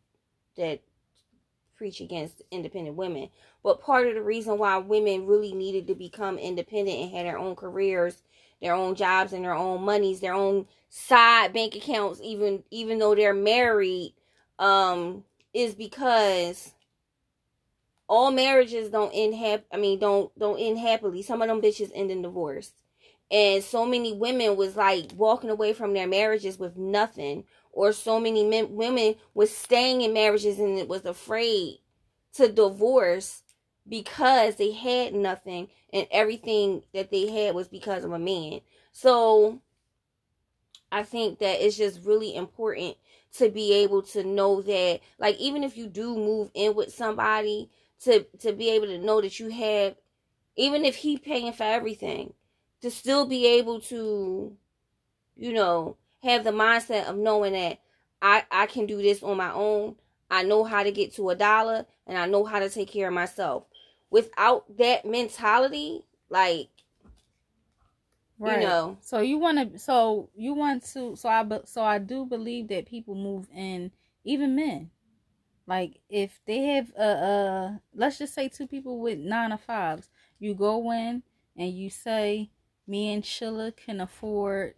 that 0.56 0.80
preach 1.76 2.00
against 2.00 2.42
independent 2.50 2.96
women, 2.96 3.28
but 3.62 3.80
part 3.80 4.06
of 4.06 4.14
the 4.14 4.22
reason 4.22 4.58
why 4.58 4.78
women 4.78 5.26
really 5.26 5.52
needed 5.52 5.86
to 5.88 5.94
become 5.94 6.38
independent 6.38 6.98
and 6.98 7.10
had 7.10 7.26
their 7.26 7.38
own 7.38 7.56
careers, 7.56 8.22
their 8.60 8.74
own 8.74 8.94
jobs, 8.94 9.32
and 9.32 9.44
their 9.44 9.54
own 9.54 9.82
monies, 9.82 10.20
their 10.20 10.34
own 10.34 10.66
side 10.88 11.52
bank 11.52 11.74
accounts, 11.74 12.20
even 12.22 12.62
even 12.70 12.98
though 12.98 13.14
they're 13.14 13.34
married, 13.34 14.14
um, 14.58 15.24
is 15.52 15.74
because 15.74 16.72
all 18.08 18.30
marriages 18.30 18.90
don't 18.90 19.10
end 19.12 19.34
hap- 19.34 19.64
I 19.72 19.76
mean 19.76 19.98
don't 19.98 20.36
don't 20.38 20.58
end 20.58 20.78
happily. 20.78 21.22
Some 21.22 21.42
of 21.42 21.48
them 21.48 21.60
bitches 21.60 21.90
end 21.94 22.10
in 22.10 22.22
divorce. 22.22 22.72
And 23.30 23.64
so 23.64 23.86
many 23.86 24.12
women 24.12 24.56
was 24.56 24.76
like 24.76 25.10
walking 25.16 25.50
away 25.50 25.72
from 25.72 25.92
their 25.92 26.06
marriages 26.06 26.58
with 26.58 26.76
nothing 26.76 27.44
or 27.72 27.92
so 27.92 28.20
many 28.20 28.44
men, 28.44 28.74
women 28.74 29.16
was 29.34 29.54
staying 29.54 30.02
in 30.02 30.12
marriages 30.12 30.58
and 30.58 30.78
it 30.78 30.88
was 30.88 31.04
afraid 31.04 31.80
to 32.34 32.48
divorce 32.48 33.42
because 33.88 34.56
they 34.56 34.72
had 34.72 35.14
nothing 35.14 35.68
and 35.92 36.06
everything 36.10 36.82
that 36.92 37.10
they 37.10 37.28
had 37.28 37.54
was 37.54 37.68
because 37.68 38.04
of 38.04 38.12
a 38.12 38.18
man. 38.18 38.60
So 38.92 39.60
I 40.90 41.02
think 41.02 41.40
that 41.40 41.64
it's 41.64 41.76
just 41.76 42.04
really 42.04 42.34
important 42.34 42.96
to 43.38 43.48
be 43.48 43.72
able 43.72 44.02
to 44.02 44.22
know 44.22 44.62
that 44.62 45.00
like 45.18 45.36
even 45.38 45.64
if 45.64 45.76
you 45.76 45.88
do 45.88 46.14
move 46.14 46.50
in 46.54 46.74
with 46.74 46.94
somebody 46.94 47.68
to 48.02 48.22
to 48.38 48.52
be 48.52 48.70
able 48.70 48.86
to 48.86 48.98
know 48.98 49.20
that 49.20 49.40
you 49.40 49.48
have 49.48 49.96
even 50.56 50.84
if 50.84 50.94
he 50.94 51.18
paying 51.18 51.52
for 51.52 51.64
everything 51.64 52.32
to 52.84 52.90
still 52.90 53.24
be 53.24 53.46
able 53.46 53.80
to 53.80 54.54
you 55.36 55.52
know 55.54 55.96
have 56.22 56.44
the 56.44 56.50
mindset 56.50 57.06
of 57.08 57.16
knowing 57.16 57.54
that 57.54 57.78
I 58.20 58.44
I 58.50 58.66
can 58.66 58.84
do 58.84 58.98
this 58.98 59.22
on 59.22 59.38
my 59.38 59.50
own. 59.54 59.96
I 60.30 60.42
know 60.42 60.64
how 60.64 60.82
to 60.82 60.92
get 60.92 61.14
to 61.14 61.30
a 61.30 61.34
dollar 61.34 61.86
and 62.06 62.18
I 62.18 62.26
know 62.26 62.44
how 62.44 62.58
to 62.58 62.68
take 62.68 62.90
care 62.90 63.08
of 63.08 63.14
myself. 63.14 63.64
Without 64.10 64.76
that 64.76 65.06
mentality, 65.06 66.04
like 66.28 66.68
Right. 68.38 68.60
You 68.60 68.66
know. 68.66 68.98
So 69.00 69.20
you 69.20 69.38
want 69.38 69.72
to 69.72 69.78
so 69.78 70.28
you 70.34 70.52
want 70.52 70.84
to 70.92 71.16
so 71.16 71.28
I 71.30 71.60
so 71.64 71.82
I 71.82 71.98
do 71.98 72.26
believe 72.26 72.68
that 72.68 72.84
people 72.84 73.14
move 73.14 73.48
in 73.54 73.92
even 74.24 74.54
men 74.54 74.90
like 75.66 76.00
if 76.10 76.38
they 76.46 76.64
have 76.64 76.92
a, 76.98 77.02
a 77.02 77.80
let's 77.94 78.18
just 78.18 78.34
say 78.34 78.48
two 78.48 78.66
people 78.66 79.00
with 79.00 79.18
nine 79.18 79.50
to 79.50 79.56
fives, 79.56 80.10
you 80.38 80.54
go 80.54 80.92
in 80.92 81.22
and 81.56 81.72
you 81.72 81.90
say, 81.90 82.50
"Me 82.86 83.12
and 83.12 83.24
Sheila 83.24 83.72
can 83.72 84.00
afford 84.00 84.74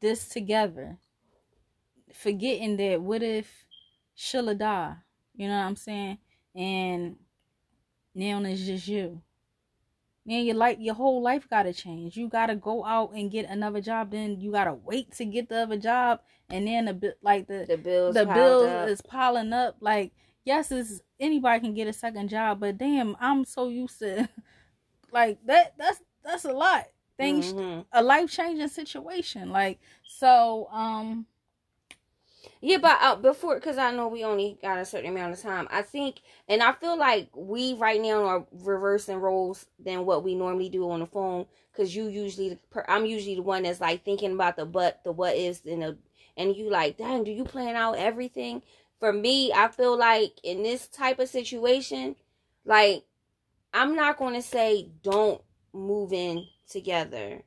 this 0.00 0.28
together," 0.28 0.98
forgetting 2.12 2.76
that 2.76 3.02
what 3.02 3.22
if 3.22 3.64
Sheila 4.14 4.54
die? 4.54 4.96
You 5.34 5.48
know 5.48 5.58
what 5.58 5.66
I'm 5.66 5.76
saying? 5.76 6.18
And 6.54 7.16
now 8.14 8.42
it's 8.42 8.64
just 8.64 8.88
you 8.88 9.22
man, 10.28 10.44
your 10.44 10.56
life, 10.56 10.76
your 10.78 10.94
whole 10.94 11.22
life 11.22 11.48
gotta 11.48 11.72
change. 11.72 12.16
You 12.16 12.28
gotta 12.28 12.54
go 12.54 12.84
out 12.84 13.12
and 13.14 13.30
get 13.30 13.48
another 13.48 13.80
job. 13.80 14.10
Then 14.10 14.38
you 14.40 14.52
gotta 14.52 14.74
wait 14.74 15.12
to 15.12 15.24
get 15.24 15.48
the 15.48 15.62
other 15.62 15.78
job, 15.78 16.20
and 16.50 16.66
then 16.66 16.84
the 16.84 17.16
like 17.22 17.48
the 17.48 17.64
the 17.66 17.78
bills 17.78 18.14
the 18.14 18.26
bills 18.26 18.64
up. 18.64 18.88
is 18.88 19.00
piling 19.00 19.52
up. 19.54 19.76
Like 19.80 20.12
yes, 20.44 20.70
is 20.70 21.02
anybody 21.18 21.60
can 21.60 21.74
get 21.74 21.88
a 21.88 21.92
second 21.92 22.28
job, 22.28 22.60
but 22.60 22.76
damn, 22.76 23.16
I'm 23.18 23.44
so 23.46 23.68
used 23.68 23.98
to 24.00 24.28
like 25.12 25.38
that. 25.46 25.74
That's 25.78 26.00
that's 26.28 26.44
a 26.44 26.52
lot. 26.52 26.88
Things 27.16 27.52
mm-hmm. 27.52 27.80
a 27.92 28.02
life 28.02 28.30
changing 28.30 28.68
situation. 28.68 29.50
Like 29.50 29.80
so, 30.06 30.68
um 30.70 31.26
yeah, 32.60 32.78
but 32.78 32.98
uh, 33.00 33.16
before, 33.16 33.54
because 33.54 33.78
I 33.78 33.92
know 33.92 34.08
we 34.08 34.24
only 34.24 34.58
got 34.60 34.78
a 34.78 34.84
certain 34.84 35.10
amount 35.10 35.32
of 35.32 35.40
time, 35.40 35.68
I 35.70 35.82
think, 35.82 36.22
and 36.48 36.62
I 36.62 36.72
feel 36.72 36.98
like 36.98 37.28
we 37.34 37.74
right 37.74 38.00
now 38.00 38.24
are 38.24 38.46
reversing 38.52 39.18
roles 39.18 39.66
than 39.78 40.04
what 40.04 40.24
we 40.24 40.34
normally 40.34 40.68
do 40.68 40.90
on 40.90 41.00
the 41.00 41.06
phone. 41.06 41.46
Because 41.72 41.94
you 41.94 42.08
usually, 42.08 42.58
I'm 42.88 43.06
usually 43.06 43.36
the 43.36 43.42
one 43.42 43.62
that's 43.62 43.80
like 43.80 44.04
thinking 44.04 44.32
about 44.32 44.56
the 44.56 44.66
but, 44.66 45.04
the 45.04 45.12
what 45.12 45.36
is, 45.36 45.62
and 45.64 45.82
the, 45.82 45.98
and 46.36 46.56
you 46.56 46.68
like, 46.68 46.96
dang, 46.96 47.22
do 47.22 47.30
you 47.30 47.44
plan 47.44 47.76
out 47.76 47.96
everything? 47.96 48.62
For 48.98 49.12
me, 49.12 49.52
I 49.52 49.68
feel 49.68 49.96
like 49.96 50.32
in 50.42 50.64
this 50.64 50.88
type 50.88 51.20
of 51.20 51.28
situation, 51.28 52.16
like 52.64 53.04
I'm 53.72 53.94
not 53.94 54.16
going 54.16 54.34
to 54.34 54.42
say 54.42 54.88
don't 55.04 55.40
move 55.72 56.12
in 56.12 56.46
together. 56.68 57.42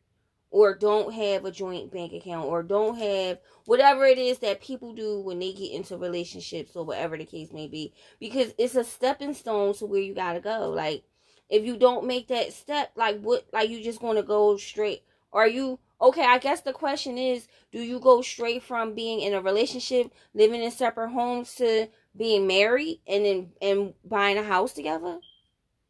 Or 0.49 0.75
don't 0.75 1.13
have 1.13 1.45
a 1.45 1.51
joint 1.51 1.91
bank 1.93 2.11
account. 2.11 2.45
Or 2.45 2.61
don't 2.61 2.97
have 2.97 3.39
whatever 3.65 4.05
it 4.05 4.17
is 4.17 4.39
that 4.39 4.61
people 4.61 4.93
do 4.93 5.21
when 5.21 5.39
they 5.39 5.53
get 5.53 5.71
into 5.71 5.97
relationships 5.97 6.75
or 6.75 6.83
whatever 6.83 7.17
the 7.17 7.25
case 7.25 7.53
may 7.53 7.67
be. 7.67 7.93
Because 8.19 8.53
it's 8.57 8.75
a 8.75 8.83
stepping 8.83 9.33
stone 9.33 9.73
to 9.75 9.85
where 9.85 10.01
you 10.01 10.13
got 10.13 10.33
to 10.33 10.41
go. 10.41 10.69
Like 10.69 11.05
if 11.51 11.65
you 11.65 11.77
don't 11.77 12.07
make 12.07 12.29
that 12.29 12.53
step 12.53 12.91
like 12.95 13.19
what 13.19 13.45
like 13.51 13.69
you 13.69 13.83
just 13.83 13.99
going 13.99 14.15
to 14.15 14.23
go 14.23 14.57
straight? 14.57 15.03
Are 15.33 15.47
you 15.47 15.79
okay 16.01 16.23
i 16.23 16.39
guess 16.39 16.61
the 16.61 16.73
question 16.73 17.17
is 17.17 17.47
do 17.71 17.79
you 17.79 17.99
go 17.99 18.23
straight 18.23 18.63
from 18.63 18.95
being 18.95 19.21
in 19.21 19.35
a 19.35 19.41
relationship 19.41 20.11
living 20.33 20.63
in 20.63 20.71
separate 20.71 21.11
homes 21.11 21.53
to 21.55 21.87
being 22.17 22.47
married 22.47 22.99
and 23.05 23.23
then 23.23 23.51
and 23.61 23.93
buying 24.03 24.37
a 24.37 24.43
house 24.43 24.73
together? 24.73 25.19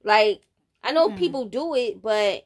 Like 0.03 0.41
i 0.83 0.91
know 0.91 1.09
mm. 1.09 1.17
people 1.17 1.45
do 1.45 1.75
it 1.75 2.01
but 2.01 2.45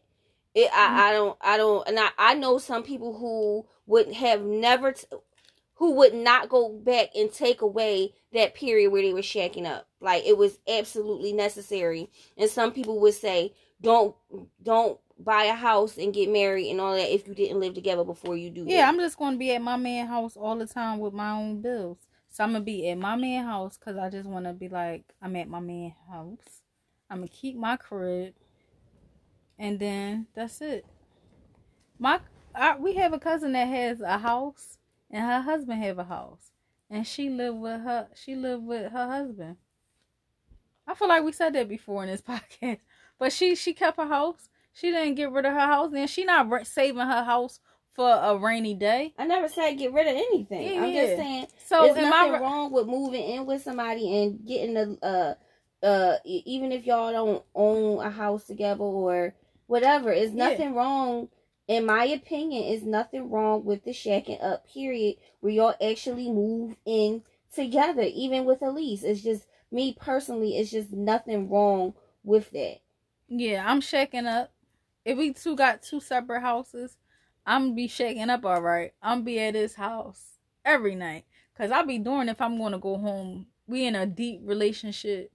it, 0.55 0.69
I, 0.73 0.87
mm-hmm. 0.87 0.99
I 0.99 1.11
don't, 1.11 1.37
I 1.41 1.57
don't, 1.57 1.87
and 1.87 1.99
I, 1.99 2.09
I 2.17 2.33
know 2.33 2.57
some 2.57 2.81
people 2.81 3.17
who 3.17 3.65
would 3.85 4.13
have 4.13 4.41
never, 4.41 4.93
t- 4.93 5.05
who 5.75 5.91
would 5.95 6.13
not 6.13 6.47
go 6.47 6.69
back 6.69 7.09
and 7.13 7.31
take 7.31 7.61
away 7.61 8.13
that 8.31 8.55
period 8.55 8.89
where 8.89 9.01
they 9.01 9.13
were 9.13 9.19
shacking 9.19 9.65
up. 9.65 9.87
Like 9.99 10.23
it 10.25 10.37
was 10.37 10.57
absolutely 10.67 11.33
necessary. 11.33 12.09
And 12.37 12.49
some 12.49 12.71
people 12.71 13.01
would 13.01 13.13
say, 13.13 13.53
don't, 13.81 14.15
don't 14.63 14.97
buy 15.19 15.43
a 15.43 15.53
house 15.53 15.97
and 15.97 16.13
get 16.13 16.31
married 16.31 16.71
and 16.71 16.79
all 16.79 16.95
that 16.95 17.13
if 17.13 17.27
you 17.27 17.35
didn't 17.35 17.59
live 17.59 17.73
together 17.73 18.05
before 18.05 18.37
you 18.37 18.49
do. 18.49 18.63
Yeah, 18.65 18.85
that. 18.85 18.87
I'm 18.87 18.99
just 18.99 19.17
going 19.17 19.33
to 19.33 19.37
be 19.37 19.53
at 19.53 19.61
my 19.61 19.75
man 19.75 20.07
house 20.07 20.37
all 20.37 20.55
the 20.55 20.67
time 20.67 20.99
with 20.99 21.13
my 21.13 21.31
own 21.31 21.61
bills. 21.61 21.97
So 22.29 22.43
I'm 22.43 22.51
gonna 22.51 22.65
be 22.65 22.89
at 22.89 22.97
my 22.97 23.15
man 23.15 23.45
house 23.45 23.77
because 23.77 23.95
I 23.95 24.09
just 24.09 24.27
want 24.27 24.43
to 24.43 24.51
be 24.51 24.67
like 24.67 25.05
I'm 25.21 25.37
at 25.37 25.47
my 25.47 25.61
man 25.61 25.93
house. 26.11 26.63
I'm 27.09 27.17
gonna 27.17 27.27
keep 27.27 27.55
my 27.55 27.77
crib 27.77 28.33
and 29.57 29.79
then 29.79 30.27
that's 30.33 30.61
it. 30.61 30.85
My 31.99 32.19
I, 32.53 32.77
we 32.77 32.95
have 32.95 33.13
a 33.13 33.19
cousin 33.19 33.53
that 33.53 33.67
has 33.67 34.01
a 34.01 34.17
house, 34.17 34.77
and 35.11 35.25
her 35.25 35.41
husband 35.41 35.83
have 35.83 35.99
a 35.99 36.03
house, 36.03 36.51
and 36.89 37.05
she 37.05 37.29
live 37.29 37.55
with 37.55 37.81
her. 37.81 38.07
She 38.15 38.35
live 38.35 38.61
with 38.61 38.91
her 38.91 39.07
husband. 39.07 39.57
I 40.87 40.93
feel 40.93 41.07
like 41.07 41.23
we 41.23 41.31
said 41.31 41.53
that 41.53 41.67
before 41.67 42.03
in 42.03 42.09
this 42.09 42.21
podcast, 42.61 42.79
but 43.17 43.31
she 43.31 43.55
she 43.55 43.73
kept 43.73 43.97
her 43.97 44.07
house. 44.07 44.49
She 44.73 44.91
didn't 44.91 45.15
get 45.15 45.31
rid 45.31 45.45
of 45.45 45.53
her 45.53 45.59
house, 45.59 45.93
and 45.95 46.09
she 46.09 46.25
not 46.25 46.67
saving 46.67 46.99
her 47.01 47.23
house 47.23 47.59
for 47.93 48.09
a 48.09 48.37
rainy 48.37 48.73
day. 48.73 49.13
I 49.17 49.25
never 49.25 49.47
said 49.47 49.77
get 49.77 49.93
rid 49.93 50.07
of 50.07 50.15
anything. 50.15 50.73
Yeah, 50.73 50.83
I'm 50.83 50.93
just 50.93 51.15
saying. 51.15 51.47
So 51.65 51.83
there's 51.83 51.95
nothing 51.95 52.35
I... 52.35 52.39
wrong 52.39 52.71
with 52.73 52.87
moving 52.87 53.23
in 53.23 53.45
with 53.45 53.61
somebody 53.63 54.23
and 54.23 54.45
getting 54.45 54.73
the 54.73 54.97
uh 55.01 55.33
uh 55.83 56.17
even 56.25 56.71
if 56.71 56.85
y'all 56.85 57.11
don't 57.11 57.43
own 57.53 58.05
a 58.05 58.09
house 58.09 58.45
together 58.45 58.83
or 58.83 59.33
whatever. 59.67 60.11
It's 60.11 60.33
nothing 60.33 60.73
yeah. 60.73 60.79
wrong, 60.79 61.29
in 61.67 61.85
my 61.85 62.05
opinion, 62.05 62.63
is 62.63 62.83
nothing 62.83 63.29
wrong 63.29 63.65
with 63.65 63.83
the 63.83 63.91
shacking 63.91 64.43
up 64.43 64.67
period 64.67 65.15
where 65.39 65.53
y'all 65.53 65.75
actually 65.81 66.29
move 66.31 66.75
in 66.85 67.23
together, 67.53 68.03
even 68.03 68.45
with 68.45 68.61
a 68.61 68.69
lease. 68.69 69.03
It's 69.03 69.21
just 69.21 69.45
me 69.71 69.95
personally, 69.99 70.57
it's 70.57 70.71
just 70.71 70.91
nothing 70.91 71.49
wrong 71.49 71.93
with 72.23 72.51
that. 72.51 72.77
Yeah, 73.27 73.63
I'm 73.65 73.81
shaking 73.81 74.27
up. 74.27 74.51
If 75.03 75.17
we 75.17 75.33
two 75.33 75.55
got 75.55 75.81
two 75.81 75.99
separate 75.99 76.41
houses, 76.41 76.97
I'm 77.45 77.75
be 77.75 77.87
shaking 77.87 78.29
up 78.29 78.45
all 78.45 78.61
right. 78.61 78.93
I'm 79.01 79.23
be 79.23 79.39
at 79.39 79.55
his 79.55 79.75
house 79.75 80.39
every 80.63 80.95
night. 80.95 81.25
Cause 81.57 81.71
I'll 81.71 81.85
be 81.85 81.99
doing 81.99 82.27
if 82.27 82.41
I'm 82.41 82.57
gonna 82.57 82.79
go 82.79 82.97
home. 82.97 83.47
We 83.67 83.85
in 83.85 83.95
a 83.95 84.05
deep 84.05 84.41
relationship 84.43 85.31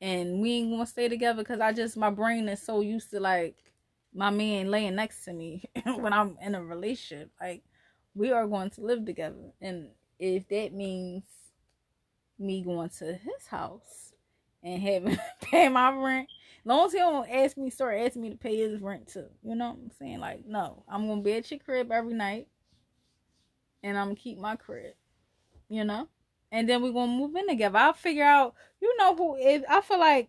and 0.00 0.40
we 0.40 0.52
ain't 0.52 0.70
gonna 0.70 0.86
stay 0.86 1.08
together 1.08 1.42
because 1.42 1.60
I 1.60 1.72
just 1.72 1.96
my 1.96 2.10
brain 2.10 2.48
is 2.48 2.62
so 2.62 2.80
used 2.80 3.10
to 3.10 3.20
like 3.20 3.56
my 4.14 4.30
man 4.30 4.70
laying 4.70 4.94
next 4.94 5.24
to 5.24 5.32
me 5.32 5.64
when 5.96 6.12
I'm 6.12 6.36
in 6.42 6.54
a 6.54 6.62
relationship. 6.62 7.30
Like 7.40 7.62
we 8.14 8.32
are 8.32 8.46
going 8.46 8.70
to 8.70 8.80
live 8.82 9.04
together, 9.04 9.52
and 9.60 9.88
if 10.18 10.48
that 10.48 10.72
means 10.72 11.24
me 12.38 12.62
going 12.62 12.90
to 12.90 13.04
his 13.14 13.46
house 13.48 14.12
and 14.62 14.82
having 14.82 15.18
pay 15.42 15.68
my 15.68 15.90
rent, 15.92 16.28
as 16.60 16.66
long 16.66 16.86
as 16.86 16.92
he 16.92 16.98
don't 16.98 17.30
ask 17.30 17.56
me, 17.56 17.70
start 17.70 17.98
asking 17.98 18.22
me 18.22 18.30
to 18.30 18.36
pay 18.36 18.56
his 18.56 18.80
rent 18.80 19.08
too. 19.08 19.26
You 19.42 19.54
know 19.54 19.70
what 19.70 19.78
I'm 19.78 19.90
saying? 19.98 20.18
Like, 20.18 20.46
no, 20.46 20.82
I'm 20.88 21.06
gonna 21.08 21.22
be 21.22 21.34
at 21.34 21.50
your 21.50 21.60
crib 21.60 21.90
every 21.90 22.14
night, 22.14 22.48
and 23.82 23.96
I'm 23.96 24.08
gonna 24.08 24.16
keep 24.16 24.38
my 24.38 24.56
crib. 24.56 24.94
You 25.68 25.84
know, 25.84 26.08
and 26.52 26.68
then 26.68 26.82
we're 26.82 26.92
gonna 26.92 27.12
move 27.12 27.34
in 27.36 27.48
together. 27.48 27.78
I'll 27.78 27.92
figure 27.92 28.24
out. 28.24 28.54
You 28.80 28.94
know 28.98 29.14
who? 29.16 29.36
If 29.38 29.62
I 29.68 29.80
feel 29.80 29.98
like 29.98 30.28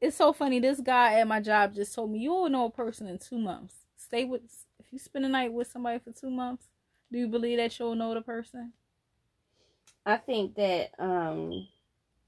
it's 0.00 0.16
so 0.16 0.32
funny. 0.32 0.60
This 0.60 0.80
guy 0.80 1.18
at 1.20 1.26
my 1.28 1.40
job 1.40 1.74
just 1.74 1.94
told 1.94 2.10
me 2.10 2.18
you 2.20 2.30
will 2.30 2.48
know 2.48 2.66
a 2.66 2.70
person 2.70 3.08
in 3.08 3.18
two 3.18 3.38
months. 3.38 3.74
Stay 3.96 4.24
with 4.24 4.42
if 4.78 4.86
you 4.92 4.98
spend 4.98 5.24
a 5.24 5.28
night 5.28 5.52
with 5.52 5.70
somebody 5.70 5.98
for 5.98 6.12
two 6.12 6.30
months. 6.30 6.66
Do 7.10 7.18
you 7.18 7.28
believe 7.28 7.58
that 7.58 7.78
you'll 7.78 7.94
know 7.94 8.14
the 8.14 8.20
person? 8.20 8.72
I 10.04 10.16
think 10.18 10.54
that 10.56 10.90
um 10.98 11.66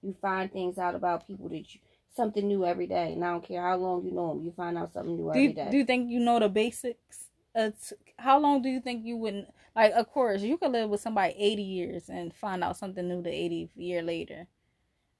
you 0.02 0.14
find 0.20 0.52
things 0.52 0.78
out 0.78 0.94
about 0.94 1.26
people 1.26 1.48
that 1.48 1.74
you 1.74 1.80
something 2.14 2.48
new 2.48 2.64
every 2.64 2.86
day, 2.86 3.12
and 3.12 3.24
I 3.24 3.30
don't 3.30 3.44
care 3.44 3.62
how 3.62 3.76
long 3.76 4.04
you 4.04 4.10
know 4.10 4.30
them, 4.30 4.44
you 4.44 4.52
find 4.52 4.76
out 4.76 4.92
something 4.92 5.16
new 5.16 5.24
do 5.24 5.30
every 5.30 5.42
you, 5.44 5.52
day. 5.52 5.68
Do 5.70 5.76
you 5.76 5.84
think 5.84 6.10
you 6.10 6.18
know 6.18 6.40
the 6.40 6.48
basics? 6.48 7.28
Uh, 7.54 7.70
how 8.18 8.38
long 8.38 8.60
do 8.62 8.68
you 8.68 8.80
think 8.80 9.04
you 9.04 9.16
wouldn't 9.16 9.48
like? 9.74 9.92
Of 9.92 10.10
course, 10.10 10.42
you 10.42 10.58
could 10.58 10.72
live 10.72 10.90
with 10.90 11.00
somebody 11.00 11.34
eighty 11.38 11.62
years 11.62 12.08
and 12.08 12.34
find 12.34 12.62
out 12.62 12.76
something 12.76 13.06
new 13.06 13.22
the 13.22 13.30
eighty 13.30 13.70
year 13.76 14.02
later. 14.02 14.46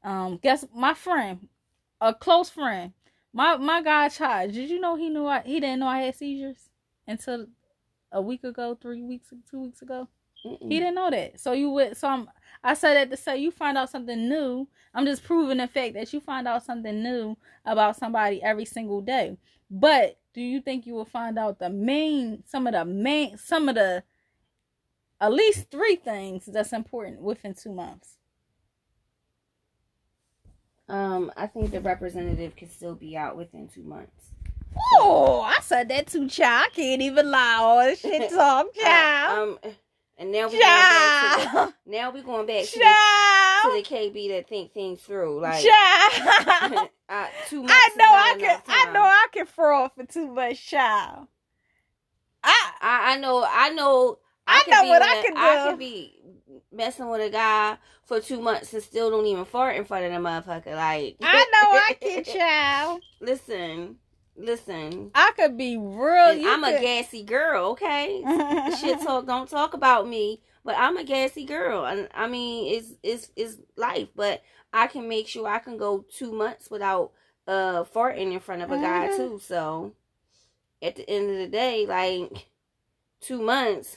Um, 0.03 0.39
guess 0.43 0.65
my 0.75 0.95
friend, 0.95 1.49
a 2.01 2.15
close 2.15 2.51
friend, 2.51 2.93
my 3.33 3.57
my 3.57 3.83
godchild. 3.83 4.53
Did 4.53 4.71
you 4.71 4.81
know 4.81 4.97
he 4.97 5.09
knew 5.09 5.27
I 5.27 5.41
he 5.41 5.61
didn't 5.61 5.81
know 5.81 5.89
I 5.89 6.01
had 6.01 6.15
seizures 6.15 6.69
until 7.07 7.47
a 8.13 8.23
week 8.23 8.45
ago, 8.45 8.79
three 8.81 9.03
weeks, 9.03 9.33
two 9.51 9.61
weeks 9.61 9.83
ago. 9.83 10.09
Mm-mm. 10.45 10.71
He 10.71 10.79
didn't 10.79 10.95
know 10.95 11.11
that. 11.11 11.41
So 11.41 11.53
you 11.53 11.71
would. 11.71 11.97
So 11.97 12.09
I'm. 12.09 12.31
I 12.63 12.75
said 12.75 12.95
that 12.95 13.11
to 13.11 13.17
say 13.17 13.39
you 13.39 13.51
find 13.51 13.77
out 13.77 13.91
something 13.91 14.29
new. 14.29 14.67
I'm 14.95 15.05
just 15.05 15.25
proving 15.25 15.59
the 15.59 15.69
fact 15.69 15.95
that 15.95 16.13
you 16.13 16.21
find 16.21 16.49
out 16.49 16.65
something 16.65 17.03
new 17.03 17.37
about 17.65 17.97
somebody 17.97 18.43
every 18.43 18.65
single 18.65 19.01
day. 19.01 19.37
But 19.71 20.19
do 20.35 20.41
you 20.41 20.61
think 20.61 20.87
you 20.87 20.95
will 20.95 21.05
find 21.05 21.39
out 21.39 21.59
the 21.59 21.71
main, 21.71 22.43
some 22.47 22.67
of 22.67 22.73
the 22.73 22.85
main, 22.85 23.37
some 23.37 23.69
of 23.69 23.75
the, 23.75 24.03
at 25.21 25.33
least 25.33 25.71
three 25.71 25.97
things 25.97 26.47
that's 26.47 26.73
important 26.73 27.21
within 27.21 27.55
two 27.55 27.73
months? 27.73 28.19
Um, 30.89 31.31
I 31.37 31.47
think 31.47 31.71
the 31.71 31.81
representative 31.81 32.57
can 32.57 32.71
still 32.71 32.95
be 32.95 33.17
out 33.17 33.37
within 33.37 33.69
two 33.69 33.83
months. 33.83 34.31
Oh, 34.95 35.43
I 35.43 35.61
said 35.61 35.89
that 35.89 36.07
too, 36.07 36.29
child. 36.29 36.67
I 36.67 36.75
can't 36.75 37.03
even 37.03 37.31
lie. 37.31 37.57
All 37.61 37.95
shit 37.95 38.31
talk, 38.35 38.75
child. 38.75 39.59
Uh, 39.65 39.69
um, 39.69 39.75
and 40.17 40.33
now 40.33 40.49
we 40.49 40.59
going 40.59 40.61
back 40.61 41.39
to 41.39 41.45
child. 41.45 41.75
the, 41.87 41.91
now 41.91 42.11
we 42.11 42.23
going 42.23 42.47
back 42.47 42.65
to 42.65 42.79
the, 42.79 42.85
to 43.63 43.77
the 43.77 43.97
KB 43.97 44.29
that 44.31 44.49
think 44.49 44.73
things 44.73 45.01
through. 45.01 45.41
Like 45.41 45.65
Child. 45.65 46.89
uh, 47.09 47.27
two 47.49 47.63
months. 47.63 47.75
I 47.75 47.91
know 47.97 48.05
I 48.05 48.37
can. 48.39 48.63
I 48.69 48.93
know 48.93 49.03
I 49.03 49.27
can 49.33 49.47
fraud 49.47 49.91
for 49.95 50.05
too 50.05 50.33
much, 50.33 50.67
child. 50.67 51.29
I 52.43 52.71
I, 52.81 53.13
I 53.13 53.19
know. 53.19 53.47
I 53.49 53.71
know. 53.71 54.19
I 54.49 54.63
can 54.65 54.71
know 54.85 54.89
what 54.91 55.03
I 55.03 55.23
can 55.23 55.37
I 55.37 55.57
do. 55.65 55.71
can 55.71 55.79
be 55.79 56.15
messing 56.73 57.09
with 57.09 57.21
a 57.21 57.31
guy 57.31 57.77
for 58.05 58.21
two 58.21 58.41
months 58.41 58.73
and 58.73 58.83
still 58.83 59.11
don't 59.11 59.27
even 59.27 59.45
fart 59.45 59.77
in 59.77 59.85
front 59.85 60.05
of 60.07 60.13
the 60.13 60.19
motherfucker. 60.19 60.75
Like 60.75 61.17
I 61.21 61.45
know 61.53 61.69
I 61.71 61.97
can, 62.01 62.25
child. 62.25 63.01
listen, 63.21 63.97
listen. 64.37 65.11
I 65.15 65.33
could 65.37 65.57
be 65.57 65.77
real. 65.77 66.49
I'm 66.49 66.65
a 66.65 66.81
gassy 66.81 67.23
girl, 67.25 67.71
okay? 67.73 68.23
Shit 68.81 69.01
talk, 69.01 69.27
don't 69.27 69.49
talk 69.49 69.75
about 69.75 70.09
me. 70.09 70.41
But 70.65 70.77
I'm 70.77 70.97
a 70.99 71.05
gassy 71.05 71.45
girl, 71.47 71.87
and 71.87 72.09
I 72.15 72.27
mean, 72.29 72.75
it's 72.77 72.93
it's 73.03 73.31
it's 73.37 73.57
life. 73.77 74.09
But 74.15 74.43
I 74.73 74.87
can 74.87 75.09
make 75.09 75.27
sure 75.27 75.49
I 75.49 75.61
can 75.61 75.79
go 75.79 76.05
two 76.15 76.33
months 76.33 76.71
without 76.71 77.13
uh 77.47 77.85
farting 77.85 78.33
in 78.35 78.41
front 78.41 78.61
of 78.63 78.71
a 78.71 78.77
guy 78.79 79.09
Mhm. 79.09 79.17
too. 79.17 79.41
So 79.43 79.93
at 80.83 80.97
the 80.97 81.09
end 81.09 81.31
of 81.31 81.37
the 81.39 81.47
day, 81.47 81.87
like 81.87 82.49
two 83.21 83.41
months, 83.41 83.97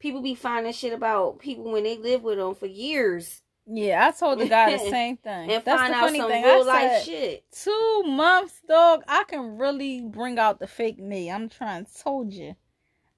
people 0.00 0.22
be 0.22 0.34
finding 0.34 0.72
shit 0.72 0.92
about 0.92 1.38
people 1.38 1.70
when 1.70 1.84
they 1.84 1.96
live 1.98 2.22
with 2.24 2.38
them 2.38 2.54
for 2.56 2.66
years 2.66 3.42
Yeah, 3.66 4.08
I 4.08 4.10
told 4.18 4.40
the 4.40 4.46
guy 4.46 4.72
the 4.72 4.78
same 4.90 5.16
thing. 5.18 5.50
and 5.50 5.64
That's 5.64 5.80
find 5.80 5.92
the 5.92 5.96
out 5.96 6.06
funny 6.06 6.18
some 6.18 6.30
thing. 6.30 6.44
real 6.44 6.64
I 6.64 6.66
life 6.66 6.92
said, 6.92 7.04
shit. 7.04 7.44
two 7.52 8.02
months, 8.06 8.60
dog. 8.68 9.02
I 9.08 9.24
can 9.24 9.58
really 9.58 10.00
bring 10.02 10.38
out 10.38 10.58
the 10.60 10.66
fake 10.66 10.98
me. 10.98 11.30
I'm 11.30 11.48
trying. 11.48 11.86
Told 12.02 12.32
you, 12.32 12.56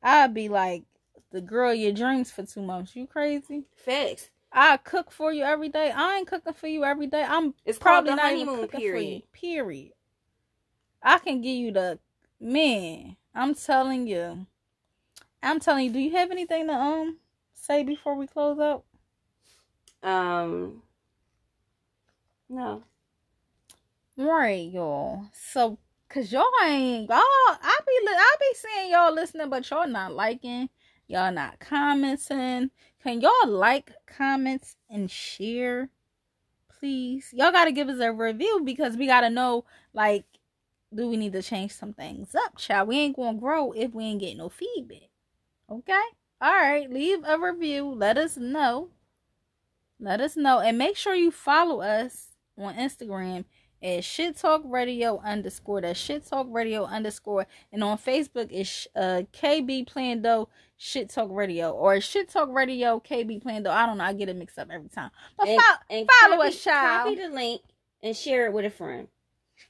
I'd 0.02 0.34
be 0.34 0.48
like 0.48 0.84
the 1.30 1.40
girl 1.40 1.72
your 1.74 1.92
dreams 1.92 2.30
for 2.30 2.44
two 2.44 2.62
months. 2.62 2.96
You 2.96 3.06
crazy? 3.06 3.64
Facts. 3.76 4.30
I 4.52 4.76
cook 4.76 5.10
for 5.10 5.32
you 5.32 5.44
every 5.44 5.68
day. 5.70 5.90
I 5.90 6.16
ain't 6.18 6.26
cooking 6.28 6.52
for 6.52 6.66
you 6.66 6.84
every 6.84 7.06
day. 7.06 7.24
I'm 7.26 7.54
It's 7.64 7.78
probably 7.78 8.14
not 8.14 8.34
even 8.34 8.58
cooking 8.58 8.80
for 8.80 8.98
you. 8.98 9.22
period. 9.22 9.32
Period. 9.32 9.92
I 11.02 11.18
can 11.18 11.40
give 11.40 11.56
you 11.56 11.72
the 11.72 11.98
man. 12.40 13.16
I'm 13.34 13.54
telling 13.54 14.06
you. 14.06 14.46
I'm 15.42 15.60
telling 15.60 15.86
you. 15.86 15.92
Do 15.92 15.98
you 15.98 16.12
have 16.12 16.30
anything 16.30 16.68
to 16.68 16.74
um 16.74 17.18
say 17.54 17.82
before 17.82 18.14
we 18.14 18.26
close 18.26 18.58
up? 18.58 18.84
Um, 20.02 20.82
no. 22.48 22.82
Right, 24.16 24.70
y'all. 24.70 25.26
So, 25.32 25.78
cause 26.08 26.32
y'all 26.32 26.44
ain't 26.64 27.08
y'all. 27.08 27.18
I 27.18 27.78
be 27.86 27.92
I 28.08 28.36
be 28.40 28.54
seeing 28.54 28.92
y'all 28.92 29.14
listening, 29.14 29.48
but 29.48 29.68
y'all 29.70 29.88
not 29.88 30.14
liking. 30.14 30.68
Y'all 31.06 31.32
not 31.32 31.58
commenting. 31.60 32.70
Can 33.02 33.20
y'all 33.20 33.48
like, 33.48 33.92
comments, 34.06 34.76
and 34.88 35.10
share, 35.10 35.90
please? 36.78 37.30
Y'all 37.32 37.52
gotta 37.52 37.72
give 37.72 37.88
us 37.88 38.00
a 38.00 38.12
review 38.12 38.62
because 38.64 38.96
we 38.96 39.06
gotta 39.06 39.30
know, 39.30 39.64
like, 39.92 40.24
do 40.94 41.08
we 41.08 41.16
need 41.16 41.32
to 41.32 41.42
change 41.42 41.72
some 41.72 41.92
things 41.92 42.34
up, 42.34 42.56
child? 42.58 42.88
We 42.88 42.98
ain't 42.98 43.16
gonna 43.16 43.38
grow 43.38 43.72
if 43.72 43.92
we 43.92 44.04
ain't 44.04 44.20
getting 44.20 44.38
no 44.38 44.48
feedback. 44.48 45.11
Okay. 45.72 46.02
All 46.40 46.52
right. 46.52 46.90
Leave 46.90 47.20
a 47.26 47.38
review. 47.38 47.86
Let 47.86 48.18
us 48.18 48.36
know. 48.36 48.88
Let 50.00 50.20
us 50.20 50.36
know, 50.36 50.58
and 50.58 50.76
make 50.78 50.96
sure 50.96 51.14
you 51.14 51.30
follow 51.30 51.80
us 51.80 52.28
on 52.58 52.74
Instagram 52.74 53.44
at 53.80 54.02
shit 54.04 54.36
talk 54.36 54.62
radio 54.64 55.20
underscore 55.24 55.80
that 55.80 55.96
shit 55.96 56.26
talk 56.26 56.46
radio 56.50 56.84
underscore 56.84 57.46
and 57.72 57.82
on 57.82 57.98
facebook 57.98 58.48
is 58.52 58.86
uh 58.94 59.22
kb 59.32 59.84
plando 59.88 60.48
shit 60.76 61.08
talk 61.10 61.28
radio 61.32 61.72
or 61.72 62.00
shit 62.00 62.28
talk 62.28 62.48
radio 62.52 63.00
kb 63.00 63.42
plando 63.42 63.70
i 63.72 63.84
don't 63.84 63.98
know 63.98 64.04
i 64.04 64.12
get 64.12 64.28
it 64.28 64.36
mixed 64.36 64.56
up 64.56 64.68
every 64.72 64.88
time 64.88 65.10
but 65.36 65.48
And, 65.48 65.60
fo- 65.60 65.84
and 65.90 66.08
follow 66.20 66.36
copy, 66.36 66.48
us, 66.48 66.62
child. 66.62 67.08
Copy 67.08 67.28
the 67.28 67.34
link 67.34 67.60
and 68.04 68.16
share 68.16 68.46
it 68.46 68.52
with 68.52 68.64
a 68.66 68.70
friend. 68.70 69.08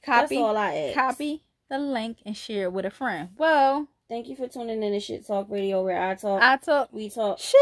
copy 0.05 0.35
That's 0.35 0.41
all 0.43 0.57
I 0.57 0.75
ask. 0.75 0.93
copy 0.95 1.43
the 1.71 1.79
link 1.79 2.17
and 2.23 2.37
share 2.37 2.65
it 2.65 2.73
with 2.73 2.85
a 2.85 2.91
friend 2.91 3.29
well 3.35 3.87
Thank 4.09 4.27
you 4.27 4.35
for 4.35 4.47
tuning 4.47 4.83
in 4.83 4.91
to 4.91 4.99
Shit 4.99 5.25
Talk 5.25 5.47
Radio 5.49 5.83
where 5.83 6.01
I 6.01 6.15
talk, 6.15 6.41
i 6.41 6.57
took 6.57 6.91
we 6.91 7.09
talk. 7.09 7.39
shit 7.39 7.59